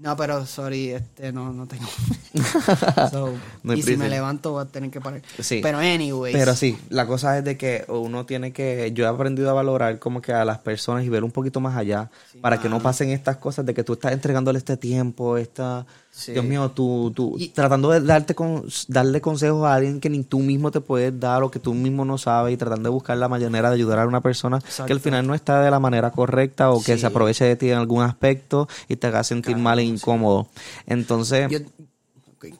No, 0.00 0.16
pero 0.16 0.46
sorry, 0.46 0.92
este 0.92 1.30
no, 1.30 1.52
no 1.52 1.66
tengo. 1.66 1.86
So, 3.10 3.34
No 3.62 3.74
y 3.74 3.82
si 3.82 3.96
me 3.96 4.08
levanto 4.08 4.52
voy 4.52 4.62
a 4.62 4.64
tener 4.64 4.90
que 4.90 5.00
parar. 5.00 5.20
Sí. 5.40 5.60
Pero 5.62 5.78
anyways. 5.78 6.34
Pero 6.34 6.54
sí, 6.54 6.78
la 6.88 7.06
cosa 7.06 7.36
es 7.36 7.44
de 7.44 7.58
que 7.58 7.84
uno 7.88 8.24
tiene 8.24 8.52
que, 8.52 8.92
yo 8.94 9.04
he 9.04 9.08
aprendido 9.08 9.50
a 9.50 9.52
valorar 9.52 9.98
como 9.98 10.22
que 10.22 10.32
a 10.32 10.44
las 10.44 10.58
personas 10.58 11.04
y 11.04 11.10
ver 11.10 11.22
un 11.22 11.32
poquito 11.32 11.60
más 11.60 11.76
allá 11.76 12.10
para 12.40 12.58
que 12.58 12.68
no 12.68 12.80
pasen 12.80 13.10
estas 13.10 13.36
cosas 13.36 13.66
de 13.66 13.74
que 13.74 13.84
tú 13.84 13.92
estás 13.92 14.12
entregándole 14.12 14.58
este 14.58 14.78
tiempo, 14.78 15.36
esta, 15.36 15.84
Sí. 16.20 16.32
Dios 16.32 16.44
mío, 16.44 16.70
tú, 16.70 17.10
tú 17.16 17.36
Y- 17.38 17.48
tratando 17.48 17.90
de 17.90 18.00
darte 18.02 18.34
con, 18.34 18.64
darle 18.88 19.20
consejos 19.22 19.64
a 19.66 19.74
alguien 19.74 20.00
que 20.00 20.10
ni 20.10 20.22
tú 20.22 20.40
mismo 20.40 20.70
te 20.70 20.80
puedes 20.82 21.18
dar 21.18 21.42
o 21.42 21.50
que 21.50 21.58
tú 21.58 21.72
mismo 21.72 22.04
no 22.04 22.18
sabes 22.18 22.52
y 22.52 22.56
tratando 22.58 22.90
de 22.90 22.92
buscar 22.92 23.16
la 23.16 23.26
manera 23.28 23.70
de 23.70 23.76
ayudar 23.76 23.98
a 24.00 24.06
una 24.06 24.20
persona 24.20 24.60
que 24.86 24.92
al 24.92 25.00
final 25.00 25.26
no 25.26 25.34
está 25.34 25.62
de 25.62 25.70
la 25.70 25.80
manera 25.80 26.10
correcta 26.10 26.70
o 26.70 26.82
que 26.82 26.94
Sí. 26.94 27.00
se 27.00 27.06
aproveche 27.06 27.44
de 27.46 27.56
ti 27.56 27.70
en 27.70 27.78
algún 27.78 28.02
aspecto 28.02 28.68
y 28.86 28.96
te 28.96 29.06
haga 29.06 29.24
sentir 29.24 29.56
mal 29.56 29.78
e 29.78 29.84
incómodo. 29.84 30.48
Entonces, 30.86 31.48
Yo, 31.50 31.58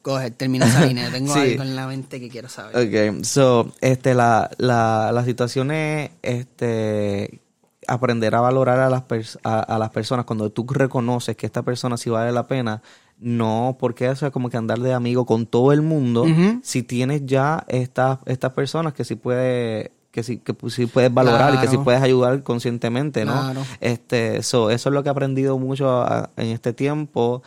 coge, 0.02 0.30
termina 0.30 0.66
esa 0.66 0.86
línea. 0.86 1.10
Tengo 1.12 1.34
Sí. 1.34 1.40
algo 1.52 1.62
en 1.62 1.76
la 1.76 1.86
mente 1.86 2.18
que 2.20 2.28
quiero 2.28 2.48
saber. 2.48 2.76
Ok, 2.76 3.24
so, 3.24 3.72
este, 3.80 4.14
la, 4.14 4.50
la, 4.58 5.10
la 5.12 5.24
situación 5.24 5.70
es, 5.70 6.10
este, 6.22 7.40
aprender 7.86 8.34
a 8.34 8.40
valorar 8.40 8.78
a 8.78 8.90
las, 8.90 9.02
pers- 9.02 9.38
a, 9.42 9.60
a 9.60 9.78
las 9.78 9.90
personas 9.90 10.24
cuando 10.24 10.50
tú 10.50 10.66
reconoces 10.68 11.36
que 11.36 11.46
esta 11.46 11.62
persona 11.62 11.96
sí 11.96 12.08
vale 12.10 12.30
la 12.30 12.46
pena, 12.46 12.82
no 13.20 13.76
porque 13.78 14.08
o 14.08 14.16
sea 14.16 14.30
como 14.30 14.48
que 14.50 14.56
andar 14.56 14.78
de 14.80 14.92
amigo 14.94 15.26
con 15.26 15.46
todo 15.46 15.72
el 15.72 15.82
mundo, 15.82 16.26
si 16.62 16.82
tienes 16.82 17.26
ya 17.26 17.64
estas, 17.68 18.18
estas 18.26 18.52
personas 18.52 18.94
que 18.94 19.04
sí 19.04 19.14
puede 19.14 19.92
que 20.10 20.24
sí, 20.24 20.38
que 20.38 20.56
sí 20.70 20.86
puedes 20.86 21.14
valorar 21.14 21.54
y 21.54 21.58
que 21.58 21.68
sí 21.68 21.76
puedes 21.84 22.02
ayudar 22.02 22.42
conscientemente, 22.42 23.24
¿no? 23.24 23.32
Claro. 23.44 23.62
Este, 23.80 24.42
so, 24.42 24.70
eso 24.70 24.88
es 24.88 24.92
lo 24.92 25.04
que 25.04 25.08
he 25.08 25.12
aprendido 25.12 25.56
mucho 25.56 25.88
a- 26.02 26.30
en 26.36 26.48
este 26.48 26.72
tiempo, 26.72 27.42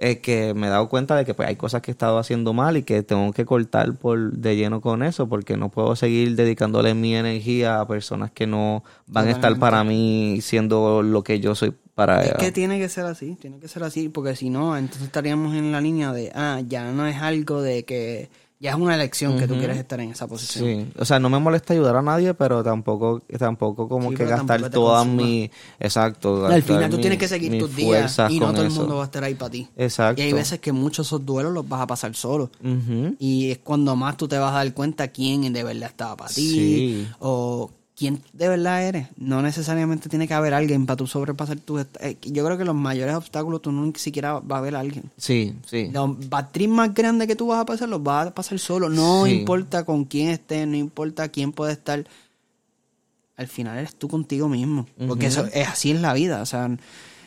eh, 0.00 0.18
que 0.18 0.52
me 0.54 0.66
he 0.66 0.70
dado 0.70 0.88
cuenta 0.88 1.14
de 1.14 1.24
que 1.24 1.34
pues, 1.34 1.48
hay 1.48 1.54
cosas 1.56 1.80
que 1.82 1.90
he 1.90 1.92
estado 1.92 2.18
haciendo 2.18 2.52
mal 2.52 2.76
y 2.76 2.82
que 2.82 3.02
tengo 3.04 3.32
que 3.32 3.44
cortar 3.44 3.94
por 3.94 4.32
de 4.32 4.56
lleno 4.56 4.80
con 4.80 5.02
eso, 5.04 5.28
porque 5.28 5.56
no 5.56 5.68
puedo 5.68 5.94
seguir 5.94 6.34
dedicándole 6.34 6.92
mi 6.94 7.14
energía 7.14 7.80
a 7.80 7.86
personas 7.86 8.30
que 8.32 8.46
no 8.48 8.82
van 9.06 9.26
a 9.28 9.30
estar 9.32 9.52
para 9.60 9.84
mí 9.84 10.40
siendo 10.40 11.02
lo 11.02 11.22
que 11.22 11.38
yo 11.38 11.54
soy 11.54 11.72
para 11.98 12.20
Es 12.22 12.28
ella. 12.28 12.36
que 12.36 12.52
tiene 12.52 12.78
que 12.78 12.88
ser 12.88 13.06
así, 13.06 13.36
tiene 13.40 13.58
que 13.58 13.66
ser 13.66 13.82
así, 13.82 14.08
porque 14.08 14.36
si 14.36 14.50
no, 14.50 14.76
entonces 14.76 15.02
estaríamos 15.06 15.52
en 15.56 15.72
la 15.72 15.80
línea 15.80 16.12
de, 16.12 16.30
ah, 16.32 16.60
ya 16.64 16.92
no 16.92 17.04
es 17.08 17.16
algo 17.16 17.60
de 17.60 17.84
que, 17.84 18.30
ya 18.60 18.70
es 18.70 18.76
una 18.76 18.94
elección 18.94 19.36
que 19.38 19.48
tú 19.48 19.54
quieres 19.56 19.76
estar 19.78 19.98
en 20.00 20.10
esa 20.12 20.26
posición. 20.28 20.64
Sí, 20.64 20.92
o 20.96 21.04
sea, 21.04 21.18
no 21.18 21.28
me 21.28 21.38
molesta 21.40 21.74
ayudar 21.74 21.96
a 21.96 22.02
nadie, 22.02 22.34
pero 22.34 22.62
tampoco, 22.62 23.20
tampoco 23.36 23.88
como 23.88 24.10
Sí, 24.10 24.16
que 24.16 24.24
gastar 24.26 24.46
tampoco 24.46 24.70
te 24.70 24.74
toda 24.74 24.98
consuma. 25.00 25.22
mi, 25.22 25.50
exacto. 25.80 26.46
Al 26.46 26.62
final 26.62 26.88
tú 26.90 26.96
mi- 26.96 27.02
tienes 27.02 27.18
que 27.18 27.28
seguir 27.28 27.50
mis 27.52 27.60
tus 27.62 27.74
días 27.76 28.16
y 28.30 28.38
no 28.38 28.52
todo 28.52 28.62
el 28.62 28.70
mundo 28.70 28.96
va 28.96 29.02
a 29.02 29.06
estar 29.06 29.24
ahí 29.24 29.34
para 29.34 29.50
ti. 29.50 29.68
Exacto. 29.76 30.20
Y 30.22 30.24
hay 30.26 30.32
veces 30.32 30.60
que 30.60 30.70
muchos 30.72 31.06
esos 31.08 31.24
duelos 31.26 31.52
los 31.52 31.68
vas 31.68 31.80
a 31.82 31.86
pasar 31.88 32.14
solo. 32.14 32.50
Y 33.18 33.50
es 33.50 33.58
cuando 33.58 33.94
más 33.96 34.16
tú 34.16 34.26
te 34.28 34.38
vas 34.38 34.52
a 34.52 34.58
dar 34.58 34.72
cuenta 34.74 35.08
quién 35.08 35.52
de 35.52 35.62
verdad 35.64 35.88
estaba 35.90 36.16
para 36.16 36.30
ti 36.32 36.48
Sí. 36.48 37.08
o 37.20 37.70
quién 37.98 38.22
de 38.32 38.48
verdad 38.48 38.86
eres. 38.86 39.08
No 39.16 39.42
necesariamente 39.42 40.08
tiene 40.08 40.28
que 40.28 40.34
haber 40.34 40.54
alguien 40.54 40.86
para 40.86 40.96
tú 40.96 41.06
sobrepasar 41.08 41.58
tus... 41.58 41.84
eh, 42.00 42.16
Yo 42.22 42.44
creo 42.44 42.56
que 42.56 42.64
los 42.64 42.74
mayores 42.76 43.14
obstáculos 43.16 43.60
tú 43.60 43.72
no 43.72 43.84
ni 43.84 43.92
siquiera 43.96 44.38
va 44.38 44.56
a 44.56 44.58
haber 44.60 44.76
alguien. 44.76 45.10
Sí, 45.16 45.56
sí. 45.66 45.90
Los 45.92 46.28
batriz 46.28 46.68
más 46.68 46.94
grandes 46.94 47.26
que 47.26 47.34
tú 47.36 47.48
vas 47.48 47.60
a 47.60 47.66
pasar 47.66 47.88
los 47.88 48.02
vas 48.02 48.28
a 48.28 48.34
pasar 48.34 48.58
solo. 48.60 48.88
No 48.88 49.24
Sí. 49.26 49.32
importa 49.32 49.84
con 49.84 50.04
quién 50.04 50.28
estés, 50.28 50.66
no 50.68 50.76
importa 50.76 51.28
quién 51.28 51.50
puede 51.52 51.72
estar. 51.72 52.04
Al 53.36 53.46
final 53.48 53.78
eres 53.78 53.94
tú 53.94 54.08
contigo 54.08 54.48
mismo. 54.48 54.86
Porque 55.06 55.26
eso 55.26 55.46
es 55.52 55.66
así 55.68 55.90
en 55.90 56.02
la 56.02 56.12
vida. 56.12 56.40
O 56.42 56.46
sea, 56.46 56.70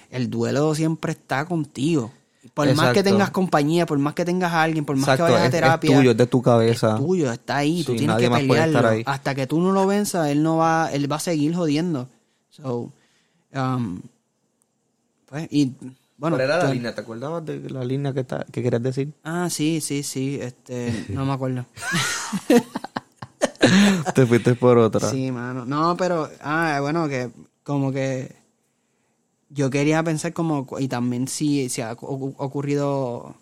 el 0.10 0.30
duelo 0.30 0.74
siempre 0.76 1.12
está 1.14 1.46
contigo. 1.46 2.12
Por 2.56 2.74
más 2.76 2.92
que 2.94 3.04
tengas 3.04 3.30
compañía, 3.30 3.86
por 3.86 4.00
más 4.00 4.16
que 4.16 4.26
tengas 4.26 4.52
a 4.52 4.64
alguien, 4.64 4.84
por 4.84 4.96
más 4.96 5.04
Exacto, 5.04 5.26
que 5.28 5.32
vayas 5.34 5.48
es- 5.50 5.54
a 5.54 5.58
es 5.58 5.62
terapia. 5.64 5.96
tuyo, 5.98 6.12
es 6.12 6.18
de 6.18 6.26
tu 6.28 6.42
cabeza. 6.42 6.96
Es 6.96 7.06
tuyo, 7.06 7.32
está 7.32 7.58
ahí. 7.58 7.84
tú 7.84 7.92
tienes 7.92 8.08
nadie 8.08 8.26
que 8.26 8.30
más 8.32 8.44
puede 8.44 8.60
estar 8.62 8.68
pelearlo. 8.74 8.90
ahí. 8.90 9.04
Hasta 9.06 9.36
que 9.36 9.46
tú 9.48 9.62
no 9.62 9.72
lo 9.72 9.86
venzas, 9.86 10.28
él 10.30 10.42
no 10.42 10.58
va, 10.58 10.90
él 10.92 11.10
va 11.12 11.18
a 11.18 11.20
seguir 11.20 11.54
jodiendo. 11.56 12.08
So, 12.50 12.92
um, 13.54 14.02
pues, 15.28 15.48
y 15.52 15.72
bueno. 16.18 16.36
¿Cuál 16.38 16.50
era 16.50 16.58
la 16.58 16.68
tú- 16.68 16.74
línea? 16.74 16.96
¿Te 16.96 17.02
acordabas 17.02 17.46
de 17.46 17.70
la 17.70 17.84
línea 17.86 18.12
que, 18.14 18.24
ta- 18.24 18.46
que 18.52 18.62
querías 18.64 18.82
decir? 18.84 19.14
Ah, 19.24 19.48
sí, 19.50 19.80
sí, 19.80 20.02
sí. 20.04 20.40
Este, 20.42 21.06
no 21.10 21.26
me 21.26 21.34
acuerdo. 21.34 21.66
Te 24.16 24.26
fuiste 24.26 24.56
por 24.56 24.78
otra. 24.78 25.10
Sí, 25.10 25.32
mano. 25.32 25.66
No, 25.66 25.96
pero, 25.96 26.30
ah, 26.42 26.80
bueno, 26.82 27.08
que 27.08 27.30
como 27.64 27.92
que 27.92 28.36
yo 29.54 29.70
quería 29.70 30.04
pensar 30.04 30.34
como, 30.34 30.68
y 30.80 30.88
también 30.88 31.28
sí, 31.28 31.70
sí 31.70 31.82
ha 31.82 31.96
ocu- 31.96 32.36
ocurrido, 32.38 33.36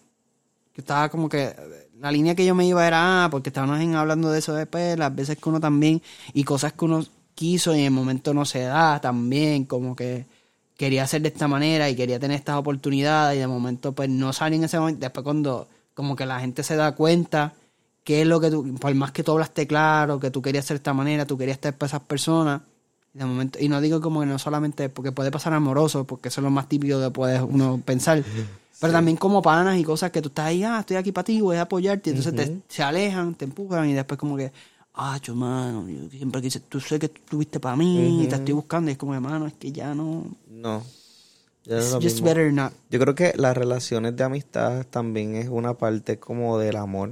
que 0.74 0.82
estaba 0.82 1.10
como 1.10 1.30
que, 1.30 1.55
la 1.99 2.12
línea 2.12 2.36
que 2.36 2.45
yo 2.45 2.55
me 2.55 2.66
iba 2.66 2.86
era, 2.88 3.26
ah, 3.26 3.30
porque 3.30 3.49
estábamos 3.49 3.80
hablando 3.95 4.32
de 4.32 4.39
eso 4.39 4.53
después, 4.53 4.97
las 4.97 5.16
veces 5.16 5.38
que 5.38 5.49
uno 5.49 5.60
también, 5.60 6.01
y 6.34 6.43
cosas 6.43 6.74
que 6.74 6.86
uno 6.86 7.05
quiso 7.36 7.76
y 7.76 7.80
en 7.80 7.86
el 7.86 7.91
momento 7.91 8.34
no 8.34 8.45
se 8.45 8.62
da 8.62 8.99
también, 9.01 9.66
como 9.66 9.95
que 9.95 10.26
quería 10.78 11.03
hacer 11.03 11.22
de 11.22 11.30
esta 11.30 11.47
manera 11.47 11.89
y 11.89 11.95
quería 11.95 12.20
tener 12.20 12.38
estas 12.38 12.55
oportunidades 12.57 13.38
y 13.38 13.39
de 13.41 13.47
momento 13.47 13.91
pues 13.93 14.10
no 14.10 14.32
sale 14.34 14.55
en 14.55 14.64
ese 14.64 14.80
momento, 14.80 15.01
después 15.01 15.24
cuando 15.24 15.68
como 15.93 16.16
que 16.16 16.26
la 16.26 16.39
gente 16.39 16.64
se 16.64 16.76
da 16.76 16.93
cuenta 16.95 17.53
qué 18.03 18.22
es 18.22 18.28
lo 18.28 18.39
que 18.39 18.49
tú, 18.49 18.76
por 18.76 18.93
más 18.95 19.12
que 19.12 19.24
tú 19.24 19.34
hablaste 19.34 19.68
claro, 19.68 20.20
que 20.20 20.32
tú 20.32 20.41
querías 20.41 20.66
ser 20.66 20.76
de 20.76 20.80
esta 20.80 20.93
manera, 20.93 21.26
tú 21.26 21.38
querías 21.38 21.57
estar 21.57 21.74
para 21.78 21.88
esas 21.88 22.01
personas, 22.01 22.62
de 23.14 23.26
momento, 23.26 23.60
y 23.60 23.68
no 23.70 23.82
digo 23.82 24.01
como 24.01 24.22
que 24.22 24.26
no 24.26 24.39
solamente 24.39 24.89
porque 24.89 25.12
puede 25.12 25.32
pasar 25.32 25.53
amoroso, 25.53 26.03
porque 26.05 26.30
eso 26.30 26.41
es 26.41 26.43
lo 26.43 26.51
más 26.51 26.70
típico 26.70 26.99
que 27.01 27.10
puede 27.10 27.41
uno 27.41 27.82
pensar, 27.84 28.24
pero 28.80 28.93
también 28.93 29.18
como 29.18 29.41
panas 29.41 29.78
y 29.78 29.84
cosas 29.84 30.12
que 30.12 30.22
tú 30.22 30.30
estás 30.30 30.45
ahí, 30.47 30.64
ah, 30.64 30.80
estoy 30.82 30.97
aquí 30.97 31.12
para 31.12 31.26
ti, 31.26 31.41
voy 31.41 31.57
a 31.57 31.64
apoyarte, 31.64 32.12
entonces 32.12 32.36
te, 32.36 32.62
se 32.68 32.84
alejan, 32.84 33.36
te 33.36 33.45
empujan 33.45 33.89
y 33.89 33.93
después 33.93 34.20
como 34.20 34.38
que, 34.38 34.51
ah, 34.93 35.20
yo, 35.22 35.36
mano, 35.36 35.88
yo 35.89 36.10
siempre 36.10 36.41
quise, 36.41 36.60
tú 36.62 36.80
sé 36.80 36.99
que 36.99 37.10
tú 37.10 37.22
estuviste 37.22 37.60
para 37.60 37.76
mí, 37.76 38.24
y 38.24 38.28
te 38.28 38.36
estoy 38.36 38.53
buscando, 38.53 38.89
y 38.89 38.93
es 38.93 38.97
como, 38.97 39.14
hermano, 39.14 39.47
es 39.47 39.53
que 39.53 39.72
ya 39.72 39.93
no, 39.93 40.26
No. 40.49 40.84
Ya 41.66 41.78
it's 41.78 41.91
just 41.91 42.03
mismo. 42.03 42.26
better 42.26 42.53
not. 42.53 42.74
Yo 42.89 42.99
creo 42.99 43.16
que 43.16 43.34
las 43.36 43.55
relaciones 43.55 44.16
de 44.16 44.24
amistad 44.24 44.86
también 44.89 45.36
es 45.36 45.49
una 45.49 45.74
parte 45.74 46.18
como 46.18 46.57
del 46.57 46.78
amor. 46.78 47.12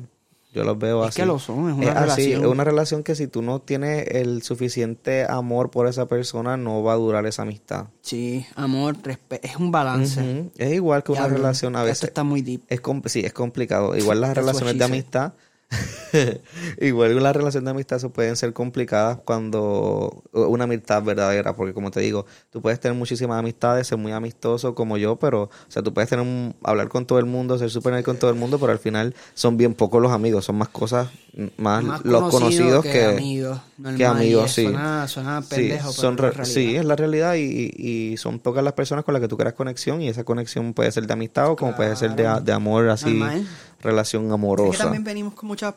Yo 0.58 0.64
los 0.64 0.78
veo 0.80 1.03
Es 1.03 1.10
así. 1.10 1.22
que 1.22 1.26
lo 1.28 1.38
son, 1.39 1.70
es 1.70 1.76
una 1.78 1.91
así, 1.91 2.22
relación. 2.24 2.41
es 2.43 2.47
una 2.47 2.64
relación 2.64 3.03
que 3.03 3.14
si 3.16 3.28
tú 3.28 3.41
no 3.41 3.60
tienes 3.62 4.08
el 4.10 4.41
suficiente 4.41 5.26
amor 5.30 5.70
por 5.70 5.88
esa 5.88 6.08
persona, 6.08 6.58
no 6.58 6.82
va 6.84 6.93
a 6.93 6.95
durar 6.95 7.26
esa 7.28 7.43
amistad. 7.43 7.86
Sí, 8.01 8.45
amor, 8.55 8.95
respeto, 9.03 9.47
es 9.47 9.55
un 9.58 9.72
balance. 9.72 10.49
Es 10.58 10.74
igual 10.74 11.03
que 11.03 11.12
una 11.12 11.28
relación 11.28 11.76
a 11.76 11.80
Esto 11.82 11.88
veces. 11.89 12.03
está 12.05 12.24
muy 12.24 12.41
deep. 12.41 12.62
Es 12.68 12.82
sí, 13.05 13.20
es 13.24 13.34
complicado. 13.34 13.95
Igual 13.95 14.22
las 14.22 14.36
relaciones 14.36 14.78
de 14.78 14.84
amistad. 14.84 15.34
igual 16.82 17.22
las 17.22 17.36
relaciones 17.36 17.65
de 17.65 17.72
amistad 17.72 17.99
pueden 18.11 18.36
ser 18.36 18.53
complicadas 18.53 19.20
cuando 19.26 20.24
una 20.32 20.63
amistad 20.63 21.03
verdadera, 21.03 21.53
porque 21.55 21.74
como 21.74 21.91
te 21.91 21.99
digo, 21.99 22.26
tú 22.51 22.61
puedes 22.61 22.80
tener 22.80 22.97
muchísimas 22.97 23.39
amistades, 23.39 23.88
ser 23.88 23.97
muy 23.97 24.11
amistoso 24.11 24.76
como 24.76 24.97
yo, 24.97 25.18
pero, 25.18 25.43
o 25.43 25.49
sea, 25.68 25.84
tú 25.84 25.93
puedes 25.93 26.09
tener 26.09 26.26
un- 26.26 26.55
hablar 26.63 26.88
con 26.88 27.05
todo 27.05 27.20
el 27.20 27.26
mundo, 27.26 27.57
ser 27.57 27.70
súper 27.70 27.93
nice 27.93 28.03
con 28.03 28.18
todo 28.18 28.30
el 28.30 28.38
mundo, 28.38 28.59
pero 28.59 28.72
al 28.72 28.80
final 28.80 29.13
son 29.34 29.57
bien 29.57 29.74
pocos 29.74 30.01
los 30.01 30.11
amigos, 30.11 30.45
son 30.45 30.57
más 30.57 30.70
cosas, 30.70 31.09
más, 31.57 31.84
Más 31.84 32.05
los 32.05 32.30
conocidos 32.32 32.84
que, 32.84 33.03
amigos. 33.03 33.59
normal, 33.78 33.97
que 33.97 34.05
amigos, 34.05 34.51
sí. 34.51 34.63
Suena, 34.63 35.07
suena 35.07 35.41
Sí, 35.41 35.49
pendejo, 35.49 35.91
son 35.91 36.15
pero 36.15 36.32
re- 36.32 36.45
sí, 36.45 36.76
es 36.76 36.86
la 36.86 36.95
realidad 36.95 37.36
y, 37.36 37.72
y- 37.76 38.18
son 38.18 38.39
pocas 38.39 38.63
las 38.63 38.74
personas 38.74 39.03
con 39.05 39.13
las 39.13 39.22
que 39.22 39.28
tú 39.28 39.38
creas 39.38 39.53
conexión 39.53 40.01
y 40.01 40.07
esa 40.09 40.24
conexión 40.24 40.74
puede 40.74 40.91
ser 40.91 41.05
de 41.05 41.13
amistad 41.13 41.51
o 41.51 41.55
como 41.55 41.76
puede 41.76 41.95
ser 41.95 42.15
de, 42.15 42.41
de 42.41 42.51
amor 42.53 42.89
así, 42.89 43.05
Normal. 43.05 43.45
Relación 43.82 44.23
Es 44.23 44.30
que 44.30 44.34
amorosa. 44.34 44.84
también 44.84 45.03
venimos 45.03 45.34
con 45.34 45.47
mucha... 45.47 45.75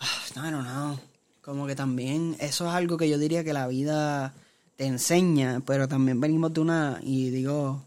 Ah, 0.00 0.06
No, 0.36 0.50
no, 0.50 0.62
no. 0.62 1.00
Como 1.42 1.66
que 1.66 1.74
también 1.74 2.36
eso 2.38 2.68
es 2.68 2.74
algo 2.74 2.96
que 2.96 3.08
yo 3.08 3.18
diría 3.18 3.42
que 3.44 3.52
la 3.52 3.66
vida 3.66 4.32
te 4.76 4.86
enseña, 4.86 5.60
pero 5.66 5.88
también 5.88 6.20
venimos 6.20 6.52
de 6.54 6.60
una... 6.60 6.98
Y 7.02 7.30
digo... 7.30 7.82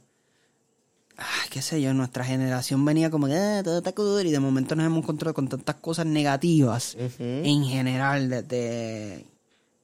ah, 1.18 1.24
qué 1.50 1.62
sé 1.62 1.82
yo, 1.82 1.94
nuestra 1.94 2.24
generación 2.26 2.84
venía 2.84 3.10
como 3.10 3.28
que 3.28 3.36
ah, 3.36 3.62
todo 3.64 3.78
está 3.78 3.94
cool 3.94 4.26
y 4.28 4.32
de 4.32 4.40
momento 4.40 4.76
nos 4.76 4.86
hemos 4.86 5.00
encontrado 5.04 5.34
con 5.34 5.48
tantas 5.48 5.76
cosas 5.76 6.06
negativas 6.06 6.96
en 7.20 7.64
general, 7.66 8.30
desde... 8.30 9.26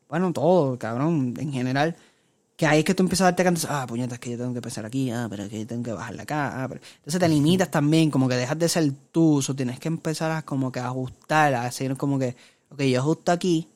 Bueno, 0.09 0.33
todo, 0.33 0.77
cabrón, 0.77 1.33
en 1.39 1.53
general. 1.53 1.95
Que 2.61 2.67
ahí 2.67 2.77
es 2.77 2.85
que 2.85 2.93
tú 2.93 3.01
empiezas 3.01 3.21
a 3.21 3.31
darte 3.31 3.41
cuenta, 3.41 3.67
ah, 3.71 3.87
puñetas, 3.87 4.19
que 4.19 4.29
yo 4.29 4.37
tengo 4.37 4.53
que 4.53 4.61
pensar 4.61 4.85
aquí, 4.85 5.09
ah, 5.09 5.25
pero 5.27 5.49
que 5.49 5.61
yo 5.61 5.65
tengo 5.65 5.81
que 5.81 5.93
bajarla 5.93 6.21
acá, 6.21 6.63
ah, 6.63 6.67
pero... 6.67 6.79
Entonces 6.97 7.19
te 7.19 7.27
limitas 7.27 7.71
también, 7.71 8.11
como 8.11 8.29
que 8.29 8.35
dejas 8.35 8.59
de 8.59 8.69
ser 8.69 8.91
tú, 9.11 9.39
o 9.39 9.53
tienes 9.55 9.79
que 9.79 9.87
empezar 9.87 10.29
a 10.29 10.43
como 10.43 10.71
que 10.71 10.79
ajustar, 10.79 11.55
a 11.55 11.65
hacer 11.65 11.97
como 11.97 12.19
que, 12.19 12.35
ok, 12.69 12.81
yo 12.83 12.99
ajusto 12.99 13.31
aquí, 13.31 13.67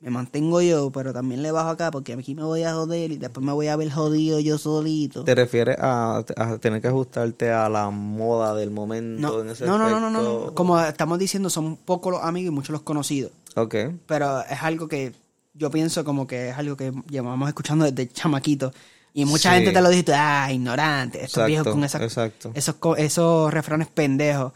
me 0.00 0.10
mantengo 0.10 0.60
yo, 0.60 0.90
pero 0.90 1.12
también 1.12 1.40
le 1.40 1.52
bajo 1.52 1.68
acá 1.68 1.92
porque 1.92 2.14
aquí 2.14 2.34
me 2.34 2.42
voy 2.42 2.64
a 2.64 2.74
joder 2.74 3.12
y 3.12 3.16
después 3.16 3.46
me 3.46 3.52
voy 3.52 3.68
a 3.68 3.76
ver 3.76 3.92
jodido 3.92 4.40
yo 4.40 4.58
solito. 4.58 5.22
¿Te 5.22 5.36
refieres 5.36 5.76
a, 5.78 6.24
a 6.36 6.58
tener 6.58 6.82
que 6.82 6.88
ajustarte 6.88 7.52
a 7.52 7.68
la 7.68 7.90
moda 7.90 8.56
del 8.56 8.72
momento 8.72 9.20
No, 9.20 9.40
en 9.42 9.50
ese 9.50 9.66
no, 9.66 9.78
no, 9.78 9.88
no, 9.88 10.00
no, 10.00 10.10
no, 10.10 10.20
no. 10.20 10.54
Como 10.54 10.80
estamos 10.80 11.16
diciendo, 11.20 11.48
son 11.48 11.76
pocos 11.76 12.12
los 12.12 12.24
amigos 12.24 12.48
y 12.48 12.54
muchos 12.56 12.70
los 12.70 12.82
conocidos. 12.82 13.30
Ok. 13.54 13.76
pero 14.06 14.40
es 14.40 14.62
algo 14.64 14.88
que 14.88 15.12
yo 15.54 15.70
pienso 15.70 16.04
como 16.04 16.26
que 16.26 16.50
es 16.50 16.56
algo 16.58 16.76
que 16.76 16.92
llevamos 17.08 17.48
escuchando 17.48 17.84
desde 17.90 18.08
chamaquito. 18.12 18.72
Y 19.14 19.24
mucha 19.26 19.50
Sí. 19.50 19.56
gente 19.56 19.72
te 19.72 19.80
lo 19.82 19.90
dice, 19.90 20.14
ah, 20.14 20.48
ignorante, 20.50 21.18
estos 21.18 21.30
Exacto, 21.42 21.46
viejos 21.48 21.68
con 21.68 21.84
esas, 21.84 22.00
exacto. 22.02 22.50
esos, 22.54 22.76
esos 22.96 23.52
refranes 23.52 23.88
pendejos. 23.88 24.52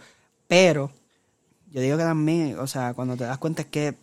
Pero 0.49 0.91
yo 1.73 1.81
digo 1.83 1.99
que 1.99 2.05
también, 2.05 2.59
o 2.59 2.67
sea, 2.67 2.95
cuando 2.95 3.17
te 3.17 3.25
das 3.25 3.37
cuenta 3.39 3.63
es 3.63 3.69
que 3.69 3.95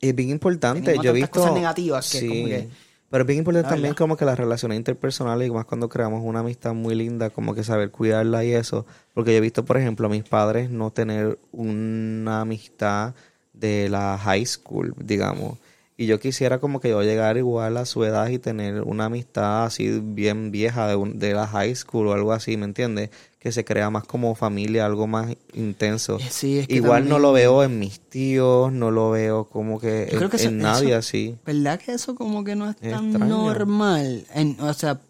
Es 0.00 0.14
bien 0.14 0.30
importante. 0.30 0.96
Yo 1.02 1.10
he 1.10 1.12
visto. 1.12 1.30
cosas 1.40 1.52
negativas 1.54 2.08
que 2.10 2.26
como 2.26 2.44
que- 2.46 2.68
Pero 3.10 3.22
es 3.22 3.26
bien 3.26 3.38
importante 3.38 3.68
también 3.70 3.94
como 3.94 4.16
que 4.16 4.24
las 4.24 4.38
relaciones 4.38 4.76
interpersonales 4.76 5.48
y 5.48 5.50
más 5.50 5.64
cuando 5.64 5.88
creamos 5.88 6.22
una 6.24 6.40
amistad 6.40 6.74
muy 6.74 6.94
linda, 6.94 7.30
como 7.30 7.54
que 7.54 7.64
saber 7.64 7.90
cuidarla 7.90 8.44
y 8.44 8.52
eso. 8.52 8.84
Porque 9.14 9.32
yo 9.32 9.38
he 9.38 9.40
visto, 9.40 9.64
por 9.64 9.76
ejemplo, 9.78 10.06
a 10.06 10.10
mis 10.10 10.24
padres 10.24 10.70
no 10.70 10.90
tener 10.90 11.38
una 11.52 12.42
amistad 12.42 13.14
de 13.54 13.88
la 13.88 14.18
high 14.18 14.44
school, 14.46 14.94
digamos. 14.98 15.58
Y 16.00 16.06
yo 16.06 16.20
quisiera 16.20 16.60
como 16.60 16.78
que 16.78 16.90
yo 16.90 17.02
llegar 17.02 17.36
igual 17.38 17.76
a 17.76 17.84
su 17.84 18.04
edad 18.04 18.28
y 18.28 18.38
tener 18.38 18.82
una 18.82 19.06
amistad 19.06 19.64
así 19.64 19.98
bien 20.00 20.52
vieja 20.52 20.86
de, 20.86 20.94
un- 20.94 21.18
de 21.18 21.34
la 21.34 21.46
high 21.48 21.74
school 21.74 22.06
o 22.06 22.12
algo 22.12 22.32
así, 22.32 22.56
¿me 22.56 22.66
entiendes? 22.66 23.10
Que 23.40 23.50
se 23.50 23.64
crea 23.64 23.90
más 23.90 24.04
como 24.04 24.34
familia, 24.36 24.86
algo 24.86 25.08
más 25.08 25.34
intenso. 25.54 26.18
Eh, 26.20 26.26
sí, 26.30 26.60
es 26.60 26.68
que 26.68 26.76
Igual 26.76 27.08
no 27.08 27.18
lo 27.18 27.32
veo 27.32 27.64
en 27.64 27.80
mis 27.80 27.98
tíos, 27.98 28.72
no 28.72 28.92
lo 28.92 29.10
veo 29.10 29.44
como 29.46 29.80
que 29.80 30.08
Yo 30.12 30.18
creo 30.18 30.24
en, 30.26 30.30
que 30.30 30.36
eso- 30.36 30.48
en 30.50 30.58
nadie 30.58 30.88
eso- 30.90 30.98
así. 30.98 31.36
¿Verdad 31.44 31.80
que 31.80 31.92
eso 31.94 32.14
como 32.14 32.44
que 32.44 32.54
no 32.54 32.70
es 32.70 32.76
Es 32.80 32.92
tan 32.92 33.08
extraño. 33.10 33.46
normal? 33.46 34.24
En, 34.34 34.56
o 34.60 34.72
sea, 34.74 35.00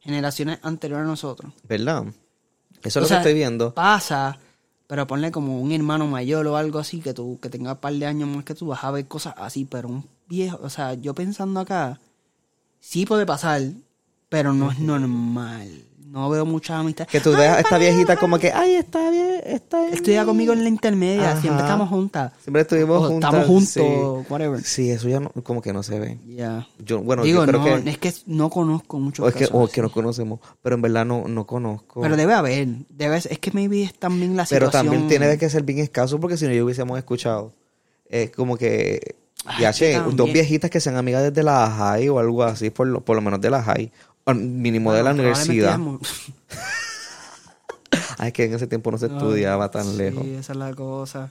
generaciones 0.00 0.58
anteriores 0.62 1.04
a 1.06 1.08
nosotros. 1.08 1.52
¿Verdad? 1.66 2.04
Eso 2.82 2.88
es 2.88 2.96
lo 2.96 3.06
sea, 3.06 3.16
que 3.18 3.20
estoy 3.22 3.34
viendo. 3.34 3.72
Pasa, 3.74 4.38
pero 4.90 5.06
ponle 5.06 5.30
como 5.30 5.60
un 5.60 5.70
hermano 5.70 6.08
mayor 6.08 6.48
o 6.48 6.56
algo 6.56 6.80
así, 6.80 7.00
que 7.00 7.14
tú, 7.14 7.38
que 7.40 7.48
tenga 7.48 7.74
un 7.74 7.78
par 7.78 7.92
de 7.92 8.06
años 8.06 8.28
más 8.28 8.44
que 8.44 8.56
tú, 8.56 8.66
vas 8.66 8.82
a 8.82 8.90
ver 8.90 9.06
cosas 9.06 9.34
así, 9.36 9.64
pero 9.64 9.86
un 9.86 10.04
viejo, 10.28 10.58
o 10.64 10.68
sea, 10.68 10.94
yo 10.94 11.14
pensando 11.14 11.60
acá, 11.60 12.00
sí 12.80 13.06
puede 13.06 13.24
pasar, 13.24 13.62
pero 14.28 14.52
no 14.52 14.72
es 14.72 14.80
normal. 14.80 15.84
No 16.10 16.28
veo 16.28 16.44
mucha 16.44 16.76
amistad. 16.78 17.06
Que 17.06 17.20
tú 17.20 17.30
dejas 17.30 17.58
a 17.58 17.60
esta 17.60 17.78
viejita 17.78 18.16
como 18.16 18.36
que, 18.40 18.50
ay, 18.52 18.74
está 18.74 19.10
bien, 19.10 19.40
está 19.44 19.80
bien. 19.80 19.94
Estudia 19.94 20.24
conmigo 20.24 20.52
en 20.52 20.64
la 20.64 20.68
intermedia, 20.68 21.32
Ajá. 21.32 21.40
siempre 21.40 21.62
estamos 21.62 21.88
juntas. 21.88 22.32
Siempre 22.42 22.62
estuvimos 22.62 23.04
O 23.04 23.08
juntas. 23.08 23.28
Estamos 23.32 23.46
juntos, 23.46 23.72
sí. 23.72 24.26
whatever. 24.32 24.60
Sí, 24.64 24.90
eso 24.90 25.08
ya 25.08 25.20
no- 25.20 25.30
como 25.44 25.62
que 25.62 25.72
no 25.72 25.84
se 25.84 26.00
ve. 26.00 26.18
Ya. 26.26 26.66
Yo, 26.84 27.00
bueno, 27.00 27.22
Digo, 27.22 27.44
yo 27.44 27.46
creo 27.52 27.60
no, 27.78 27.84
que... 27.84 27.90
es 27.90 27.98
que 27.98 28.12
no 28.26 28.50
conozco 28.50 28.98
muchos 28.98 29.24
O 29.24 29.28
es 29.28 29.34
que, 29.36 29.48
o 29.52 29.64
así. 29.64 29.72
que 29.74 29.82
no 29.82 29.92
conocemos, 29.92 30.40
pero 30.60 30.74
en 30.74 30.82
verdad 30.82 31.06
no, 31.06 31.28
no 31.28 31.46
conozco. 31.46 32.00
Pero 32.00 32.16
debe 32.16 32.34
haber, 32.34 32.66
debe, 32.88 33.16
es 33.18 33.38
que 33.38 33.52
maybe 33.52 33.84
es 33.84 33.94
también 33.94 34.36
la 34.36 34.46
Pero 34.50 34.66
situación. 34.66 34.92
también 34.92 35.08
tiene 35.08 35.38
que 35.38 35.48
ser 35.48 35.62
bien 35.62 35.78
escaso 35.78 36.18
porque 36.18 36.36
si 36.36 36.46
no 36.46 36.52
yo 36.52 36.64
hubiésemos 36.64 36.98
escuchado. 36.98 37.52
Es 38.08 38.30
como 38.32 38.56
que, 38.56 39.14
ya 39.60 39.72
che, 39.72 39.96
dos 40.12 40.32
viejitas 40.32 40.68
que 40.70 40.80
sean 40.80 40.96
amigas 40.96 41.22
desde 41.22 41.44
la 41.44 41.70
high 41.70 42.08
o 42.08 42.18
algo 42.18 42.42
así, 42.42 42.70
por 42.70 42.88
lo, 42.88 43.00
por 43.00 43.14
lo 43.14 43.22
menos 43.22 43.40
de 43.40 43.48
la 43.50 43.62
high, 43.62 43.92
o 44.30 44.34
mínimo 44.34 44.92
de 44.92 45.02
la 45.02 45.10
universidad. 45.12 45.78
Ay, 48.18 48.32
que 48.32 48.44
en 48.44 48.54
ese 48.54 48.66
tiempo 48.66 48.90
no 48.90 48.98
se 48.98 49.08
No, 49.08 49.16
estudiaba 49.16 49.70
tan 49.70 49.84
sí, 49.84 49.96
lejos. 49.96 50.24
esa 50.26 50.52
es 50.52 50.58
la 50.58 50.72
cosa. 50.74 51.30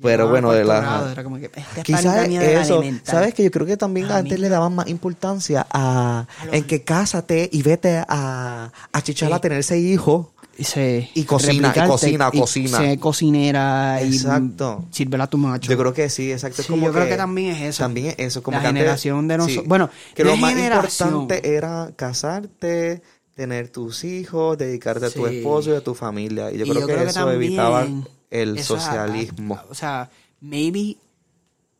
Pero 0.00 0.28
bueno, 0.30 0.50
de 0.52 0.64
la- 0.64 1.10
era 1.12 1.22
como 1.22 1.36
que, 1.36 1.50
este 1.54 1.82
Quizás 1.82 2.26
eso. 2.26 2.82
¿sabes? 3.04 3.34
Que 3.34 3.44
yo 3.44 3.50
creo 3.50 3.66
que 3.66 3.76
también 3.76 4.06
A 4.10 4.16
antes 4.18 4.38
mí- 4.38 4.42
le 4.42 4.48
daban 4.48 4.74
más 4.74 4.88
importancia 4.88 5.66
a, 5.70 6.26
en 6.52 6.64
que 6.64 6.82
cásate 6.84 7.50
y 7.52 7.62
vete 7.62 8.02
a, 8.08 8.72
a 8.92 9.02
chichar 9.02 9.30
a 9.32 9.36
Sí. 9.36 9.42
tenerse 9.42 9.78
hijo. 9.78 10.32
Y, 10.60 10.64
se- 10.64 11.08
Y 11.14 11.24
cocina, 11.24 11.72
y 11.74 11.88
cocina, 11.88 12.30
y 12.32 12.38
cocina. 12.38 12.78
Sé 12.78 12.98
cocinera 12.98 14.00
y 14.02 14.12
Exacto. 14.14 14.84
sirve 14.90 15.22
a 15.22 15.26
tu 15.26 15.38
macho. 15.38 15.70
Yo 15.70 15.78
creo 15.78 15.94
que 15.94 16.10
sí, 16.10 16.30
exacto. 16.30 16.60
es 16.60 16.66
Sí, 16.66 16.72
como 16.72 16.86
yo 16.86 16.92
creo 16.92 17.08
que 17.08 17.16
también 17.16 17.52
es 17.56 17.62
eso. 17.62 17.82
También 17.82 18.08
es 18.08 18.16
eso. 18.18 18.42
Como 18.42 18.58
La 18.58 18.62
que 18.62 18.68
antes- 18.68 18.80
generación 18.82 19.26
de 19.26 19.38
nosotros- 19.38 19.66
bueno, 19.66 19.88
que 20.14 20.22
lo 20.24 20.36
más 20.36 20.52
generación. 20.54 21.08
importante 21.08 21.54
era 21.54 21.92
casarte, 21.96 23.00
tener 23.34 23.70
tus 23.70 24.04
hijos, 24.04 24.58
dedicarte 24.58 25.06
a 25.06 25.10
tu 25.10 25.26
esposo 25.26 25.70
y 25.72 25.76
a 25.76 25.80
tu 25.82 25.94
familia. 25.94 26.52
Y 26.52 26.58
yo 26.58 26.66
Y 26.66 26.70
creo 26.70 26.86
que 26.86 27.04
eso 27.04 27.30
evitaba 27.32 27.86
el 28.30 28.58
eso 28.58 28.76
es 28.76 28.82
a- 28.82 28.86
socialismo. 28.86 29.54
a- 29.54 29.64
o 29.70 29.74
sea, 29.74 30.10
maybe 30.42 30.98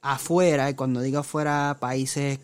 afuera, 0.01 0.70
y 0.70 0.74
cuando 0.74 1.01
digo 1.03 1.18
afuera, 1.18 1.76
países 1.78 2.39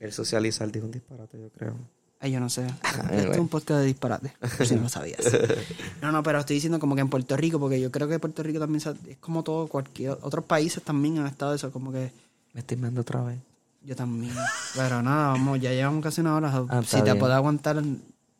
El 0.00 0.12
socializar 0.12 0.70
dijo 0.72 0.86
un 0.86 0.92
disparate, 0.92 1.38
yo 1.40 1.48
creo. 1.50 1.74
Ay, 2.20 2.32
yo 2.32 2.40
no 2.40 2.48
sé. 2.48 2.66
Esto 3.12 3.32
es 3.32 3.38
un 3.38 3.48
podcast 3.48 3.80
de 3.80 3.86
disparate, 3.86 4.32
por 4.56 4.66
si 4.66 4.74
no 4.74 4.82
lo 4.82 4.88
sabías. 4.88 5.20
No, 6.02 6.12
no, 6.12 6.22
pero 6.22 6.38
estoy 6.40 6.54
diciendo 6.56 6.78
como 6.78 6.94
que 6.94 7.00
en 7.02 7.08
Puerto 7.08 7.36
Rico, 7.36 7.58
porque 7.60 7.80
yo 7.80 7.90
creo 7.90 8.08
que 8.08 8.18
Puerto 8.18 8.42
Rico 8.42 8.58
también 8.60 8.82
es 9.08 9.16
como 9.18 9.42
todo, 9.42 9.66
cualquier 9.68 10.12
otros 10.22 10.44
países 10.44 10.82
también 10.82 11.18
han 11.18 11.26
estado 11.26 11.54
eso, 11.54 11.70
como 11.70 11.90
que 11.92 12.10
Me 12.54 12.60
estoy 12.60 12.76
viendo 12.76 13.00
otra 13.02 13.22
vez. 13.22 13.38
yo 13.84 13.94
también. 13.96 14.32
Pero 14.74 15.02
nada, 15.02 15.28
vamos, 15.28 15.60
ya 15.60 15.72
llevamos 15.72 16.02
casi 16.02 16.20
una 16.22 16.34
hora. 16.36 16.64
Ah, 16.68 16.82
si 16.86 17.02
te 17.02 17.14
puedo 17.14 17.32
aguantar, 17.34 17.82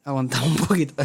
Aguantamos 0.05 0.49
un 0.61 0.67
poquito. 0.67 0.95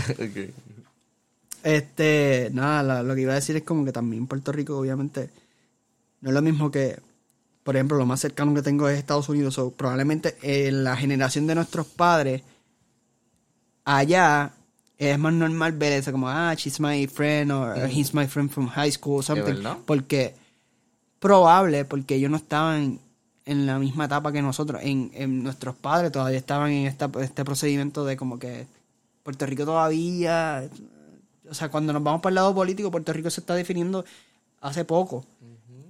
Este, 1.63 2.49
nada, 2.53 2.81
la- 2.83 3.03
lo 3.03 3.13
que 3.15 3.21
iba 3.21 3.33
a 3.33 3.35
decir 3.35 3.55
es 3.55 3.63
como 3.63 3.85
que 3.85 3.91
también 3.91 4.25
Puerto 4.27 4.51
Rico, 4.51 4.77
obviamente, 4.77 5.29
no 6.21 6.29
es 6.29 6.33
lo 6.33 6.41
mismo 6.41 6.71
que, 6.71 6.97
por 7.63 7.75
ejemplo, 7.75 7.97
lo 7.97 8.05
más 8.07 8.19
cercano 8.19 8.53
que 8.55 8.61
tengo 8.63 8.89
es 8.89 8.97
Estados 8.97 9.29
Unidos. 9.29 9.57
o 9.59 9.69
probablemente 9.71 10.35
en 10.41 10.83
la 10.83 10.95
generación 10.97 11.45
de 11.47 11.55
nuestros 11.55 11.85
padres, 11.85 12.41
allá 13.83 14.53
es 14.97 15.17
más 15.17 15.33
normal 15.33 15.71
ver 15.73 15.93
eso 15.93 16.11
como, 16.11 16.29
ah, 16.29 16.53
she's 16.55 16.79
my 16.79 17.07
friend, 17.07 17.51
o 17.51 17.73
he's 17.87 18.13
my 18.13 18.27
friend 18.27 18.49
from 18.49 18.67
high 18.67 18.91
school, 18.91 19.23
something. 19.23 19.55
verdad? 19.55 19.77
Porque, 19.85 20.35
probable, 21.19 21.85
porque 21.85 22.15
ellos 22.15 22.29
no 22.29 22.37
estaban 22.37 22.99
en 23.45 23.65
la 23.65 23.79
misma 23.79 24.05
etapa 24.05 24.31
que 24.31 24.41
nosotros. 24.41 24.81
En, 24.83 25.11
en 25.13 25.43
nuestros 25.43 25.75
padres 25.75 26.11
todavía 26.11 26.37
estaban 26.37 26.71
en 26.71 26.87
esta, 26.87 27.09
este 27.21 27.43
procedimiento 27.43 28.05
de 28.05 28.15
como 28.15 28.37
que 28.37 28.67
Puerto 29.23 29.45
Rico 29.45 29.65
todavía 29.65 30.69
o 31.51 31.53
sea, 31.53 31.69
cuando 31.69 31.91
nos 31.91 32.01
vamos 32.01 32.21
para 32.21 32.31
el 32.31 32.35
lado 32.35 32.55
político, 32.55 32.89
Puerto 32.89 33.11
Rico 33.11 33.29
se 33.29 33.41
está 33.41 33.53
definiendo 33.55 34.05
hace 34.61 34.85
poco. 34.85 35.25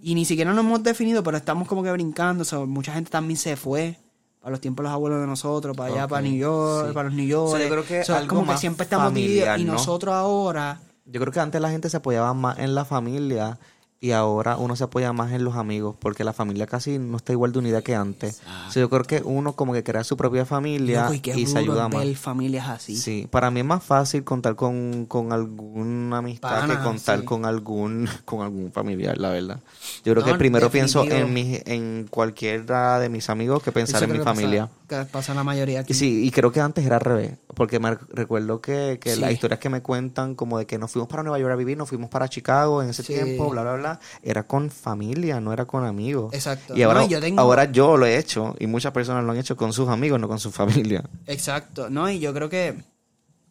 Y 0.02 0.16
ni 0.16 0.26
siquiera 0.26 0.52
nos 0.54 0.66
hemos 0.66 0.82
definido, 0.82 1.24
pero 1.24 1.38
estamos 1.38 1.68
como 1.68 1.84
que 1.84 1.92
brincando. 1.92 2.42
O 2.42 2.46
sea, 2.46 2.60
mucha 2.60 2.94
gente 2.94 3.12
también 3.12 3.38
se 3.38 3.56
fue 3.56 3.96
para 4.42 4.52
los 4.52 4.60
tiempos 4.60 4.84
de 4.84 4.90
los 4.90 4.94
abuelos 4.94 5.22
de 5.22 5.28
nosotros, 5.28 5.78
para 5.78 5.94
allá, 5.94 6.08
para 6.08 6.24
New 6.24 6.36
York, 6.36 6.88
sí. 6.88 6.94
para 6.94 7.10
los 7.10 7.16
New 7.16 7.28
York. 7.28 7.54
O 7.54 7.58
sea, 7.58 7.64
yo 7.64 7.70
creo 7.70 7.86
que 7.86 8.02
O 8.02 8.04
sea, 8.04 8.18
algo 8.18 8.30
como 8.30 8.42
que 8.42 8.48
más 8.48 8.60
siempre 8.60 8.84
estamos 8.84 9.06
familiar, 9.06 9.30
divididos. 9.30 9.60
Y 9.60 9.64
¿no? 9.66 9.74
nosotros 9.74 10.14
ahora, 10.14 10.80
Yo 11.06 11.22
creo 11.22 11.32
que 11.32 11.40
antes 11.40 11.62
la 11.62 11.70
gente 11.70 11.90
se 11.90 11.98
apoyaba 11.98 12.34
más 12.34 12.58
en 12.58 12.74
la 12.74 12.84
familia 12.84 13.60
y 14.04 14.14
ahora 14.14 14.58
uno 14.58 14.76
se 14.76 14.84
apoya 14.84 15.14
más 15.14 15.32
en 15.32 15.44
los 15.44 15.56
amigos 15.56 15.96
porque 16.00 16.24
la 16.24 16.34
familia 16.34 16.66
casi 16.66 16.98
no 16.98 17.18
está 17.18 17.34
igual 17.34 17.52
de 17.52 17.60
unida 17.60 17.84
que 17.84 17.94
antes. 17.94 18.42
Yo 18.74 18.90
creo 18.90 19.04
que 19.04 19.22
uno 19.24 19.54
como 19.54 19.74
que 19.74 19.84
crea 19.84 20.04
su 20.04 20.18
propia 20.18 20.44
familia 20.44 21.04
loco, 21.04 21.14
y 21.38 21.46
se 21.46 21.60
ayuda 21.60 21.86
es 21.86 21.94
más. 21.94 22.04
ver 22.06 22.16
familias 22.16 22.68
así. 22.68 22.96
Sí, 22.96 23.28
para 23.30 23.52
mí 23.52 23.60
es 23.60 23.66
más 23.68 23.84
fácil 23.84 24.24
contar 24.24 24.56
con, 24.56 25.06
con 25.06 25.32
alguna 25.32 26.18
amistad 26.18 26.62
Pana, 26.62 26.78
que 26.78 26.84
contar 26.84 27.20
sí. 27.20 27.26
con 27.26 27.46
algún 27.46 28.10
con 28.26 28.42
algún 28.42 28.72
familiar, 28.72 29.20
la 29.20 29.30
verdad. 29.30 29.60
Yo 30.04 30.14
creo 30.14 30.26
No, 30.26 30.32
que 30.32 30.38
primero 30.40 30.72
pienso 30.72 31.04
en 31.04 31.32
mis, 31.32 31.62
en 31.68 32.08
cualquiera 32.10 32.98
de 33.00 33.08
mis 33.08 33.30
amigos 33.30 33.62
que 33.62 33.72
pensar 33.72 33.98
Eso 33.98 34.06
en 34.06 34.12
mi 34.14 34.18
que 34.18 34.24
pasa- 34.24 34.36
familia. 34.42 34.70
que 34.90 34.96
pasa 35.06 35.36
la 35.36 35.44
mayoría 35.44 35.82
aquí. 35.82 35.94
Y 35.94 35.96
sí, 35.96 36.26
y 36.26 36.32
creo 36.32 36.52
que 36.52 36.60
antes 36.60 36.84
era 36.84 36.96
al 36.96 37.02
revés, 37.04 37.34
porque 37.56 37.80
me 37.80 37.96
recuerdo 38.10 38.62
que, 38.62 39.00
que 39.02 39.16
Sí. 39.16 39.20
las 39.22 39.32
historias 39.32 39.60
que 39.60 39.70
me 39.70 39.82
cuentan, 39.82 40.36
como 40.36 40.58
de 40.58 40.66
que 40.66 40.78
nos 40.78 40.92
fuimos 40.92 41.10
para 41.10 41.24
Nueva 41.24 41.40
York 41.40 41.54
a 41.54 41.56
vivir, 41.56 41.78
nos 41.78 41.90
fuimos 41.90 42.10
para 42.10 42.28
Chicago 42.30 42.82
en 42.84 42.90
ese 42.90 43.04
Sí. 43.04 43.14
tiempo, 43.14 43.50
bla, 43.50 43.62
bla, 43.64 43.74
bla, 43.76 44.00
era 44.24 44.44
con 44.48 44.70
familia, 44.70 45.40
no 45.40 45.52
era 45.54 45.66
con 45.66 45.86
amigos. 45.86 46.34
Exacto. 46.34 46.76
Y 46.78 46.84
ahora, 46.84 47.02
No, 47.02 47.08
yo 47.08 47.20
tengo- 47.20 47.42
ahora 47.42 47.66
yo 47.72 47.98
lo 47.98 48.06
he 48.06 48.18
hecho, 48.18 48.56
y 48.60 48.68
muchas 48.68 48.92
personas 48.94 49.24
lo 49.24 49.32
han 49.32 49.38
hecho 49.38 49.56
con 49.58 49.74
sus 49.74 49.90
amigos, 49.90 50.20
no 50.20 50.28
con 50.28 50.40
su 50.40 50.52
familia. 50.52 51.04
Exacto, 51.28 51.90
no, 51.90 52.10
y 52.10 52.20
yo 52.20 52.34
creo 52.34 52.50
que 52.50 52.76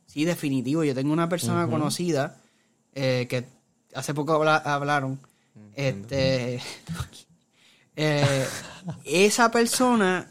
sí, 0.06 0.24
definitivo. 0.24 0.82
Yo 0.84 0.94
tengo 0.94 1.12
una 1.12 1.28
persona 1.28 1.66
conocida 1.68 2.36
eh, 2.94 3.26
que 3.30 3.44
hace 3.94 4.14
poco 4.14 4.32
habla- 4.34 4.56
hablaron. 4.64 5.20
Este, 5.76 6.60
eh, 7.96 8.46
esa 9.04 9.50
persona 9.50 10.30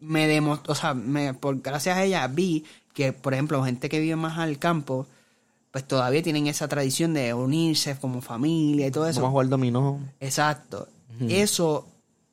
me 0.00 0.26
demostró, 0.26 0.72
o 0.72 0.74
sea, 0.76 0.94
me, 0.94 1.34
por 1.34 1.60
gracias 1.60 1.96
a 1.96 2.04
ella 2.04 2.26
vi 2.28 2.64
que, 2.98 3.12
por 3.12 3.32
ejemplo, 3.32 3.62
gente 3.64 3.88
que 3.88 4.00
vive 4.00 4.16
más 4.16 4.38
al 4.38 4.58
campo, 4.58 5.06
pues 5.70 5.86
todavía 5.86 6.20
tienen 6.20 6.48
esa 6.48 6.66
tradición 6.66 7.14
de 7.14 7.32
unirse 7.32 7.96
como 8.00 8.20
familia 8.20 8.88
y 8.88 8.90
todo 8.90 9.06
eso. 9.06 9.20
Vamos 9.20 9.28
a 9.28 9.32
jugar 9.34 9.48
dominó. 9.50 10.00
Exacto. 10.18 10.88
Eso, 11.28 11.86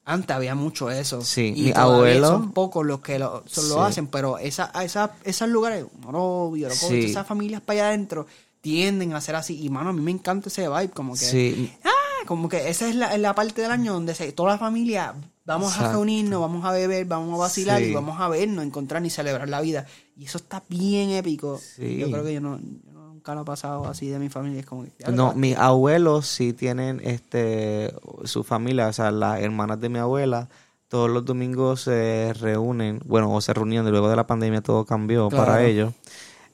antes 0.06 0.36
había 0.36 0.56
mucho 0.56 0.90
eso. 0.90 1.22
Sí, 1.22 1.54
y 1.56 1.62
mi 1.66 1.72
abuelo- 1.76 2.28
Son 2.30 2.52
pocos 2.52 2.84
los 2.84 3.00
que 3.02 3.20
lo, 3.20 3.44
son- 3.46 3.70
lo 3.70 3.84
hacen, 3.84 4.08
pero 4.08 4.40
esa, 4.40 4.72
esa, 4.84 5.12
esos 5.24 5.50
lugares, 5.50 5.86
Orocovis, 6.04 6.74
Sí. 6.74 7.06
esas 7.06 7.28
familias 7.28 7.62
para 7.62 7.82
allá 7.82 7.88
adentro, 7.90 8.26
tienden 8.62 9.14
a 9.14 9.22
ser 9.22 9.36
así. 9.36 9.64
Y 9.64 9.70
mano, 9.70 9.92
a 9.92 9.94
mí 9.94 10.02
me 10.02 10.10
encanta 10.12 10.50
ese 10.50 10.68
vibe, 10.68 10.90
como 10.90 11.14
que. 11.14 11.20
Sí, 11.20 11.72
Ah, 11.84 11.90
como 12.26 12.50
que 12.50 12.70
esa 12.70 12.90
es 12.90 12.96
la, 12.96 13.16
la 13.20 13.36
parte 13.36 13.62
del 13.62 13.70
año 13.70 13.94
donde 13.94 14.16
se, 14.16 14.32
toda 14.32 14.54
la 14.54 14.58
familia 14.58 15.14
vamos 15.46 15.78
a 15.78 15.92
reunirnos, 15.92 16.42
vamos 16.42 16.66
a 16.66 16.72
beber, 16.72 17.06
vamos 17.06 17.36
a 17.36 17.38
vacilar 17.38 17.80
Sí. 17.80 17.90
y 17.90 17.94
vamos 17.94 18.20
a 18.20 18.28
vernos, 18.30 18.66
encontrar 18.66 19.06
y 19.06 19.12
celebrar 19.12 19.48
la 19.48 19.62
vida. 19.62 19.86
Y 20.18 20.26
eso 20.26 20.38
está 20.38 20.64
bien 20.70 21.10
épico. 21.12 21.58
Sí. 21.58 21.98
Yo 21.98 22.10
creo 22.10 22.24
que 22.24 22.34
yo 22.34 22.42
no, 22.42 22.58
yo 22.58 23.00
nunca 23.08 23.36
lo 23.36 23.42
he 23.42 23.46
pasado 23.46 23.86
así 23.88 24.08
de 24.08 24.18
mi 24.20 24.30
familia. 24.30 24.60
Es 24.62 24.66
como 24.66 24.84
que, 24.84 25.12
No, 25.12 25.34
mis 25.34 25.58
abuelos 25.58 26.26
sí 26.28 26.54
tienen 26.54 27.02
este 27.04 27.94
su 28.24 28.44
familia, 28.44 28.88
o 28.88 28.94
sea, 28.94 29.12
las 29.12 29.42
hermanas 29.42 29.80
de 29.82 29.90
mi 29.90 30.00
abuela, 30.00 30.48
todos 30.88 31.10
los 31.10 31.26
domingos 31.26 31.82
se 31.82 32.32
reúnen, 32.40 33.02
bueno, 33.06 33.34
o 33.34 33.42
se 33.42 33.54
reunían, 33.54 33.90
luego 33.92 34.08
de 34.10 34.16
la 34.16 34.26
pandemia 34.28 34.62
todo 34.62 34.86
cambió 34.86 35.28
Claro. 35.30 35.46
para 35.46 35.64
ellos, 35.66 35.94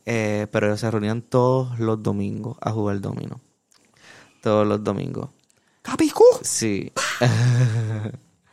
eh, 0.07 0.47
pero 0.51 0.67
ellos 0.67 0.79
se 0.79 0.89
reunían 0.89 1.21
todos 1.21 1.77
los 1.79 2.01
domingos 2.01 2.57
a 2.61 2.71
jugar 2.71 2.99
domino. 3.01 3.39
Todos 4.41 4.65
los 4.65 4.83
domingos. 4.83 5.29
¡Capicú! 5.83 6.23
Sí. 6.41 6.91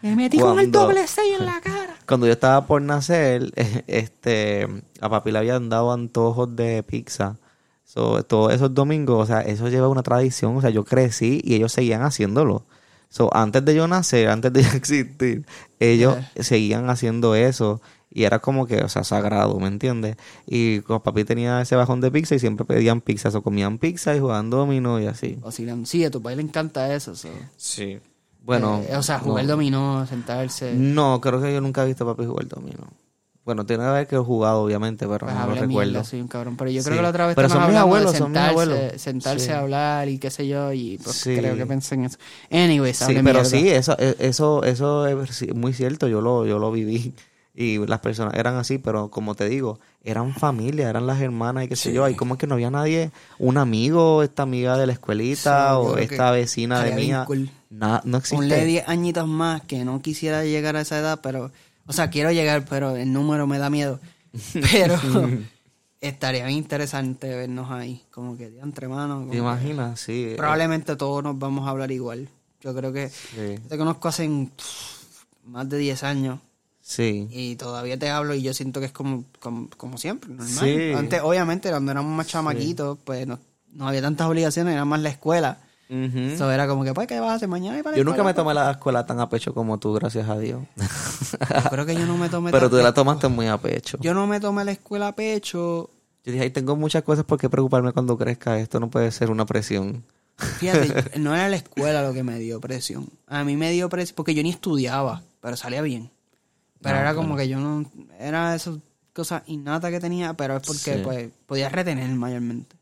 Me 0.02 0.14
metí 0.14 0.38
con 0.38 0.50
el 0.58 0.70
Cuando- 0.70 0.80
doble 0.82 1.06
6 1.06 1.36
en 1.40 1.46
la 1.46 1.60
cara. 1.60 1.77
Cuando 2.08 2.26
yo 2.26 2.32
estaba 2.32 2.66
por 2.66 2.80
nacer, 2.80 3.52
este, 3.86 4.66
a 5.00 5.08
papi 5.10 5.30
le 5.30 5.38
habían 5.40 5.68
dado 5.68 5.92
antojos 5.92 6.56
de 6.56 6.82
pizza. 6.82 7.36
So, 7.84 8.22
todos 8.22 8.52
esos 8.52 8.74
domingos, 8.74 9.22
o 9.22 9.26
sea, 9.26 9.40
eso 9.42 9.68
lleva 9.68 9.88
una 9.88 10.02
tradición. 10.02 10.56
O 10.56 10.60
sea, 10.62 10.70
yo 10.70 10.84
crecí 10.84 11.40
y 11.44 11.54
ellos 11.54 11.72
seguían 11.72 12.02
haciéndolo. 12.02 12.64
So, 13.10 13.34
antes 13.34 13.64
de 13.64 13.74
yo 13.74 13.88
nacer, 13.88 14.28
antes 14.28 14.52
de 14.52 14.62
yo 14.62 14.70
existir, 14.74 15.44
ellos 15.80 16.16
seguían 16.40 16.88
haciendo 16.88 17.34
eso. 17.34 17.80
Y 18.10 18.24
era 18.24 18.38
como 18.38 18.66
que, 18.66 18.78
o 18.78 18.88
sea, 18.88 19.04
sagrado, 19.04 19.60
¿me 19.60 19.68
entiendes? 19.68 20.16
Y 20.46 20.80
con 20.80 21.00
papi 21.02 21.24
tenía 21.24 21.60
ese 21.60 21.76
bajón 21.76 22.00
de 22.00 22.10
pizza 22.10 22.34
y 22.34 22.38
siempre 22.38 22.64
pedían 22.64 23.02
pizza. 23.02 23.28
O 23.28 23.42
comían 23.42 23.76
pizza 23.78 24.16
y 24.16 24.20
jugaban 24.20 24.48
domino 24.48 24.98
y 24.98 25.06
así. 25.06 25.38
Vacilan. 25.42 25.84
Sí, 25.84 26.04
a 26.04 26.10
tu 26.10 26.22
país 26.22 26.38
le 26.38 26.42
encanta 26.42 26.94
eso. 26.94 27.14
so. 27.14 27.28
Sí. 27.58 27.98
Bueno. 28.48 28.82
Eh, 28.88 28.96
o 28.96 29.02
sea, 29.02 29.18
jugar 29.18 29.44
no. 29.44 29.50
dominó, 29.52 30.06
sentarse. 30.06 30.72
No, 30.74 31.20
creo 31.20 31.38
que 31.40 31.52
yo 31.52 31.60
nunca 31.60 31.82
he 31.84 31.86
visto 31.86 32.04
a 32.04 32.16
papi 32.16 32.26
jugar 32.26 32.48
dominó. 32.48 32.88
Bueno, 33.44 33.64
tiene 33.66 33.84
que 33.84 33.90
ver 33.90 34.06
que 34.06 34.16
he 34.16 34.18
jugado, 34.18 34.62
obviamente, 34.62 35.06
pero 35.06 35.26
Pues 35.26 35.34
no 35.38 35.46
lo 35.46 35.54
recuerdo. 35.54 36.04
soy 36.04 36.20
un 36.22 36.28
cabrón. 36.28 36.56
Pero 36.56 36.70
yo 36.70 36.80
Sí. 36.82 36.86
creo 36.86 36.96
que 36.98 37.02
la 37.02 37.08
otra 37.10 37.26
vez 37.26 37.36
Pero 37.36 37.48
son 37.50 37.58
mis 37.58 37.64
hablando 37.66 37.78
de 37.78 37.82
abuelos, 37.82 38.16
son 38.16 38.30
mis 38.32 38.38
sentarse, 38.40 38.50
abuelos. 38.50 39.00
sentarse 39.02 39.44
Sí. 39.46 39.50
a 39.52 39.58
hablar 39.60 40.08
y 40.08 40.18
qué 40.18 40.30
sé 40.30 40.48
yo. 40.48 40.72
Y 40.72 40.98
pues 41.04 41.16
Sí. 41.16 41.36
creo 41.36 41.56
que 41.56 41.66
pensé 41.66 41.94
en 41.94 42.04
eso. 42.06 42.18
Anyways, 42.50 42.96
Sí, 42.96 43.04
pero 43.08 43.22
mierda. 43.22 43.44
sí, 43.44 43.68
eso, 43.68 43.96
e- 43.98 44.16
eso, 44.18 44.64
eso 44.64 45.06
es 45.06 45.30
sí, 45.36 45.46
muy 45.54 45.72
cierto, 45.74 46.08
yo 46.08 46.20
lo, 46.22 46.46
yo 46.46 46.58
lo 46.58 46.70
viví. 46.72 47.14
Y 47.60 47.84
las 47.88 47.98
personas 47.98 48.34
eran 48.34 48.54
así, 48.56 48.78
pero 48.78 49.10
como 49.10 49.34
te 49.34 49.48
digo, 49.48 49.80
eran 50.04 50.32
familia, 50.32 50.88
eran 50.88 51.08
las 51.08 51.20
hermanas 51.20 51.64
y 51.64 51.68
qué 51.68 51.74
sé 51.74 51.92
yo. 51.92 52.08
Y 52.08 52.14
como 52.14 52.34
es 52.34 52.38
que 52.38 52.46
no 52.46 52.54
había 52.54 52.70
nadie, 52.70 53.10
un 53.40 53.56
amigo, 53.58 54.22
esta 54.22 54.44
amiga 54.44 54.78
de 54.78 54.86
la 54.86 54.92
escuelita 54.92 55.70
Sí, 55.70 55.74
o 55.76 55.98
esta 55.98 56.30
vecina 56.30 56.84
de 56.84 56.94
mía. 56.94 57.24
cool. 57.26 57.50
Na- 57.68 58.00
no 58.04 58.18
existe. 58.18 58.36
Ponle 58.36 58.64
10 58.64 58.88
añitos 58.88 59.26
más 59.26 59.62
que 59.62 59.84
no 59.84 60.00
quisiera 60.00 60.44
llegar 60.44 60.76
a 60.76 60.82
esa 60.82 61.00
edad, 61.00 61.18
pero... 61.20 61.50
O 61.86 61.92
sea, 61.92 62.10
quiero 62.10 62.30
llegar, 62.30 62.64
pero 62.64 62.94
el 62.94 63.12
número 63.12 63.48
me 63.48 63.58
da 63.58 63.70
miedo. 63.70 63.98
Pero 64.70 64.94
estaría 66.00 66.48
interesante 66.50 67.34
vernos 67.34 67.70
ahí. 67.72 68.02
Como 68.12 68.36
que 68.36 68.50
de 68.50 68.60
entre 68.60 68.86
manos. 68.86 69.28
¿Te 69.30 69.38
imaginas? 69.38 69.98
Sí. 69.98 70.34
Probablemente 70.36 70.94
todos 70.94 71.24
nos 71.24 71.36
vamos 71.38 71.66
a 71.66 71.70
hablar 71.70 71.90
igual. 71.90 72.28
Yo 72.60 72.72
creo 72.74 72.92
que... 72.92 73.08
Sí. 73.08 73.58
Te 73.68 73.76
conozco 73.78 74.06
hace 74.08 74.28
pff, 74.28 75.24
más 75.46 75.68
de 75.68 75.78
10 75.78 76.04
años. 76.04 76.38
Sí. 76.88 77.28
Y 77.30 77.56
todavía 77.56 77.98
te 77.98 78.08
hablo 78.08 78.32
y 78.32 78.40
yo 78.40 78.54
siento 78.54 78.80
que 78.80 78.86
es 78.86 78.92
como, 78.92 79.24
como, 79.40 79.68
como 79.76 79.98
siempre, 79.98 80.30
normal. 80.30 80.48
Sí. 80.48 80.92
Antes, 80.96 81.20
obviamente, 81.22 81.68
cuando 81.68 81.92
éramos 81.92 82.16
más 82.16 82.26
chamaquitos, 82.26 82.96
pues 83.04 83.26
no, 83.26 83.38
no 83.74 83.88
había 83.88 84.00
tantas 84.00 84.26
obligaciones, 84.26 84.72
era 84.72 84.86
más 84.86 84.98
la 85.02 85.10
escuela. 85.10 85.58
Ujú. 85.90 86.18
Eso 86.18 86.50
era 86.50 86.66
como 86.66 86.84
que, 86.84 86.94
pues, 86.94 87.06
¿qué 87.06 87.20
vas 87.20 87.32
a 87.32 87.34
hacer 87.34 87.46
mañana? 87.46 87.78
Y 87.78 87.82
para 87.82 87.92
la 87.92 87.98
Yo 87.98 88.04
nunca 88.04 88.24
me 88.24 88.32
tomé 88.32 88.54
la 88.54 88.70
escuela 88.70 89.04
tan 89.04 89.20
a 89.20 89.28
pecho 89.28 89.52
como 89.52 89.78
tú, 89.78 89.92
gracias 89.92 90.30
a 90.30 90.38
Dios. 90.38 90.62
pues. 90.76 90.88
Yo 91.64 91.70
creo 91.70 91.84
que 91.84 91.94
yo 91.94 92.06
no 92.06 92.16
me 92.16 92.30
tomé 92.30 92.50
Pero 92.52 92.70
tú 92.70 92.76
la 92.76 92.94
tomaste 92.94 93.28
muy 93.28 93.48
a 93.48 93.58
pecho. 93.58 93.98
Yo 94.00 94.14
no 94.14 94.26
me 94.26 94.40
tomé 94.40 94.64
la 94.64 94.72
escuela 94.72 95.08
a 95.08 95.14
pecho. 95.14 95.90
Yo 96.24 96.32
dije, 96.32 96.44
ay, 96.44 96.50
tengo 96.50 96.74
muchas 96.74 97.02
cosas 97.02 97.26
por 97.26 97.38
qué 97.38 97.50
preocuparme 97.50 97.92
cuando 97.92 98.16
crezca. 98.16 98.58
Esto 98.58 98.80
no 98.80 98.88
puede 98.88 99.12
ser 99.12 99.30
una 99.30 99.44
presión. 99.44 100.04
Fíjate, 100.38 101.18
no 101.18 101.34
era 101.34 101.50
la 101.50 101.56
escuela 101.56 102.02
lo 102.02 102.14
que 102.14 102.22
me 102.22 102.38
dio 102.38 102.62
presión. 102.62 103.10
A 103.26 103.44
mí 103.44 103.58
me 103.58 103.70
dio 103.72 103.90
presión 103.90 104.16
porque 104.16 104.34
yo 104.34 104.42
ni 104.42 104.48
estudiaba, 104.48 105.22
pero 105.42 105.54
salía 105.54 105.82
bien. 105.82 106.10
Pero 106.80 106.94
No, 106.96 107.00
era 107.00 107.10
claro. 107.12 107.16
como 107.16 107.36
que 107.36 107.48
yo 107.48 107.58
no... 107.58 107.90
Era 108.18 108.54
esas 108.54 108.76
cosas 109.12 109.42
innatas 109.46 109.90
que 109.90 110.00
tenía, 110.00 110.34
pero 110.34 110.56
es 110.56 110.62
porque 110.66 110.96
Sí. 110.96 111.00
pues 111.02 111.30
podía 111.46 111.68
retener 111.68 112.08
mayormente. 112.10 112.76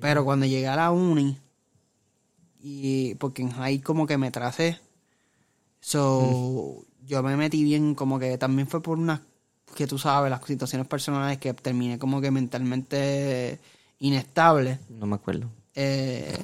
Pero 0.00 0.24
cuando 0.24 0.44
llegué 0.44 0.68
a 0.68 0.76
la 0.76 0.90
uni, 0.90 1.38
y 2.60 3.14
porque 3.14 3.42
en 3.42 3.50
high 3.52 3.80
como 3.80 4.06
que 4.06 4.18
me 4.18 4.30
tracé, 4.30 4.78
so, 5.80 6.84
yo 7.06 7.22
me 7.22 7.36
metí 7.36 7.62
bien, 7.64 7.94
como 7.94 8.18
que 8.18 8.36
también 8.38 8.68
fue 8.68 8.82
por 8.82 8.98
unas, 8.98 9.20
que 9.74 9.86
tú 9.86 9.98
sabes, 9.98 10.30
las 10.30 10.44
situaciones 10.44 10.86
personales 10.88 11.38
que 11.38 11.54
terminé 11.54 11.98
como 11.98 12.20
que 12.20 12.30
mentalmente 12.30 13.58
inestable. 14.00 14.78
No 14.90 15.06
me 15.06 15.14
acuerdo. 15.16 15.48
Eh, 15.74 16.36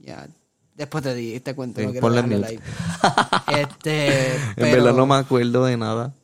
ya, 0.00 0.26
después 0.74 1.02
te 1.04 1.14
di, 1.14 1.40
te 1.40 1.54
cuento. 1.54 1.80
Sí, 1.80 1.86
no 1.86 2.00
ponle 2.00 2.44
ahí. 2.46 2.58
Este, 3.48 4.34
En 4.56 4.72
verdad 4.72 4.92
no 4.94 5.06
me 5.06 5.14
acuerdo 5.16 5.64
de 5.64 5.76
nada. 5.76 6.14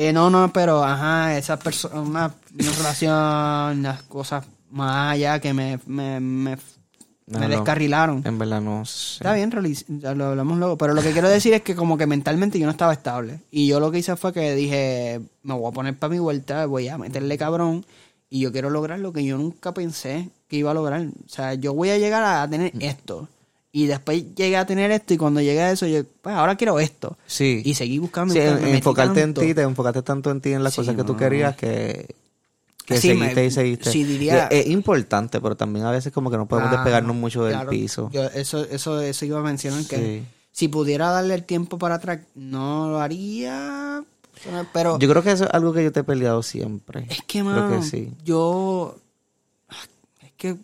Eh, 0.00 0.12
no, 0.12 0.30
no, 0.30 0.52
pero, 0.52 0.84
ajá, 0.84 1.36
esas 1.36 1.58
personas, 1.60 1.98
una, 1.98 2.32
una 2.56 2.72
relación, 2.72 3.82
las 3.82 4.02
cosas 4.04 4.44
más 4.70 5.14
allá 5.14 5.40
que 5.40 5.52
me, 5.52 5.80
me, 5.86 6.20
me, 6.20 6.56
No, 7.26 7.40
me 7.40 7.48
no. 7.48 7.56
descarrilaron. 7.56 8.22
En 8.24 8.38
verdad 8.38 8.60
no 8.60 8.84
sé. 8.84 9.16
Está 9.16 9.32
bien, 9.34 9.50
lo 10.16 10.26
hablamos 10.26 10.56
luego. 10.56 10.78
Pero 10.78 10.94
lo 10.94 11.02
que 11.02 11.10
quiero 11.10 11.28
decir 11.28 11.52
es 11.52 11.62
que 11.62 11.74
como 11.74 11.98
que 11.98 12.06
mentalmente 12.06 12.60
yo 12.60 12.66
no 12.66 12.70
estaba 12.70 12.92
estable. 12.92 13.40
Y 13.50 13.66
yo 13.66 13.80
lo 13.80 13.90
que 13.90 13.98
hice 13.98 14.14
fue 14.14 14.32
que 14.32 14.54
dije, 14.54 15.20
me 15.42 15.54
voy 15.54 15.68
a 15.68 15.74
poner 15.74 15.98
para 15.98 16.12
mi 16.12 16.20
vuelta, 16.20 16.66
voy 16.66 16.86
a 16.88 16.96
meterle 16.96 17.36
cabrón. 17.36 17.84
Y 18.30 18.38
yo 18.40 18.52
quiero 18.52 18.70
lograr 18.70 19.00
lo 19.00 19.12
que 19.12 19.24
yo 19.24 19.36
nunca 19.36 19.72
pensé 19.74 20.28
que 20.46 20.58
iba 20.58 20.70
a 20.70 20.74
lograr. 20.74 21.00
O 21.00 21.28
sea, 21.28 21.54
yo 21.54 21.74
voy 21.74 21.90
a 21.90 21.98
llegar 21.98 22.22
a 22.22 22.48
tener 22.48 22.72
esto. 22.78 23.28
Y 23.78 23.86
después 23.86 24.34
llegué 24.34 24.56
a 24.56 24.66
tener 24.66 24.90
esto 24.90 25.14
y 25.14 25.16
cuando 25.18 25.40
llegué 25.40 25.60
a 25.60 25.70
eso, 25.70 25.86
yo, 25.86 26.02
pues 26.20 26.34
ahora 26.34 26.56
quiero 26.56 26.80
esto. 26.80 27.16
Sí. 27.28 27.62
Y 27.64 27.74
seguí 27.74 27.98
buscando. 27.98 28.34
Sí, 28.34 28.40
buscando, 28.40 28.66
enfocarte 28.66 29.20
tanto. 29.20 29.40
en 29.42 29.46
ti, 29.48 29.54
te 29.54 29.62
enfocaste 29.62 30.02
tanto 30.02 30.30
en 30.32 30.40
ti, 30.40 30.52
en 30.52 30.64
las 30.64 30.72
Sí, 30.74 30.80
cosas 30.80 30.96
que 30.96 31.02
tú 31.04 31.12
mano. 31.12 31.18
querías, 31.18 31.54
que, 31.56 32.16
que 32.84 32.96
Sí, 32.96 33.08
seguiste 33.08 33.34
me- 33.36 33.46
y 33.46 33.50
seguiste. 33.52 33.92
sí, 33.92 34.02
diría- 34.02 34.48
es, 34.48 34.66
es 34.66 34.72
importante, 34.72 35.40
pero 35.40 35.56
también 35.56 35.86
a 35.86 35.92
veces 35.92 36.12
como 36.12 36.28
que 36.28 36.36
no 36.36 36.46
podemos 36.48 36.72
Ah, 36.72 36.76
despegarnos 36.76 37.14
mucho 37.14 37.44
del 37.44 37.52
claro. 37.54 37.70
piso. 37.70 38.10
Yo 38.12 38.24
eso, 38.24 38.64
eso, 38.64 39.00
eso 39.00 39.24
iba 39.24 39.38
a 39.38 39.42
mencionar 39.42 39.84
que 39.84 40.24
si 40.50 40.66
pudiera 40.66 41.10
darle 41.12 41.34
el 41.34 41.44
tiempo 41.44 41.78
para 41.78 41.94
atrás, 41.96 42.18
no 42.34 42.88
lo 42.90 43.00
haría. 43.00 44.02
Pero 44.72 44.98
Yo 44.98 45.08
creo 45.08 45.22
que 45.22 45.30
eso 45.30 45.44
es 45.44 45.50
algo 45.52 45.72
que 45.72 45.84
yo 45.84 45.92
te 45.92 46.00
he 46.00 46.04
peleado 46.04 46.42
siempre. 46.42 47.06
es 47.10 47.18
que, 47.18 47.42
Creo 47.42 47.44
mano, 47.44 47.68
que 47.80 47.82
sí. 47.86 48.12
yo. 48.24 48.96
Es 50.20 50.32
que. 50.36 50.56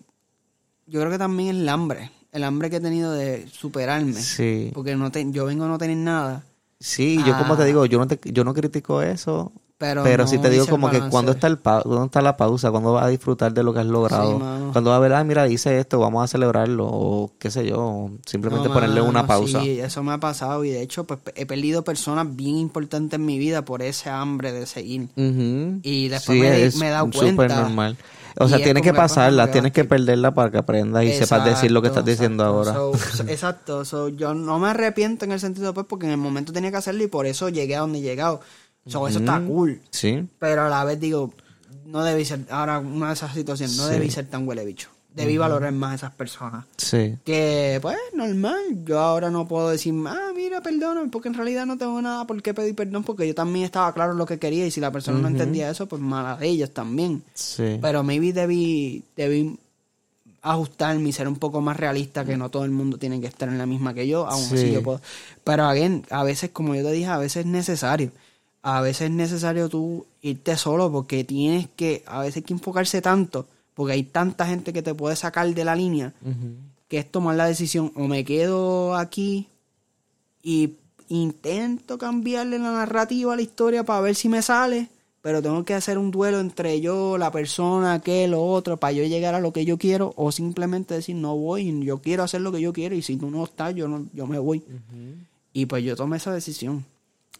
Yo 0.87 1.01
creo 1.01 1.11
que 1.13 1.19
también 1.19 1.55
es 1.57 1.63
el 1.63 1.69
hambre. 1.69 2.11
El 2.35 2.45
hambre 2.45 2.69
que 2.69 2.77
he 2.77 2.81
tenido 2.81 3.13
de 3.13 3.49
superarme. 3.49 4.13
Sí. 4.21 4.71
Porque 4.75 4.95
no 4.97 5.11
te, 5.11 5.25
yo 5.31 5.47
vengo 5.47 5.65
a 5.65 5.69
no 5.69 5.79
tener 5.79 5.97
nada. 5.97 6.43
Sí, 6.81 7.23
yo 7.25 7.35
como 7.39 7.57
te 7.57 7.63
Ah. 7.63 7.67
digo, 7.67 7.87
yo 7.87 7.99
no 7.99 8.07
te, 8.09 8.19
yo 8.31 8.45
no 8.45 8.53
critico 8.53 9.01
eso, 9.01 9.53
Pero, 9.79 10.03
pero, 10.03 10.25
no 10.25 10.29
sí 10.29 10.39
te 10.39 10.51
digo 10.51 10.67
como 10.67 10.91
que 10.91 11.01
cuando 11.09 11.33
está 11.33 11.47
el 11.47 11.59
pa- 11.59 11.83
cuando 11.83 12.05
está 12.07 12.21
la 12.23 12.37
pausa, 12.37 12.71
cuando 12.71 12.93
vas 12.93 13.05
a 13.05 13.09
disfrutar 13.09 13.55
de 13.55 13.63
lo 13.63 13.73
que 13.73 13.81
has 13.81 13.87
logrado, 13.87 14.39
Sí, 14.39 14.45
cuando 14.73 14.91
vas 14.91 14.97
a 14.97 15.01
ver, 15.01 15.13
ah, 15.15 15.25
mira, 15.25 15.49
hice 15.49 15.79
esto, 15.79 15.99
vamos 16.01 16.25
a 16.25 16.27
celebrarlo 16.29 16.87
o 16.87 17.33
qué 17.39 17.51
sé 17.53 17.67
yo, 17.67 18.11
simplemente 18.27 18.69
No, 18.69 18.75
ponerle 18.75 19.01
una 19.01 19.27
pausa. 19.27 19.61
Sí, 19.61 19.79
eso 19.81 20.03
me 20.03 20.13
ha 20.13 20.19
pasado 20.19 20.65
y 20.65 20.71
de 20.71 20.83
hecho 20.83 21.05
pues 21.05 21.21
he 21.37 21.47
perdido 21.47 21.85
personas 21.85 22.35
bien 22.35 22.57
importantes 22.57 23.19
en 23.19 23.25
mi 23.27 23.39
vida 23.39 23.65
por 23.65 23.81
ese 23.81 24.11
hambre 24.11 24.53
de 24.53 24.67
seguir. 24.67 25.09
Y 25.83 26.09
después 26.09 26.37
Sí, 26.73 26.79
me, 26.79 26.81
me 26.81 26.89
he 26.89 26.91
dado 26.91 27.11
cuenta. 27.11 27.61
normal. 27.63 27.97
O 28.39 28.49
sea, 28.49 28.59
tienes 28.59 28.83
que 28.83 28.93
pasarla, 28.93 29.51
tienes 29.51 29.73
que 29.73 29.85
perderla 29.85 30.35
para 30.35 30.51
que 30.51 30.59
aprendas 30.59 31.05
y 31.05 31.13
sepas 31.13 31.45
decir 31.45 31.71
lo 31.71 31.81
que 31.83 31.89
estás 31.89 32.03
Exacto, 32.03 32.11
diciendo 32.11 32.45
ahora. 32.45 32.73
so- 32.75 32.93
exacto. 33.29 33.85
So, 33.85 34.09
yo 34.09 34.35
no 34.35 34.59
me 34.59 34.69
arrepiento 34.69 35.25
en 35.25 35.33
el 35.33 35.41
sentido, 35.41 35.73
pues, 35.75 35.87
porque 35.87 36.07
en 36.07 36.13
el 36.13 36.19
momento 36.19 36.53
tenía 36.53 36.71
que 36.71 36.77
hacerlo 36.79 37.05
y 37.05 37.07
por 37.09 37.27
eso 37.27 37.49
llegué 37.49 37.77
a 37.77 37.81
donde 37.81 37.99
he 37.99 38.03
llegado. 38.03 38.41
So, 38.87 39.07
Eso 39.09 39.21
está 39.21 39.41
cool. 39.41 39.81
Sí. 39.91 40.29
Pero 40.39 40.63
a 40.63 40.69
la 40.69 40.85
vez 40.85 41.01
digo, 41.01 41.33
no 41.87 42.03
debí 42.05 42.25
ser, 42.25 42.41
ahora 42.51 42.81
una 42.81 43.09
de 43.09 43.13
esas 43.15 43.33
situaciones, 43.33 43.77
no 43.77 43.87
Sí. 43.87 43.95
debí 43.95 44.11
ser 44.11 44.27
tan 44.27 44.47
huele 44.47 44.65
bicho. 44.65 44.89
Debí 45.15 45.39
valorar 45.39 45.73
más 45.73 45.93
a 45.93 45.95
esas 45.95 46.13
personas. 46.15 46.65
Sí. 46.77 47.17
Que, 47.25 47.79
pues, 47.81 47.97
normal. 48.15 48.59
Yo 48.85 48.99
ahora 48.99 49.31
no 49.31 49.47
puedo 49.47 49.69
decir, 49.71 49.95
ah, 50.09 50.33
mira, 50.35 50.61
perdóname, 50.61 51.09
porque 51.09 51.29
en 51.29 51.35
realidad 51.35 51.67
no 51.67 51.79
tengo 51.79 52.03
nada 52.03 52.27
por 52.27 52.43
qué 52.43 52.53
pedir 52.53 52.75
perdón, 52.75 53.05
porque 53.05 53.27
yo 53.29 53.35
también 53.35 53.65
estaba 53.65 53.93
claro 53.95 54.13
en 54.13 54.19
lo 54.19 54.27
que 54.27 54.41
quería 54.41 54.67
y 54.67 54.73
si 54.73 54.81
la 54.81 54.91
persona 54.91 55.21
no 55.21 55.29
entendía 55.29 55.71
eso, 55.71 55.87
pues 55.87 56.03
mala 56.03 56.37
de 56.37 56.49
ellos 56.49 56.71
también. 56.73 57.23
Sí. 57.33 57.79
Pero 57.81 58.03
maybe 58.03 58.33
debí, 58.33 59.05
debí 59.17 59.57
ajustarme 60.43 61.09
y 61.09 61.13
ser 61.13 61.29
un 61.29 61.37
poco 61.37 61.61
más 61.61 61.77
realista 61.77 62.25
que 62.25 62.37
no 62.37 62.51
todo 62.51 62.65
el 62.65 62.71
mundo 62.71 62.99
tiene 62.99 63.21
que 63.21 63.27
estar 63.29 63.49
en 63.49 63.57
la 63.57 63.67
misma 63.67 63.95
que 63.95 64.07
yo, 64.07 64.27
aún 64.27 64.45
así 64.45 64.59
Sí. 64.59 64.73
yo 64.73 64.83
puedo. 64.83 65.01
Pero 65.43 65.65
again, 65.65 66.05
a 66.11 66.23
veces, 66.25 66.51
como 66.51 66.75
yo 66.75 66.83
te 66.83 66.93
dije, 66.93 67.07
a 67.07 67.19
veces 67.19 67.45
es 67.45 67.47
necesario. 67.47 68.11
A 68.63 68.81
veces 68.81 69.03
es 69.03 69.11
necesario 69.11 69.69
tú 69.69 70.07
irte 70.23 70.57
solo 70.57 70.91
porque 70.91 71.23
tienes 71.25 71.69
que, 71.77 72.03
a 72.07 72.21
veces 72.21 72.37
hay 72.39 72.43
que 72.43 72.53
enfocarse 72.55 73.01
tanto, 73.01 73.47
porque 73.75 73.93
hay 73.93 74.03
tanta 74.05 74.47
gente 74.47 74.73
que 74.73 74.83
te 74.83 74.95
puede 74.95 75.17
sacar 75.17 75.53
de 75.53 75.65
la 75.65 75.75
línea, 75.77 76.13
que 76.89 76.99
es 76.99 77.11
tomar 77.11 77.37
la 77.37 77.47
decisión, 77.47 77.93
o 77.97 78.07
me 78.07 78.25
quedo 78.25 78.95
aquí 78.97 79.49
y 80.43 80.75
intento 81.09 81.99
cambiarle 81.99 82.59
la 82.59 82.73
narrativa 82.73 83.33
a 83.33 83.37
la 83.37 83.43
historia 83.43 83.85
para 83.85 84.01
ver 84.01 84.15
si 84.15 84.29
me 84.29 84.43
sale, 84.43 84.89
pero 85.21 85.41
tengo 85.43 85.65
que 85.65 85.75
hacer 85.75 85.97
un 85.99 86.11
duelo 86.11 86.39
entre 86.41 86.81
yo, 86.81 87.17
la 87.19 87.31
persona, 87.31 87.95
aquel, 87.95 88.33
lo 88.33 88.45
otro, 88.45 88.77
para 88.77 88.93
yo 88.93 89.05
llegar 89.05 89.35
a 89.35 89.41
lo 89.41 89.53
que 89.53 89.65
yo 89.65 89.79
quiero, 89.79 90.13
o 90.17 90.31
simplemente 90.33 90.95
decir 90.95 91.17
no 91.17 91.37
voy, 91.37 91.83
yo 91.85 91.99
quiero 92.01 92.23
hacer 92.23 92.43
lo 92.43 92.53
que 92.53 92.61
yo 92.61 92.73
quiero 92.73 92.95
y 92.95 93.03
si 93.03 93.17
tú 93.17 93.31
no 93.31 93.45
estás, 93.45 93.75
yo 93.75 93.89
no, 93.89 94.07
yo 94.13 94.27
me 94.27 94.39
voy. 94.39 94.63
Y 95.53 95.67
pues 95.67 95.83
yo 95.85 95.97
tomé 95.97 96.17
esa 96.19 96.33
decisión. 96.33 96.85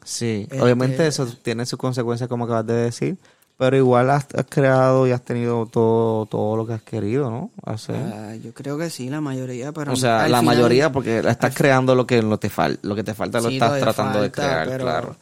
Sí, 0.05 0.47
Este- 0.51 0.61
obviamente 0.61 1.07
eso 1.07 1.27
tiene 1.43 1.65
sus 1.67 1.79
consecuencias 1.79 2.29
como 2.29 2.45
acabas 2.45 2.67
de 2.67 2.75
decir, 2.75 3.17
pero 3.57 3.77
igual 3.77 4.11
has, 4.11 4.27
has 4.35 4.47
creado 4.49 5.07
y 5.07 5.13
has 5.13 5.23
tenido 5.23 5.67
todo, 5.67 6.27
todo 6.27 6.57
lo 6.57 6.67
que 6.67 6.73
has 6.75 6.83
querido, 6.83 7.31
¿no? 7.31 7.51
Hacer. 7.65 7.97
Ah, 7.97 8.35
yo 8.37 8.53
creo 8.53 8.77
que 8.77 8.91
sí, 8.91 9.09
la 9.09 9.21
mayoría, 9.21 9.73
pero 9.73 9.93
o 9.93 9.97
sea, 9.97 10.19
la 10.29 10.41
final- 10.41 10.45
mayoría 10.45 10.91
porque 10.91 11.19
estás 11.19 11.55
creando 11.55 11.95
lo 11.95 12.07
que 12.07 12.21
no 12.23 12.39
te 12.39 12.51
falta, 12.51 12.81
lo 12.87 12.95
que 12.95 13.05
te 13.05 13.15
falta 13.15 13.41
lo 13.41 13.49
estás 13.49 13.73
lo 13.73 13.79
tratando 13.81 14.21
de 14.23 14.31
crear, 14.31 14.79
claro. 14.79 15.17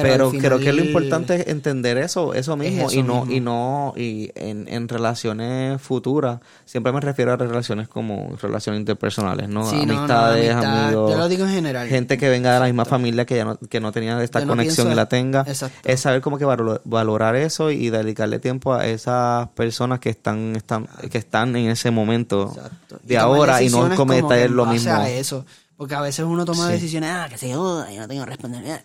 Pero 0.00 0.30
creo 0.30 0.58
que 0.58 0.72
lo 0.72 0.82
importante 0.84 1.34
es 1.36 1.46
entender 1.48 1.98
eso, 1.98 2.32
eso 2.34 2.56
mismo, 2.56 2.88
eso 2.88 2.98
y 2.98 3.02
no, 3.02 3.20
mismo. 3.26 3.32
y 3.34 3.40
no, 3.40 3.92
y 3.96 4.30
en, 4.34 4.66
en 4.68 4.88
relaciones 4.88 5.80
futuras, 5.80 6.40
siempre 6.64 6.92
me 6.92 7.00
refiero 7.00 7.32
a 7.32 7.36
relaciones 7.36 7.88
como 7.88 8.34
relaciones 8.40 8.80
interpersonales, 8.80 9.48
¿no? 9.48 9.68
Sí, 9.68 9.84
no, 9.86 9.92
no, 9.92 9.98
Amistades, 10.00 10.50
amistad, 10.52 10.84
amigos. 10.86 11.10
Yo 11.12 11.18
lo 11.18 11.28
digo 11.28 11.44
en 11.44 11.50
general. 11.50 11.88
gente 11.88 12.16
que 12.18 12.28
venga 12.28 12.54
de 12.54 12.60
la 12.60 12.66
misma 12.66 12.84
familia 12.84 13.24
que 13.26 13.36
ya 13.36 13.44
no, 13.44 13.56
que 13.58 13.80
no 13.80 13.92
tenía 13.92 14.20
esta 14.22 14.40
Yo 14.40 14.46
conexión 14.48 14.90
y 14.90 14.94
la 14.94 15.06
tenga 15.08 15.44
Exacto. 15.46 15.76
es 15.88 16.00
saber 16.00 16.20
cómo 16.22 16.38
que 16.38 16.44
valo- 16.46 16.80
valorar 16.84 17.36
eso 17.36 17.70
y 17.70 17.90
dedicarle 17.90 18.38
tiempo 18.38 18.72
a 18.74 18.86
esas 18.86 19.48
personas 19.50 20.00
que 20.00 20.08
están, 20.10 20.56
están 20.56 20.88
que 21.10 21.18
están 21.18 21.54
en 21.56 21.68
ese 21.70 21.90
momento 21.90 22.52
Exacto. 22.54 22.98
de 23.02 23.18
ahora 23.18 23.62
y 23.62 23.68
no 23.68 23.94
cometer 23.94 24.50
lo 24.50 24.66
mismo 24.66 24.92
a 24.94 25.08
eso. 25.10 25.44
Porque 25.76 25.94
a 25.96 26.00
veces 26.00 26.24
uno 26.24 26.44
toma 26.44 26.66
Sí. 26.68 26.74
decisiones, 26.74 27.10
ah, 27.12 27.26
que 27.28 27.36
se 27.36 27.52
joda, 27.54 27.90
yo 27.92 28.00
no 28.02 28.06
tengo 28.06 28.24
responsabilidad. 28.24 28.82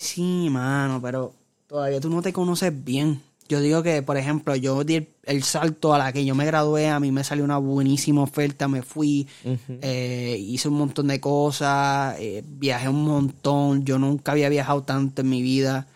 Sí, 0.00 0.48
mano, 0.50 0.98
pero 1.02 1.34
todavía 1.66 2.00
tú 2.00 2.08
no 2.08 2.22
te 2.22 2.32
conoces 2.32 2.72
bien. 2.84 3.20
Yo 3.50 3.60
digo 3.60 3.82
que, 3.82 4.00
por 4.00 4.16
ejemplo, 4.16 4.56
yo 4.56 4.82
di 4.82 4.94
el, 4.94 5.08
el 5.24 5.42
salto 5.42 5.92
a 5.92 5.98
la 5.98 6.10
que 6.10 6.24
yo 6.24 6.34
me 6.34 6.46
gradué, 6.46 6.88
a 6.88 6.98
mí 6.98 7.12
me 7.12 7.22
salió 7.22 7.44
una 7.44 7.58
buenísima 7.58 8.22
oferta, 8.22 8.66
me 8.66 8.80
fui, 8.80 9.28
eh, 9.82 10.38
hice 10.40 10.68
un 10.68 10.78
montón 10.78 11.08
de 11.08 11.20
cosas, 11.20 12.16
eh, 12.18 12.42
viajé 12.46 12.88
un 12.88 13.04
montón, 13.04 13.84
yo 13.84 13.98
nunca 13.98 14.32
había 14.32 14.48
viajado 14.48 14.82
tanto 14.84 15.20
en 15.20 15.28
mi 15.28 15.42
vida. 15.42 15.86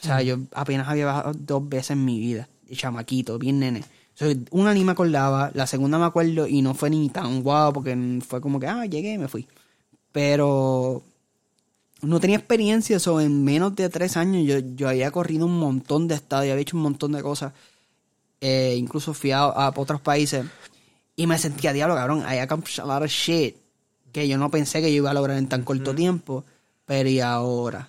O 0.00 0.06
sea, 0.06 0.22
yo 0.22 0.38
apenas 0.52 0.86
había 0.86 1.06
viajado 1.06 1.32
dos 1.36 1.68
veces 1.68 1.90
en 1.90 2.04
mi 2.04 2.20
vida, 2.20 2.48
de 2.68 2.76
chamaquito, 2.76 3.40
bien 3.40 3.58
nene. 3.58 3.82
So, 4.14 4.26
una 4.52 4.72
ni 4.72 4.84
me 4.84 4.92
acordaba, 4.92 5.50
la 5.52 5.66
segunda 5.66 5.98
me 5.98 6.04
acuerdo 6.04 6.46
y 6.46 6.62
no 6.62 6.74
fue 6.74 6.90
ni 6.90 7.08
tan 7.08 7.42
guau 7.42 7.72
porque 7.72 8.20
fue 8.24 8.40
como 8.40 8.60
que, 8.60 8.68
ah, 8.68 8.86
llegué 8.86 9.14
y 9.14 9.18
me 9.18 9.26
fui. 9.26 9.48
Pero 10.12 11.02
no 12.02 12.20
tenía 12.20 12.36
experiencia, 12.36 12.96
eso 12.96 13.20
en 13.20 13.44
menos 13.44 13.74
de 13.76 13.88
tres 13.88 14.16
años 14.16 14.46
yo, 14.46 14.58
yo 14.76 14.88
había 14.88 15.10
corrido 15.10 15.46
un 15.46 15.58
montón 15.58 16.08
de 16.08 16.14
estados, 16.14 16.46
y 16.46 16.50
había 16.50 16.62
hecho 16.62 16.76
un 16.76 16.82
montón 16.82 17.12
de 17.12 17.22
cosas. 17.22 17.52
Eh, 18.40 18.76
incluso 18.78 19.14
fui 19.14 19.30
a, 19.30 19.40
a 19.40 19.72
otros 19.74 20.00
países 20.00 20.44
y 21.16 21.26
me 21.26 21.38
sentía, 21.38 21.72
diablo, 21.72 21.94
cabrón, 21.94 22.20
I 22.20 22.38
accomplished 22.38 22.80
a 22.80 22.86
lot 22.86 23.02
of 23.02 23.10
shit 23.10 23.56
que 24.12 24.28
yo 24.28 24.38
no 24.38 24.50
pensé 24.50 24.80
que 24.80 24.90
yo 24.90 24.98
iba 24.98 25.10
a 25.10 25.14
lograr 25.14 25.36
en 25.36 25.48
tan 25.48 25.62
corto 25.62 25.94
tiempo. 25.94 26.44
Pero 26.86 27.08
y 27.08 27.20
ahora, 27.20 27.88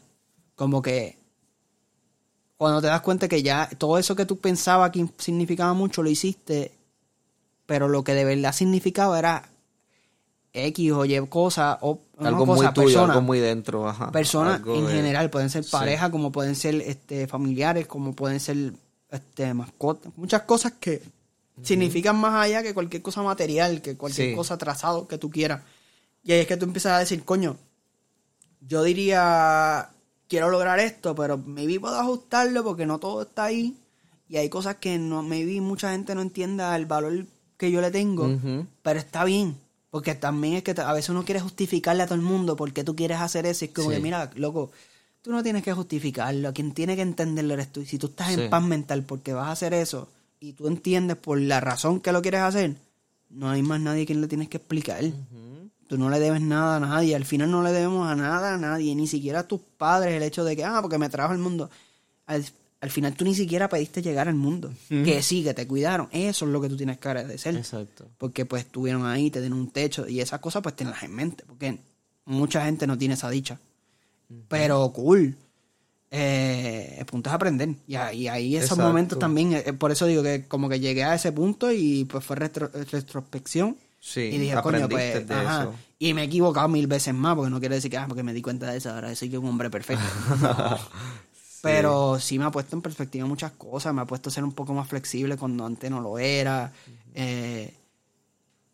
como 0.56 0.82
que 0.82 1.18
cuando 2.58 2.82
te 2.82 2.88
das 2.88 3.02
cuenta 3.02 3.28
que 3.28 3.44
ya 3.44 3.70
todo 3.78 3.98
eso 3.98 4.16
que 4.16 4.26
tú 4.26 4.38
pensabas 4.38 4.92
que 4.92 5.08
significaba 5.18 5.74
mucho 5.74 6.02
lo 6.02 6.10
hiciste, 6.10 6.72
pero 7.66 7.88
lo 7.88 8.04
que 8.04 8.14
de 8.14 8.26
verdad 8.26 8.54
significaba 8.54 9.20
era 9.20 9.50
X 10.56 10.92
o 10.94 11.06
Y 11.06 11.20
cosa 11.28 11.78
o 11.82 12.00
no 12.20 12.28
algo 12.28 12.46
cosa, 12.46 12.64
muy 12.64 12.74
tuyo 12.74 12.86
persona, 12.88 13.14
algo 13.14 13.22
muy 13.22 13.40
dentro 13.40 13.88
ajá. 13.90 14.12
personas 14.12 14.62
en 14.66 14.86
de- 14.86 14.92
general 14.94 15.30
pueden 15.30 15.50
ser 15.50 15.64
Sí. 15.64 15.72
pareja 15.72 16.10
como 16.12 16.32
pueden 16.32 16.56
ser 16.56 16.76
este 16.82 17.28
familiares 17.28 17.88
como 17.88 18.14
pueden 18.14 18.40
ser 18.40 18.74
este 19.12 19.54
mascotas 19.54 20.12
muchas 20.18 20.44
cosas 20.44 20.74
que 20.80 21.02
significan 21.62 22.16
más 22.18 22.34
allá 22.46 22.64
que 22.64 22.74
cualquier 22.74 23.02
cosa 23.02 23.22
material 23.22 23.82
que 23.82 23.96
cualquier 23.98 24.30
Sí. 24.30 24.36
cosa 24.36 24.58
trazado 24.58 25.08
que 25.08 25.18
tú 25.18 25.30
quieras 25.30 25.62
y 26.24 26.32
ahí 26.32 26.40
es 26.40 26.48
que 26.48 26.58
tú 26.58 26.66
empiezas 26.66 26.94
a 26.94 27.00
decir 27.00 27.24
coño 27.24 27.58
yo 28.68 28.84
diría 28.84 29.90
quiero 30.28 30.50
lograr 30.50 30.80
esto 30.80 31.16
pero 31.16 31.38
maybe 31.38 31.80
puedo 31.80 32.00
ajustarlo 32.00 32.64
porque 32.64 32.86
no 32.86 33.00
todo 33.00 33.24
está 33.24 33.46
ahí 33.46 33.76
y 34.28 34.38
hay 34.38 34.50
cosas 34.50 34.78
que 34.78 34.98
no 34.98 35.22
maybe 35.22 35.62
mucha 35.62 35.92
gente 35.92 36.16
no 36.16 36.22
entienda 36.22 36.76
el 36.76 36.86
valor 36.86 37.26
que 37.58 37.72
yo 37.72 37.80
le 37.82 37.92
tengo 37.92 38.28
pero 38.82 39.00
está 39.00 39.24
bien. 39.24 39.56
Porque 39.96 40.14
también 40.14 40.56
es 40.56 40.64
que 40.64 40.72
a 40.82 40.92
veces 40.92 41.08
uno 41.12 41.24
quiere 41.24 41.40
justificarle 41.40 42.04
a 42.04 42.06
todo 42.06 42.16
el 42.16 42.22
mundo 42.22 42.58
por 42.58 42.74
qué 42.74 42.84
tú 42.84 42.98
quieres 42.98 43.22
hacer 43.22 43.46
eso. 43.46 43.64
Y 43.64 43.70
es 43.70 43.74
como 43.74 43.92
Sí. 43.92 43.96
que, 43.96 44.02
mira, 44.02 44.30
loco, 44.36 44.70
tú 45.22 45.32
no 45.32 45.42
tienes 45.42 45.64
que 45.64 45.72
justificarlo. 45.72 46.54
Quien 46.54 46.74
tiene 46.74 46.98
que 46.98 47.02
entenderlo 47.02 47.54
eres 47.54 47.72
tú. 47.72 47.80
Y 47.80 47.86
si 47.86 47.98
tú 47.98 48.08
estás 48.08 48.34
Sí. 48.34 48.42
en 48.42 48.50
paz 48.50 48.62
mental 48.62 49.04
porque 49.04 49.32
vas 49.32 49.48
a 49.48 49.52
hacer 49.54 49.74
eso 49.74 50.10
y 50.42 50.52
tú 50.52 50.68
entiendes 50.68 51.16
por 51.16 51.40
la 51.40 51.62
razón 51.62 52.02
que 52.02 52.12
lo 52.12 52.22
quieres 52.22 52.42
hacer, 52.42 52.76
no 53.30 53.50
hay 53.50 53.62
más 53.62 53.80
nadie 53.80 54.06
quien 54.06 54.20
le 54.20 54.28
tienes 54.28 54.50
que 54.50 54.58
explicar. 54.58 55.02
Tú 55.88 55.98
no 55.98 56.10
le 56.10 56.20
debes 56.20 56.42
nada 56.42 56.76
a 56.76 56.80
nadie. 56.82 57.16
Al 57.16 57.24
final 57.24 57.50
no 57.50 57.64
le 57.64 57.72
debemos 57.72 58.06
a 58.06 58.16
nada 58.16 58.56
a 58.56 58.58
nadie, 58.58 58.94
ni 58.96 59.08
siquiera 59.08 59.40
a 59.40 59.48
tus 59.48 59.62
padres, 59.78 60.14
el 60.16 60.24
hecho 60.24 60.44
de 60.44 60.58
que, 60.58 60.66
ah, 60.66 60.80
porque 60.82 60.98
me 60.98 61.08
trajo 61.08 61.32
al 61.32 61.38
mundo. 61.38 61.70
Al, 62.26 62.44
al 62.86 62.92
final 62.92 63.14
tú 63.16 63.26
ni 63.26 63.36
siquiera 63.36 63.68
pediste 63.68 64.02
llegar 64.02 64.28
al 64.30 64.36
mundo. 64.36 64.72
Que 64.88 65.22
sí, 65.22 65.44
que 65.44 65.54
te 65.54 65.68
cuidaron. 65.68 66.08
Eso 66.12 66.46
es 66.46 66.52
lo 66.52 66.62
que 66.62 66.70
tú 66.70 66.78
tienes 66.78 66.98
que 66.98 67.08
agradecer. 67.10 67.56
Exacto. 67.58 68.08
Porque 68.18 68.46
pues 68.46 68.64
estuvieron 68.66 69.06
ahí, 69.06 69.30
te 69.30 69.42
dieron 69.42 69.60
un 69.60 69.70
techo 69.72 70.08
y 70.08 70.22
esas 70.22 70.40
cosas 70.40 70.62
pues 70.64 70.76
tenlas 70.76 71.04
en 71.04 71.14
mente. 71.14 71.44
Porque 71.46 71.80
mucha 72.26 72.64
gente 72.66 72.88
no 72.88 72.98
tiene 72.98 73.16
esa 73.16 73.30
dicha. 73.30 73.60
Pero 74.48 74.92
cool. 74.94 75.36
Eh, 76.12 76.96
el 77.00 77.06
punto 77.06 77.30
es 77.30 77.34
aprender. 77.36 77.70
Y 77.88 77.96
ahí, 77.96 78.28
ahí 78.28 78.56
esos 78.56 78.72
Exacto. 78.72 78.88
momentos 78.88 79.20
también, 79.20 79.54
eh, 79.54 79.74
por 79.74 79.92
eso 79.92 80.06
digo 80.06 80.24
que 80.24 80.46
como 80.48 80.70
que 80.70 80.80
llegué 80.80 81.04
a 81.04 81.14
ese 81.16 81.32
punto 81.32 81.72
y 81.72 82.06
pues 82.06 82.24
fue 82.24 82.38
retro- 82.38 82.72
retrospección. 82.72 83.76
Sí, 84.00 84.22
y 84.22 84.38
dije, 84.38 84.56
coño, 84.62 84.88
pues, 84.88 85.30
ajá. 85.32 85.64
eso. 85.64 85.74
Y 85.98 86.14
me 86.14 86.22
he 86.22 86.26
equivocado 86.26 86.68
mil 86.68 86.86
veces 86.86 87.12
más, 87.14 87.36
porque 87.36 87.50
no 87.50 87.60
quiere 87.60 87.76
decir 87.76 87.90
que, 87.90 87.98
ah, 87.98 88.06
porque 88.08 88.22
me 88.22 88.34
di 88.34 88.42
cuenta 88.44 88.70
de 88.72 88.78
eso, 88.78 88.92
ahora 88.94 89.16
soy 89.16 89.30
yo 89.30 89.42
un 89.42 89.48
hombre 89.48 89.72
perfecto. 89.72 90.04
Pero 91.66 92.20
sí 92.20 92.38
me 92.38 92.46
ha 92.46 92.52
puesto 92.52 92.76
en 92.76 92.82
perspectiva 92.84 93.26
muchas 93.26 93.54
cosas, 93.54 93.94
me 93.94 94.02
ha 94.02 94.06
puesto 94.06 94.30
a 94.30 94.32
ser 94.32 94.44
un 94.44 94.54
poco 94.54 94.74
más 94.74 94.88
flexible 94.88 95.36
cuando 95.36 95.66
antes 95.66 95.90
no 95.90 96.00
lo 96.00 96.20
era. 96.20 96.72
Eh, 97.14 97.74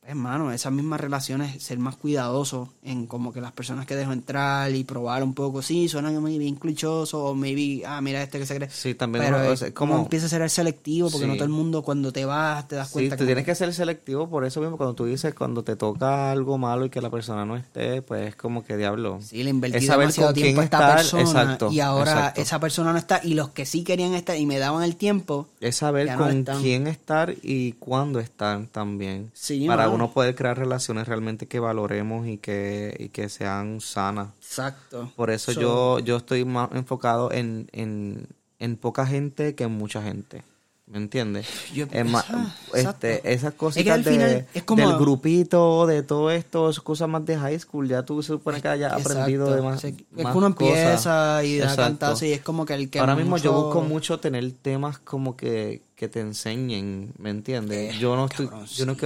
hermano, 0.05 0.51
esas 0.51 0.73
mismas 0.73 0.99
relaciones, 0.99 1.61
ser 1.63 1.77
más 1.79 1.95
cuidadoso 1.95 2.69
en 2.83 3.05
como 3.05 3.31
que 3.31 3.39
las 3.39 3.51
personas 3.51 3.85
que 3.85 3.95
dejo 3.95 4.11
entrar 4.11 4.73
y 4.75 4.83
probar 4.83 5.23
un 5.23 5.33
poco, 5.33 5.61
sí, 5.61 5.87
suenan 5.87 6.19
muy 6.19 6.37
bien 6.37 6.55
clichoso, 6.55 7.23
o 7.25 7.35
maybe, 7.35 7.83
ah, 7.85 8.01
mira 8.01 8.21
este 8.21 8.39
que 8.39 8.45
se 8.45 8.55
cree. 8.55 8.69
Sí, 8.69 8.95
también 8.95 9.23
Pero 9.25 9.53
es 9.53 9.71
como 9.73 9.97
empieza 9.99 10.25
a 10.25 10.29
ser 10.29 10.41
el 10.41 10.49
selectivo, 10.49 11.09
porque 11.09 11.25
Sí. 11.25 11.29
no 11.31 11.35
todo 11.35 11.45
el 11.45 11.51
mundo 11.51 11.83
cuando 11.83 12.11
te 12.11 12.25
vas 12.25 12.67
te 12.67 12.75
das 12.75 12.87
Sí, 12.87 12.93
cuenta 12.93 13.15
tú 13.15 13.21
que 13.21 13.25
tienes 13.27 13.45
que 13.45 13.55
ser 13.55 13.73
selectivo 13.73 14.27
por 14.29 14.43
eso 14.43 14.59
mismo. 14.59 14.75
Cuando 14.75 14.95
tú 14.95 15.05
dices, 15.05 15.33
cuando 15.35 15.63
te 15.63 15.75
toca 15.75 16.31
algo 16.31 16.57
malo 16.57 16.85
y 16.85 16.89
que 16.89 16.99
la 16.99 17.09
persona 17.09 17.45
no 17.45 17.55
esté, 17.55 18.01
pues 18.01 18.29
es 18.29 18.35
como 18.35 18.63
que 18.65 18.75
diablo. 18.77 19.19
Sí, 19.21 19.43
le 19.43 19.51
invertí 19.51 19.77
Es 19.77 19.85
saber 19.85 20.07
demasiado 20.07 20.29
con 20.33 20.35
tiempo 20.41 20.61
a 20.61 20.63
quién 20.63 20.63
esta 20.65 20.77
estar, 20.77 20.95
persona 20.97 21.21
exacto, 21.43 21.71
y 21.71 21.79
ahora 21.79 22.11
exacto. 22.11 22.41
esa 22.41 22.59
persona 22.59 22.91
no 22.91 22.97
está 22.97 23.21
y 23.23 23.35
los 23.35 23.49
que 23.49 23.65
sí 23.65 23.83
querían 23.83 24.13
estar 24.15 24.35
y 24.35 24.45
me 24.45 24.57
daban 24.57 24.83
el 24.83 24.95
tiempo 24.95 25.47
Es 25.61 25.77
saber 25.77 26.07
no 26.11 26.17
con 26.17 26.37
están. 26.39 26.61
quién 26.61 26.87
estar 26.87 27.33
y 27.43 27.73
cuándo 27.73 28.19
estar 28.19 28.65
también. 28.71 29.29
Sí, 29.33 29.67
para. 29.67 29.90
Uno 29.93 30.11
poder 30.11 30.35
crear 30.35 30.57
relaciones 30.57 31.07
realmente 31.07 31.47
que 31.47 31.59
valoremos 31.59 32.27
y 32.27 32.37
que, 32.37 32.95
y 32.99 33.09
que 33.09 33.29
sean 33.29 33.81
sanas. 33.81 34.29
exacto 34.39 35.11
Por 35.15 35.29
eso 35.29 35.51
So- 35.53 35.61
yo, 35.61 35.99
yo 35.99 36.17
estoy 36.17 36.45
más 36.45 36.69
enfocado 36.73 37.31
en, 37.31 37.67
en, 37.71 38.27
en 38.59 38.77
poca 38.77 39.05
gente 39.05 39.55
que 39.55 39.63
en 39.65 39.71
mucha 39.71 40.01
gente. 40.01 40.43
¿Me 40.87 40.97
entiendes? 40.97 41.47
Yo- 41.73 41.85
Es 41.89 42.05
más, 42.05 42.25
este, 42.73 43.33
esas 43.33 43.53
Es 43.53 43.57
cositas 43.57 44.03
que 44.03 44.09
de- 44.17 44.45
es 44.53 44.63
como- 44.63 44.85
del 44.89 44.97
grupito, 44.99 45.87
de 45.87 46.03
todo 46.03 46.29
esto, 46.31 46.69
es 46.69 46.81
cosas 46.81 47.07
más 47.07 47.25
de 47.25 47.37
high 47.37 47.57
school. 47.57 47.87
Ya 47.87 48.03
tú 48.03 48.21
se 48.21 48.33
supone 48.33 48.61
que 48.61 48.67
hayas 48.67 48.91
aprendido 48.91 49.49
de 49.55 49.61
más, 49.61 49.81
es 49.85 49.95
que 49.95 50.23
más 50.23 50.35
uno 50.35 50.53
cosas. 50.53 50.73
empieza 50.73 51.43
y 51.45 51.59
da 51.59 51.75
cantazo 51.77 52.25
y 52.25 52.33
es 52.33 52.41
como 52.41 52.65
que 52.65 52.73
el 52.73 52.89
que 52.89 52.99
Ahora 52.99 53.15
mismo 53.15 53.37
yo 53.37 53.53
mucho- 53.53 53.63
busco 53.65 53.81
mucho 53.83 54.19
tener 54.19 54.51
temas 54.61 54.99
como 54.99 55.37
que, 55.37 55.81
que 55.95 56.09
te 56.09 56.19
enseñen, 56.19 57.13
¿me 57.17 57.29
entiendes? 57.29 57.97
yo 57.97 58.15
no 58.17 58.25
estoy, 58.25 58.47
Eh, 58.47 58.49
cabrón, 58.49 58.67
yo 58.67 58.85
no 58.85 58.93
sí. 58.95 58.99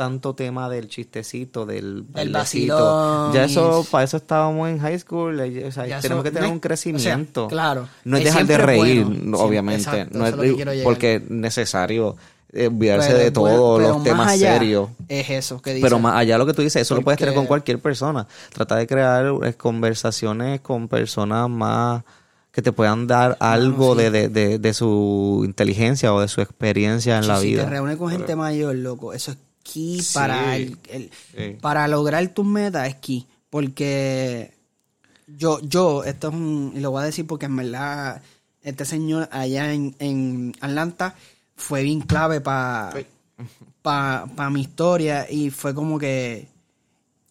Tanto 0.00 0.34
tema 0.34 0.70
del 0.70 0.88
chistecito, 0.88 1.66
del 1.66 2.06
Del 2.10 2.30
vacilón 2.32 3.34
Ya 3.34 3.44
eso, 3.44 3.86
para 3.90 4.04
eso 4.04 4.16
estábamos 4.16 4.70
en 4.70 4.78
high 4.78 4.98
school, 4.98 5.38
eh, 5.40 5.66
o 5.66 5.72
sea, 5.72 5.86
Ya 5.86 6.00
tenemos 6.00 6.24
eso- 6.24 6.30
que 6.30 6.30
tener 6.34 6.48
no 6.48 6.54
un 6.54 6.60
crecimiento. 6.60 7.44
o 7.44 7.48
sea, 7.50 7.54
claro, 7.54 7.86
No 8.04 8.16
es 8.16 8.22
es 8.24 8.32
dejar 8.32 8.46
de 8.46 8.56
reír, 8.56 9.04
bueno, 9.04 9.38
obviamente. 9.38 9.82
exacto, 9.82 10.18
no 10.18 10.26
es 10.26 10.32
es 10.32 10.82
porque 10.84 11.16
es 11.16 11.30
necesario 11.30 12.16
eh, 12.52 12.66
olvidarse 12.68 13.12
de 13.12 13.30
bueno, 13.30 13.32
todos 13.56 13.82
los 13.82 14.02
temas 14.02 14.38
serios. 14.38 14.88
es 15.06 15.28
eso 15.28 15.60
que 15.60 15.74
dice 15.74 15.84
Pero 15.84 15.98
más 15.98 16.16
allá 16.16 16.34
de 16.34 16.38
lo 16.38 16.46
que 16.46 16.54
tú 16.54 16.62
dices, 16.62 16.80
eso 16.82 16.94
lo 16.94 17.02
puedes 17.02 17.18
tener 17.20 17.34
con 17.34 17.46
cualquier 17.46 17.78
persona. 17.78 18.26
Trata 18.54 18.76
de 18.76 18.86
crear 18.86 19.26
eh, 19.44 19.52
conversaciones 19.52 20.60
con 20.62 20.88
personas 20.88 21.48
más 21.50 22.02
que 22.52 22.62
te 22.62 22.72
puedan 22.72 23.06
dar 23.06 23.36
algo 23.38 23.94
sí. 23.94 24.02
de, 24.02 24.10
de, 24.10 24.28
de, 24.30 24.58
de 24.58 24.74
su 24.74 25.42
inteligencia 25.44 26.12
o 26.12 26.20
de 26.20 26.26
su 26.26 26.40
experiencia 26.40 27.18
en 27.18 27.28
la 27.28 27.38
si 27.38 27.46
vida. 27.48 27.64
te 27.64 27.70
reúnes 27.70 27.96
con 27.98 28.10
gente 28.10 28.34
mayor 28.34 28.74
loco 28.74 29.12
eso 29.12 29.30
es 29.32 29.38
Sí. 29.70 30.14
para 30.14 30.56
el, 30.56 30.76
el- 30.88 31.10
Sí. 31.36 31.56
para 31.60 31.86
lograr 31.88 32.26
tus 32.28 32.44
metas 32.46 32.88
es 32.88 32.94
key 32.96 33.26
porque 33.50 34.52
yo 35.26 35.60
yo 35.62 36.04
esto 36.04 36.28
es 36.28 36.34
un 36.34 36.72
lo 36.76 36.90
voy 36.90 37.02
a 37.02 37.06
decir 37.06 37.26
porque 37.26 37.46
en 37.46 37.56
verdad 37.56 38.20
este 38.62 38.84
señor 38.84 39.28
allá 39.32 39.72
en, 39.72 39.94
en 39.98 40.54
Atlanta 40.60 41.14
fue 41.56 41.82
bien 41.82 42.00
clave 42.00 42.40
para 42.40 42.92
para 43.82 44.50
mi 44.50 44.60
historia 44.62 45.26
y 45.30 45.50
fue 45.50 45.74
como 45.74 45.98
que 45.98 46.48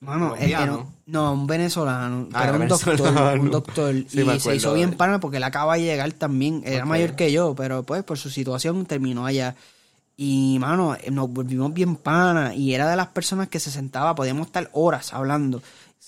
él 0.01 0.49
era 0.51 0.77
no, 1.07 1.33
un 1.33 1.45
venezolano, 1.47 2.29
Ah, 2.33 2.41
pero 2.45 2.55
era 2.55 2.63
un 2.63 2.67
doctor, 2.69 2.97
venezolano. 2.97 3.41
un 3.41 3.51
doctor. 3.51 3.95
Sí, 4.07 4.21
y 4.21 4.39
se 4.39 4.55
hizo 4.55 4.73
bien 4.73 4.93
pana 4.93 5.19
porque 5.19 5.37
él 5.37 5.43
acaba 5.43 5.75
de 5.75 5.81
llegar 5.81 6.11
también. 6.13 6.61
Era 6.65 6.85
mayor 6.85 7.15
que 7.15 7.31
yo, 7.31 7.55
pero 7.55 7.81
pues 7.83 8.03
por 8.03 8.17
su 8.17 8.29
situación 8.29 8.85
terminó 8.85 9.25
allá. 9.25 9.55
Y, 10.21 10.57
mano, 10.59 10.95
eh, 10.95 11.11
nos 11.11 11.29
volvimos 11.31 11.73
bien 11.73 11.95
pana 11.95 12.53
y 12.53 12.73
era 12.73 12.89
de 12.89 12.97
las 12.97 13.07
personas 13.07 13.47
que 13.47 13.57
se 13.61 13.71
sentaba, 13.71 14.15
podíamos 14.15 14.47
estar 14.47 14.69
horas 14.73 15.13
hablando. 15.13 15.61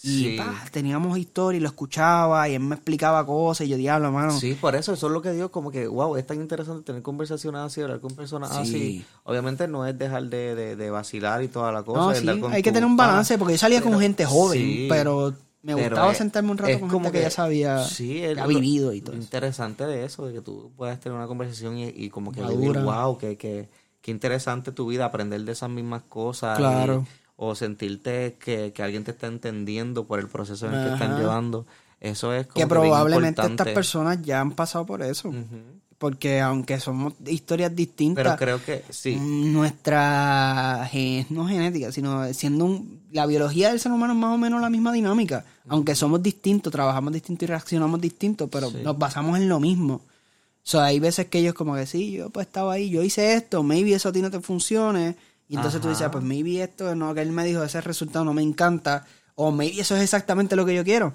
Y 0.03 0.23
Sí. 0.31 0.35
pa, 0.37 0.53
teníamos 0.71 1.17
historia 1.17 1.59
y 1.59 1.61
lo 1.61 1.69
escuchaba 1.69 2.49
y 2.49 2.55
él 2.55 2.59
me 2.59 2.75
explicaba 2.75 3.25
cosas 3.25 3.67
y 3.67 3.69
yo, 3.69 3.77
diablo, 3.77 4.11
mano. 4.11 4.37
Sí, 4.37 4.57
por 4.59 4.75
eso, 4.75 4.91
eso 4.91 5.07
es 5.07 5.13
lo 5.13 5.21
que 5.21 5.31
digo, 5.31 5.49
como 5.49 5.71
que, 5.71 5.87
wow, 5.87 6.17
es 6.17 6.27
tan 6.27 6.41
interesante 6.41 6.83
tener 6.83 7.01
conversaciones 7.03 7.61
así, 7.61 7.79
hablar 7.81 8.01
con 8.01 8.13
personas 8.13 8.49
Sí. 8.51 8.57
así. 8.61 9.05
Obviamente 9.23 9.65
no 9.69 9.85
es 9.87 9.97
dejar 9.97 10.23
de, 10.25 10.55
de, 10.55 10.75
de 10.75 10.89
vacilar 10.89 11.41
y 11.43 11.47
toda 11.47 11.71
la 11.71 11.83
cosa. 11.83 11.99
No, 12.21 12.33
sí, 12.33 12.39
con 12.41 12.51
hay 12.51 12.63
que 12.63 12.71
tener 12.73 12.85
un 12.85 12.97
balance 12.97 13.37
porque 13.37 13.53
yo 13.53 13.59
salía 13.59 13.79
con 13.81 13.91
Pero- 13.91 14.01
gente 14.01 14.25
joven, 14.25 14.87
pero 14.89 15.33
me 15.61 15.75
pero 15.75 15.89
gustaba 15.89 16.11
es- 16.11 16.17
sentarme 16.17 16.51
un 16.51 16.57
rato 16.57 16.79
con 16.81 16.89
como 16.89 17.05
gente 17.05 17.19
que, 17.19 17.23
ya 17.23 17.29
sabía, 17.29 17.83
sí, 17.85 18.15
que 18.15 18.35
ha 18.41 18.45
vivido 18.47 18.91
y 18.91 18.99
todo 18.99 19.13
lo 19.13 19.19
eso. 19.19 19.25
interesante 19.25 19.85
de 19.85 20.03
eso, 20.03 20.25
de 20.25 20.33
que 20.33 20.41
tú 20.41 20.69
puedas 20.75 20.99
tener 20.99 21.17
una 21.17 21.27
conversación 21.27 21.77
y, 21.77 21.87
y 21.89 22.09
como 22.09 22.31
que 22.33 22.41
Madura. 22.41 22.59
vivir, 22.59 22.79
wow, 22.81 23.17
que, 23.17 23.37
que, 23.37 23.69
que 24.01 24.11
interesante 24.11 24.71
tu 24.71 24.87
vida, 24.87 25.05
aprender 25.05 25.41
de 25.43 25.51
esas 25.51 25.69
mismas 25.69 26.01
cosas. 26.09 26.57
y- 26.57 26.61
Claro. 26.61 27.05
o 27.43 27.55
sentirte 27.55 28.37
que, 28.39 28.71
que 28.71 28.83
alguien 28.83 29.03
te 29.03 29.09
está 29.11 29.25
entendiendo 29.27 30.05
por 30.05 30.19
el 30.19 30.27
proceso 30.27 30.67
en 30.67 30.75
el 30.75 30.87
que 30.87 30.93
están 30.93 31.17
llevando. 31.17 31.65
Eso 31.99 32.33
es 32.35 32.45
como 32.47 32.53
Que 32.61 32.67
probablemente 32.67 33.41
estas 33.41 33.69
personas 33.69 34.21
ya 34.21 34.41
han 34.41 34.51
pasado 34.51 34.85
por 34.85 35.01
eso. 35.01 35.33
Porque 35.97 36.39
aunque 36.39 36.79
somos 36.79 37.13
historias 37.27 37.75
distintas, 37.75 38.23
Pero 38.23 38.35
creo 38.37 38.63
que 38.63 38.83
sí. 38.89 39.15
nuestra 39.75 40.87
gen- 40.91 41.25
no 41.29 41.47
genética, 41.47 41.91
sino 41.91 42.31
siendo 42.33 42.65
un, 42.65 43.01
la 43.11 43.25
biología 43.25 43.69
del 43.69 43.79
ser 43.79 43.91
humano 43.91 44.13
es 44.13 44.19
más 44.19 44.33
o 44.33 44.37
menos 44.37 44.61
la 44.61 44.69
misma 44.69 44.91
dinámica. 44.91 45.45
Aunque 45.67 45.95
somos 45.95 46.21
distintos, 46.21 46.71
trabajamos 46.71 47.13
distinto 47.13 47.45
y 47.45 47.47
reaccionamos 47.47 48.01
distinto, 48.01 48.47
pero 48.47 48.69
Sí. 48.69 48.77
nos 48.83 48.97
basamos 48.97 49.37
en 49.37 49.47
lo 49.49 49.59
mismo. 49.59 50.01
O 50.63 50.67
sea, 50.71 50.85
hay 50.85 50.99
veces 50.99 51.27
que 51.27 51.39
ellos 51.39 51.53
como 51.55 51.75
que 51.75 51.85
sí, 51.85 52.11
yo 52.11 52.29
pues 52.29 52.47
estaba 52.47 52.73
ahí, 52.73 52.89
yo 52.89 53.01
hice 53.03 53.33
esto, 53.33 53.63
maybe 53.63 53.93
eso 53.93 54.09
a 54.09 54.11
ti 54.11 54.21
no 54.21 54.29
te 54.31 54.39
funcione. 54.41 55.15
Y 55.47 55.55
entonces 55.55 55.81
tú 55.81 55.87
Ajá. 55.87 55.89
dices, 55.89 56.07
ah, 56.07 56.11
pues 56.11 56.23
maybe 56.23 56.61
esto 56.63 56.95
no, 56.95 57.13
que 57.13 57.21
él 57.21 57.31
me 57.31 57.43
dijo, 57.43 57.63
ese 57.63 57.81
resultado 57.81 58.23
no 58.25 58.33
me 58.33 58.41
encanta. 58.41 59.05
O 59.35 59.51
maybe 59.51 59.81
eso 59.81 59.95
es 59.95 60.03
exactamente 60.03 60.55
lo 60.55 60.65
que 60.65 60.75
yo 60.75 60.83
quiero. 60.83 61.13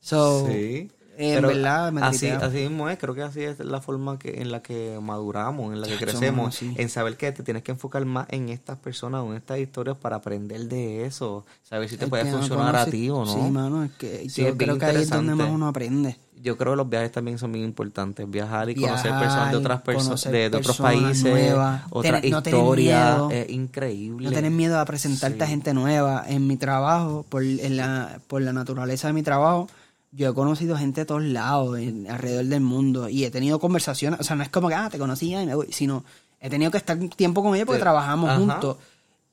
So, 0.00 0.46
Sí. 0.46 0.90
en 1.16 1.34
Pero 1.34 1.48
verdad 1.48 1.92
me 1.92 2.00
así, 2.00 2.28
así 2.28 2.56
mismo 2.58 2.88
es, 2.90 2.98
creo 2.98 3.14
que 3.14 3.22
así 3.22 3.42
es 3.42 3.58
la 3.60 3.80
forma 3.80 4.18
que, 4.18 4.40
en 4.42 4.50
la 4.50 4.62
que 4.62 4.98
maduramos, 5.00 5.72
en 5.72 5.80
la 5.80 5.86
que 5.86 5.96
crecemos, 5.98 6.60
en 6.62 6.88
saber 6.88 7.16
que 7.16 7.30
te 7.32 7.42
tienes 7.42 7.62
que 7.62 7.72
enfocar 7.72 8.04
más 8.04 8.26
en 8.30 8.48
estas 8.48 8.78
personas 8.78 9.22
o 9.22 9.30
en 9.30 9.36
estas 9.36 9.58
historias 9.58 9.96
para 9.96 10.16
aprender 10.16 10.66
de 10.68 11.04
eso, 11.06 11.44
saber 11.62 11.88
si 11.88 11.96
te 11.96 12.04
Es 12.04 12.10
puede 12.10 12.24
no 12.24 12.30
funcionar 12.38 12.74
a 12.76 12.86
ti 12.86 13.10
o 13.10 13.24
no. 13.24 13.32
Sí, 13.32 13.50
mano, 13.50 13.84
es 13.84 13.92
que 13.92 14.28
Sí, 14.28 14.42
yo 14.42 14.48
es 14.48 14.54
creo 14.56 14.78
que 14.78 14.86
ahí 14.86 14.96
es 15.02 15.10
donde 15.10 15.34
más 15.34 15.50
uno 15.50 15.68
aprende. 15.68 16.16
Yo 16.44 16.56
creo 16.58 16.72
que 16.72 16.76
los 16.76 16.88
viajes 16.90 17.10
también 17.10 17.38
son 17.38 17.50
bien 17.52 17.64
importantes, 17.64 18.30
viajar 18.30 18.68
y 18.68 18.74
conocer 18.74 19.10
personas 19.18 19.50
de 19.50 19.56
otras 19.56 19.80
personas, 19.80 20.22
de, 20.24 20.50
de 20.50 20.56
otros 20.58 20.76
países, 20.76 21.22
nuevas, 21.24 21.82
no 21.90 22.02
historias, 22.22 23.14
miedo. 23.14 23.30
es 23.30 23.48
increíble. 23.50 24.26
No 24.28 24.30
tener 24.32 24.50
miedo 24.50 24.78
a 24.78 24.84
presentarte 24.84 25.42
a 25.42 25.46
Sí. 25.46 25.52
gente 25.52 25.72
nueva. 25.72 26.22
En 26.28 26.46
mi 26.46 26.58
trabajo, 26.58 27.24
por, 27.28 27.42
en 27.42 27.76
la, 27.78 28.20
por 28.28 28.42
la 28.42 28.52
naturaleza 28.52 29.06
de 29.08 29.14
mi 29.14 29.22
trabajo, 29.22 29.68
yo 30.12 30.28
he 30.30 30.34
conocido 30.34 30.76
gente 30.76 31.00
de 31.00 31.06
todos 31.06 31.22
lados, 31.22 31.78
en- 31.78 32.10
alrededor 32.10 32.44
del 32.44 32.60
mundo, 32.60 33.08
y 33.08 33.24
he 33.24 33.30
tenido 33.30 33.58
conversaciones, 33.58 34.20
o 34.20 34.22
sea, 34.22 34.36
no 34.36 34.42
es 34.42 34.50
como 34.50 34.68
que, 34.68 34.74
ah, 34.74 34.90
te 34.90 34.98
conocía 34.98 35.42
y 35.42 35.46
me 35.46 35.54
voy, 35.54 35.72
sino 35.72 36.04
he 36.40 36.50
tenido 36.50 36.70
que 36.70 36.76
estar 36.76 36.98
tiempo 37.16 37.42
con 37.42 37.54
ellos 37.54 37.66
porque 37.66 37.80
trabajamos 37.80 38.28
ajá. 38.28 38.38
juntos. 38.38 38.76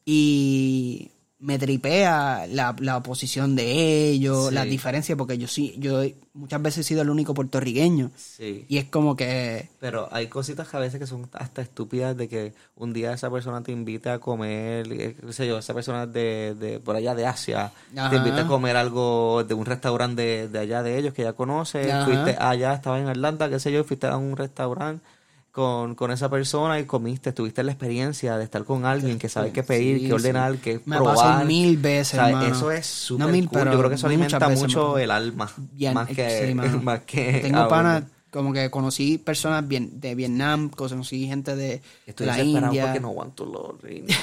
Y 0.06 1.12
me 1.42 1.58
tripea 1.58 2.46
la, 2.48 2.76
la 2.80 2.98
oposición 2.98 3.56
de 3.56 4.10
ellos, 4.12 4.50
Sí. 4.50 4.54
las 4.56 4.66
diferencias, 4.66 5.18
porque 5.18 5.38
yo 5.40 5.48
sí, 5.48 5.74
yo 5.80 6.02
muchas 6.34 6.62
veces 6.62 6.86
he 6.86 6.88
sido 6.88 7.02
el 7.02 7.10
único 7.10 7.34
puertorriqueño. 7.34 8.12
Sí. 8.16 8.66
Y 8.70 8.78
es 8.78 8.86
como 8.86 9.16
que 9.16 9.68
Pero 9.80 10.08
hay 10.12 10.28
cositas 10.28 10.68
que 10.70 10.78
a 10.78 10.80
veces 10.80 11.00
que 11.00 11.08
son 11.08 11.28
hasta 11.34 11.64
estúpidas 11.64 12.16
de 12.16 12.28
que 12.30 12.54
un 12.76 12.94
día 12.94 13.12
esa 13.14 13.32
persona 13.32 13.64
te 13.64 13.72
invite 13.72 14.10
a 14.12 14.20
comer, 14.20 14.86
eh, 14.94 15.16
qué 15.20 15.34
sé 15.34 15.48
yo, 15.48 15.58
esa 15.58 15.74
persona 15.74 16.06
de, 16.06 16.56
de 16.60 16.80
por 16.80 16.96
allá 16.96 17.16
de 17.16 17.26
Asia, 17.26 17.72
Ajá. 17.98 18.10
te 18.12 18.18
invita 18.18 18.42
a 18.42 18.48
comer 18.48 18.78
algo 18.78 19.44
de 19.44 19.54
un 19.56 19.66
restaurante 19.66 20.22
de, 20.22 20.48
de 20.48 20.60
allá 20.60 20.84
de 20.84 20.98
ellos 21.00 21.14
que 21.14 21.24
ya 21.24 21.34
conoces, 21.34 21.92
Ajá. 21.92 22.06
fuiste 22.06 22.36
allá, 22.40 22.74
estaba 22.76 23.00
en 23.00 23.08
Atlanta, 23.08 23.50
qué 23.50 23.60
sé 23.60 23.72
yo, 23.72 23.84
fuiste 23.84 24.06
a 24.08 24.16
un 24.18 24.38
restaurante 24.38 25.04
con, 25.52 25.96
con 25.96 26.12
esa 26.12 26.30
persona 26.30 26.80
y 26.80 26.86
comiste, 26.86 27.34
tuviste 27.34 27.64
la 27.64 27.72
experiencia 27.74 28.38
de 28.38 28.44
estar 28.46 28.64
con 28.64 28.86
alguien 28.86 29.20
que 29.20 29.28
sabe 29.28 29.52
qué 29.52 29.64
pedir, 29.64 30.00
Sí, 30.00 30.08
qué 30.08 30.14
ordenar, 30.14 30.54
sí. 30.54 30.60
qué 30.64 30.82
Me 30.86 30.96
probar. 30.98 31.46
mil 31.46 31.78
veces, 31.78 32.14
O 32.14 32.16
sea, 32.18 32.28
hermano. 32.30 32.56
Eso 32.56 32.72
es 32.72 32.86
súper 32.86 33.26
No 33.26 33.32
mil, 33.32 33.48
cool. 33.50 33.60
pero 33.60 33.72
Yo 33.74 33.78
creo 33.78 33.90
que 33.90 33.96
eso 33.96 34.08
alimenta 34.08 34.48
me 34.48 34.56
mucho 34.56 34.98
el 34.98 35.12
alma. 35.12 35.52
Bien, 35.74 35.94
más 35.94 36.08
que, 36.08 36.48
sí, 36.48 36.54
más 36.56 37.02
que 37.02 37.40
Tengo 37.42 37.68
panas, 37.68 38.04
como 38.32 38.54
que 38.54 38.70
conocí 38.72 39.18
personas 39.18 39.64
de 39.68 40.16
Vietnam, 40.16 40.70
conocí 40.70 41.28
gente 41.28 41.56
de 41.56 41.82
Estoy 42.08 42.28
la 42.28 42.36
desesperado 42.38 42.68
India. 42.74 42.86
porque 42.86 43.00
no 43.00 43.10
aguanto 43.10 43.46
los. 43.46 43.76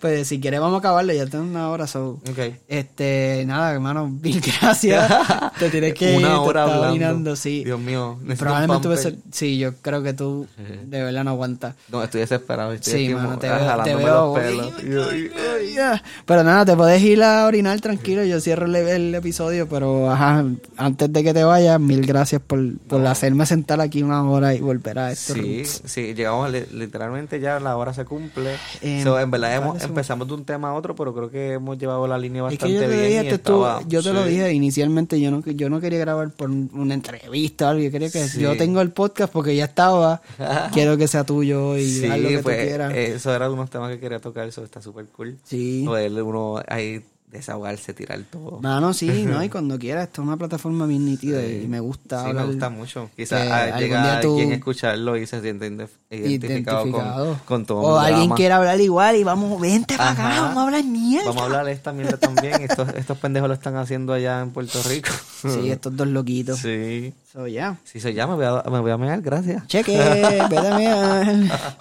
Pues 0.00 0.28
si 0.28 0.38
quieres 0.40 0.60
vamos 0.60 0.76
a 0.76 0.78
acabarlo, 0.80 1.14
ya 1.14 1.24
tengo 1.26 1.44
una 1.44 1.70
hora. 1.70 1.86
So. 1.86 2.20
Ok. 2.30 2.38
Este, 2.68 3.44
nada, 3.46 3.72
hermano, 3.72 4.06
mil 4.08 4.42
gracias. 4.60 5.10
Te 5.58 5.70
tienes 5.70 5.94
que 5.98 6.16
Una 6.18 6.28
ir, 6.28 6.34
hora 6.34 6.64
te 6.66 6.70
hablando. 6.70 6.90
orinando, 6.90 7.34
sí. 7.36 7.64
Dios 7.64 7.80
mío, 7.80 8.18
necesito 8.20 8.44
Probablemente 8.44 8.88
pamper. 8.88 9.02
ser, 9.02 9.16
sí, 9.32 9.56
yo 9.56 9.74
creo 9.76 10.02
que 10.02 10.12
tú 10.12 10.46
de 10.84 11.02
verdad 11.02 11.24
no 11.24 11.30
aguantas. 11.30 11.76
No, 11.90 12.02
estoy 12.02 12.20
desesperado. 12.20 12.74
Estoy 12.74 13.06
Sí, 13.08 13.14
mano, 13.14 13.38
te 13.38 13.48
veo- 13.48 13.58
jalándome 13.58 13.90
te 13.90 14.04
veo- 14.04 14.34
los 14.34 14.38
pelos. 14.38 16.00
Pero 16.26 16.44
nada, 16.44 16.64
te 16.66 16.76
puedes 16.76 17.02
ir 17.02 17.22
a 17.22 17.46
orinar 17.46 17.80
tranquilo. 17.80 18.22
Yo 18.24 18.38
cierro 18.40 18.66
el, 18.66 18.76
el 18.76 19.14
episodio, 19.14 19.66
pero 19.68 20.10
ajá, 20.10 20.44
antes 20.76 21.12
de 21.12 21.24
que 21.24 21.32
te 21.32 21.42
vayas, 21.44 21.80
mil 21.80 22.04
gracias 22.06 22.42
por, 22.46 22.76
por 22.80 23.04
hacerme 23.06 23.35
sentar 23.44 23.80
aquí 23.82 24.02
una 24.02 24.22
hora 24.30 24.54
y 24.54 24.60
volver 24.60 24.98
a 24.98 25.12
esto. 25.12 25.34
Sí, 25.34 25.64
sí, 25.66 26.14
llegamos 26.14 26.50
li- 26.50 26.64
literalmente 26.72 27.40
ya 27.40 27.60
la 27.60 27.76
hora 27.76 27.92
se 27.92 28.04
cumple. 28.06 28.56
Em, 28.80 29.02
So, 29.02 29.20
en 29.20 29.30
verdad 29.30 29.56
hemos- 29.56 29.82
empezamos 29.82 30.26
de 30.28 30.34
un 30.34 30.44
tema 30.44 30.70
a 30.70 30.74
otro, 30.74 30.94
pero 30.94 31.12
creo 31.14 31.30
que 31.30 31.54
hemos 31.54 31.76
llevado 31.76 32.06
la 32.06 32.16
línea 32.16 32.40
Es 32.42 32.52
bastante 32.52 32.66
que 32.66 32.72
yo 32.74 32.80
te 32.80 32.96
bien. 33.08 33.22
dije, 33.24 33.34
estaba- 33.34 33.82
yo 33.88 34.02
te 34.02 34.12
lo 34.12 34.22
sí. 34.24 34.30
dije 34.30 34.52
inicialmente, 34.54 35.20
yo 35.20 35.30
no, 35.30 35.42
yo 35.44 35.68
no 35.68 35.80
quería 35.80 35.98
grabar 35.98 36.30
por 36.30 36.48
un- 36.50 36.70
una 36.72 36.94
entrevista 36.94 37.66
o 37.66 37.68
algo, 37.70 37.82
yo 37.82 37.90
quería 37.90 38.10
que 38.10 38.26
Sí. 38.28 38.40
yo 38.40 38.56
tengo 38.56 38.80
el 38.80 38.92
podcast 38.92 39.32
porque 39.32 39.54
ya 39.56 39.64
estaba, 39.66 40.22
quiero 40.72 40.96
que 40.96 41.08
sea 41.08 41.24
tuyo 41.24 41.76
y 41.76 41.84
Sí, 41.90 42.06
haz 42.06 42.18
lo 42.20 42.28
que 42.28 42.38
pues, 42.38 42.58
tú 42.58 42.64
quieras. 42.66 42.94
eso 42.94 43.34
era 43.34 43.50
unos 43.50 43.68
temas 43.68 43.90
que 43.90 43.98
quería 43.98 44.20
tocar, 44.20 44.46
eso 44.48 44.62
está 44.64 44.80
súper 44.80 45.06
cool. 45.06 45.36
sí. 45.44 45.82
Poder 45.84 46.12
uno 46.22 46.62
ahí 46.68 47.02
desahogarse, 47.30 47.92
tirar 47.92 48.20
todo. 48.30 48.60
Mano, 48.60 48.92
sí, 48.94 49.24
¿no? 49.28 49.42
Y 49.42 49.48
cuando 49.48 49.78
quieras, 49.78 50.04
esto 50.08 50.22
es 50.22 50.26
una 50.28 50.36
plataforma 50.36 50.86
bien 50.86 51.04
nítida 51.04 51.44
y 51.46 51.66
me 51.68 51.80
gusta 51.80 52.22
Sí, 52.22 52.28
hablar. 52.28 52.44
me 52.46 52.50
gusta 52.52 52.70
mucho. 52.70 53.10
Quizás 53.16 53.78
llega 53.78 54.20
tú- 54.20 54.30
alguien 54.32 54.52
a 54.52 54.54
escucharlo 54.54 55.16
y 55.16 55.26
se 55.26 55.40
siente 55.42 55.70
ident- 55.70 55.88
identificado, 56.10 56.86
identificado. 56.86 57.26
Con, 57.34 57.38
con 57.44 57.66
todo 57.66 57.78
o 57.80 57.98
alguien 57.98 58.30
quiere 58.30 58.54
hablar 58.54 58.80
igual 58.80 59.16
y 59.16 59.24
vamos, 59.24 59.60
vente 59.60 59.96
para 59.96 60.12
acá, 60.12 60.40
vamos 60.40 60.56
a 60.58 60.62
hablar 60.62 60.84
mierda. 60.84 61.26
Vamos 61.28 61.42
a 61.42 61.44
hablar 61.46 61.68
esta 61.68 61.92
mierda 61.92 62.16
también. 62.16 62.62
Estos, 62.62 62.88
estos 62.94 63.18
pendejos 63.18 63.48
lo 63.48 63.54
están 63.54 63.76
haciendo 63.76 64.12
allá 64.12 64.40
en 64.40 64.50
Puerto 64.52 64.80
Rico. 64.84 65.10
Sí, 65.42 65.70
estos 65.70 65.94
dos 65.96 66.06
loquitos. 66.08 66.58
Sí. 66.60 67.12
So, 67.32 67.46
ya. 67.46 67.76
Si 67.84 68.00
se 68.00 68.14
llama, 68.14 68.36
me 68.36 68.48
voy 68.48 68.60
a, 68.64 68.70
me 68.70 68.80
voy 68.80 68.90
a 68.92 68.96
mear, 68.96 69.20
gracias. 69.20 69.66
Cheque, 69.66 69.98
vete 69.98 70.56
a 70.68 70.78
mirar. 70.78 71.76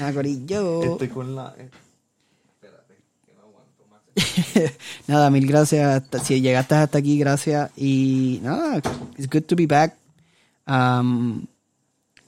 Ah, 0.00 0.12
corillo. 0.14 0.82
Estoy 0.92 1.08
con 1.08 1.34
la... 1.34 1.54
nada, 5.06 5.30
mil 5.30 5.46
gracias. 5.46 6.02
Si 6.24 6.40
llegaste 6.40 6.74
hasta 6.74 6.98
aquí, 6.98 7.18
gracias. 7.18 7.70
Y 7.76 8.40
nada, 8.42 8.78
it's 9.16 9.28
good 9.30 9.42
to 9.42 9.56
be 9.56 9.66
back. 9.66 9.94
Um, 10.66 11.46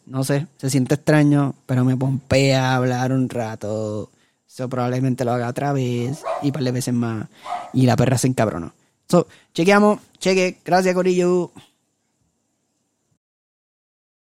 no 0.06 0.24
sé, 0.24 0.46
se 0.56 0.70
siente 0.70 0.94
extraño, 0.94 1.54
pero 1.66 1.84
me 1.84 1.96
pompea 1.96 2.76
hablar 2.76 3.12
un 3.12 3.28
rato. 3.28 4.10
So, 4.46 4.68
probablemente 4.68 5.24
lo 5.24 5.32
haga 5.32 5.48
otra 5.48 5.72
vez 5.72 6.22
y 6.42 6.52
par 6.52 6.62
de 6.64 6.72
veces 6.72 6.94
más. 6.94 7.28
Y 7.72 7.86
la 7.86 7.96
perra 7.96 8.16
se 8.18 8.28
encabronó. 8.28 8.72
So, 9.08 9.26
chequeamos, 9.54 10.00
cheque. 10.18 10.58
Gracias, 10.64 10.94
Corillo. 10.94 11.52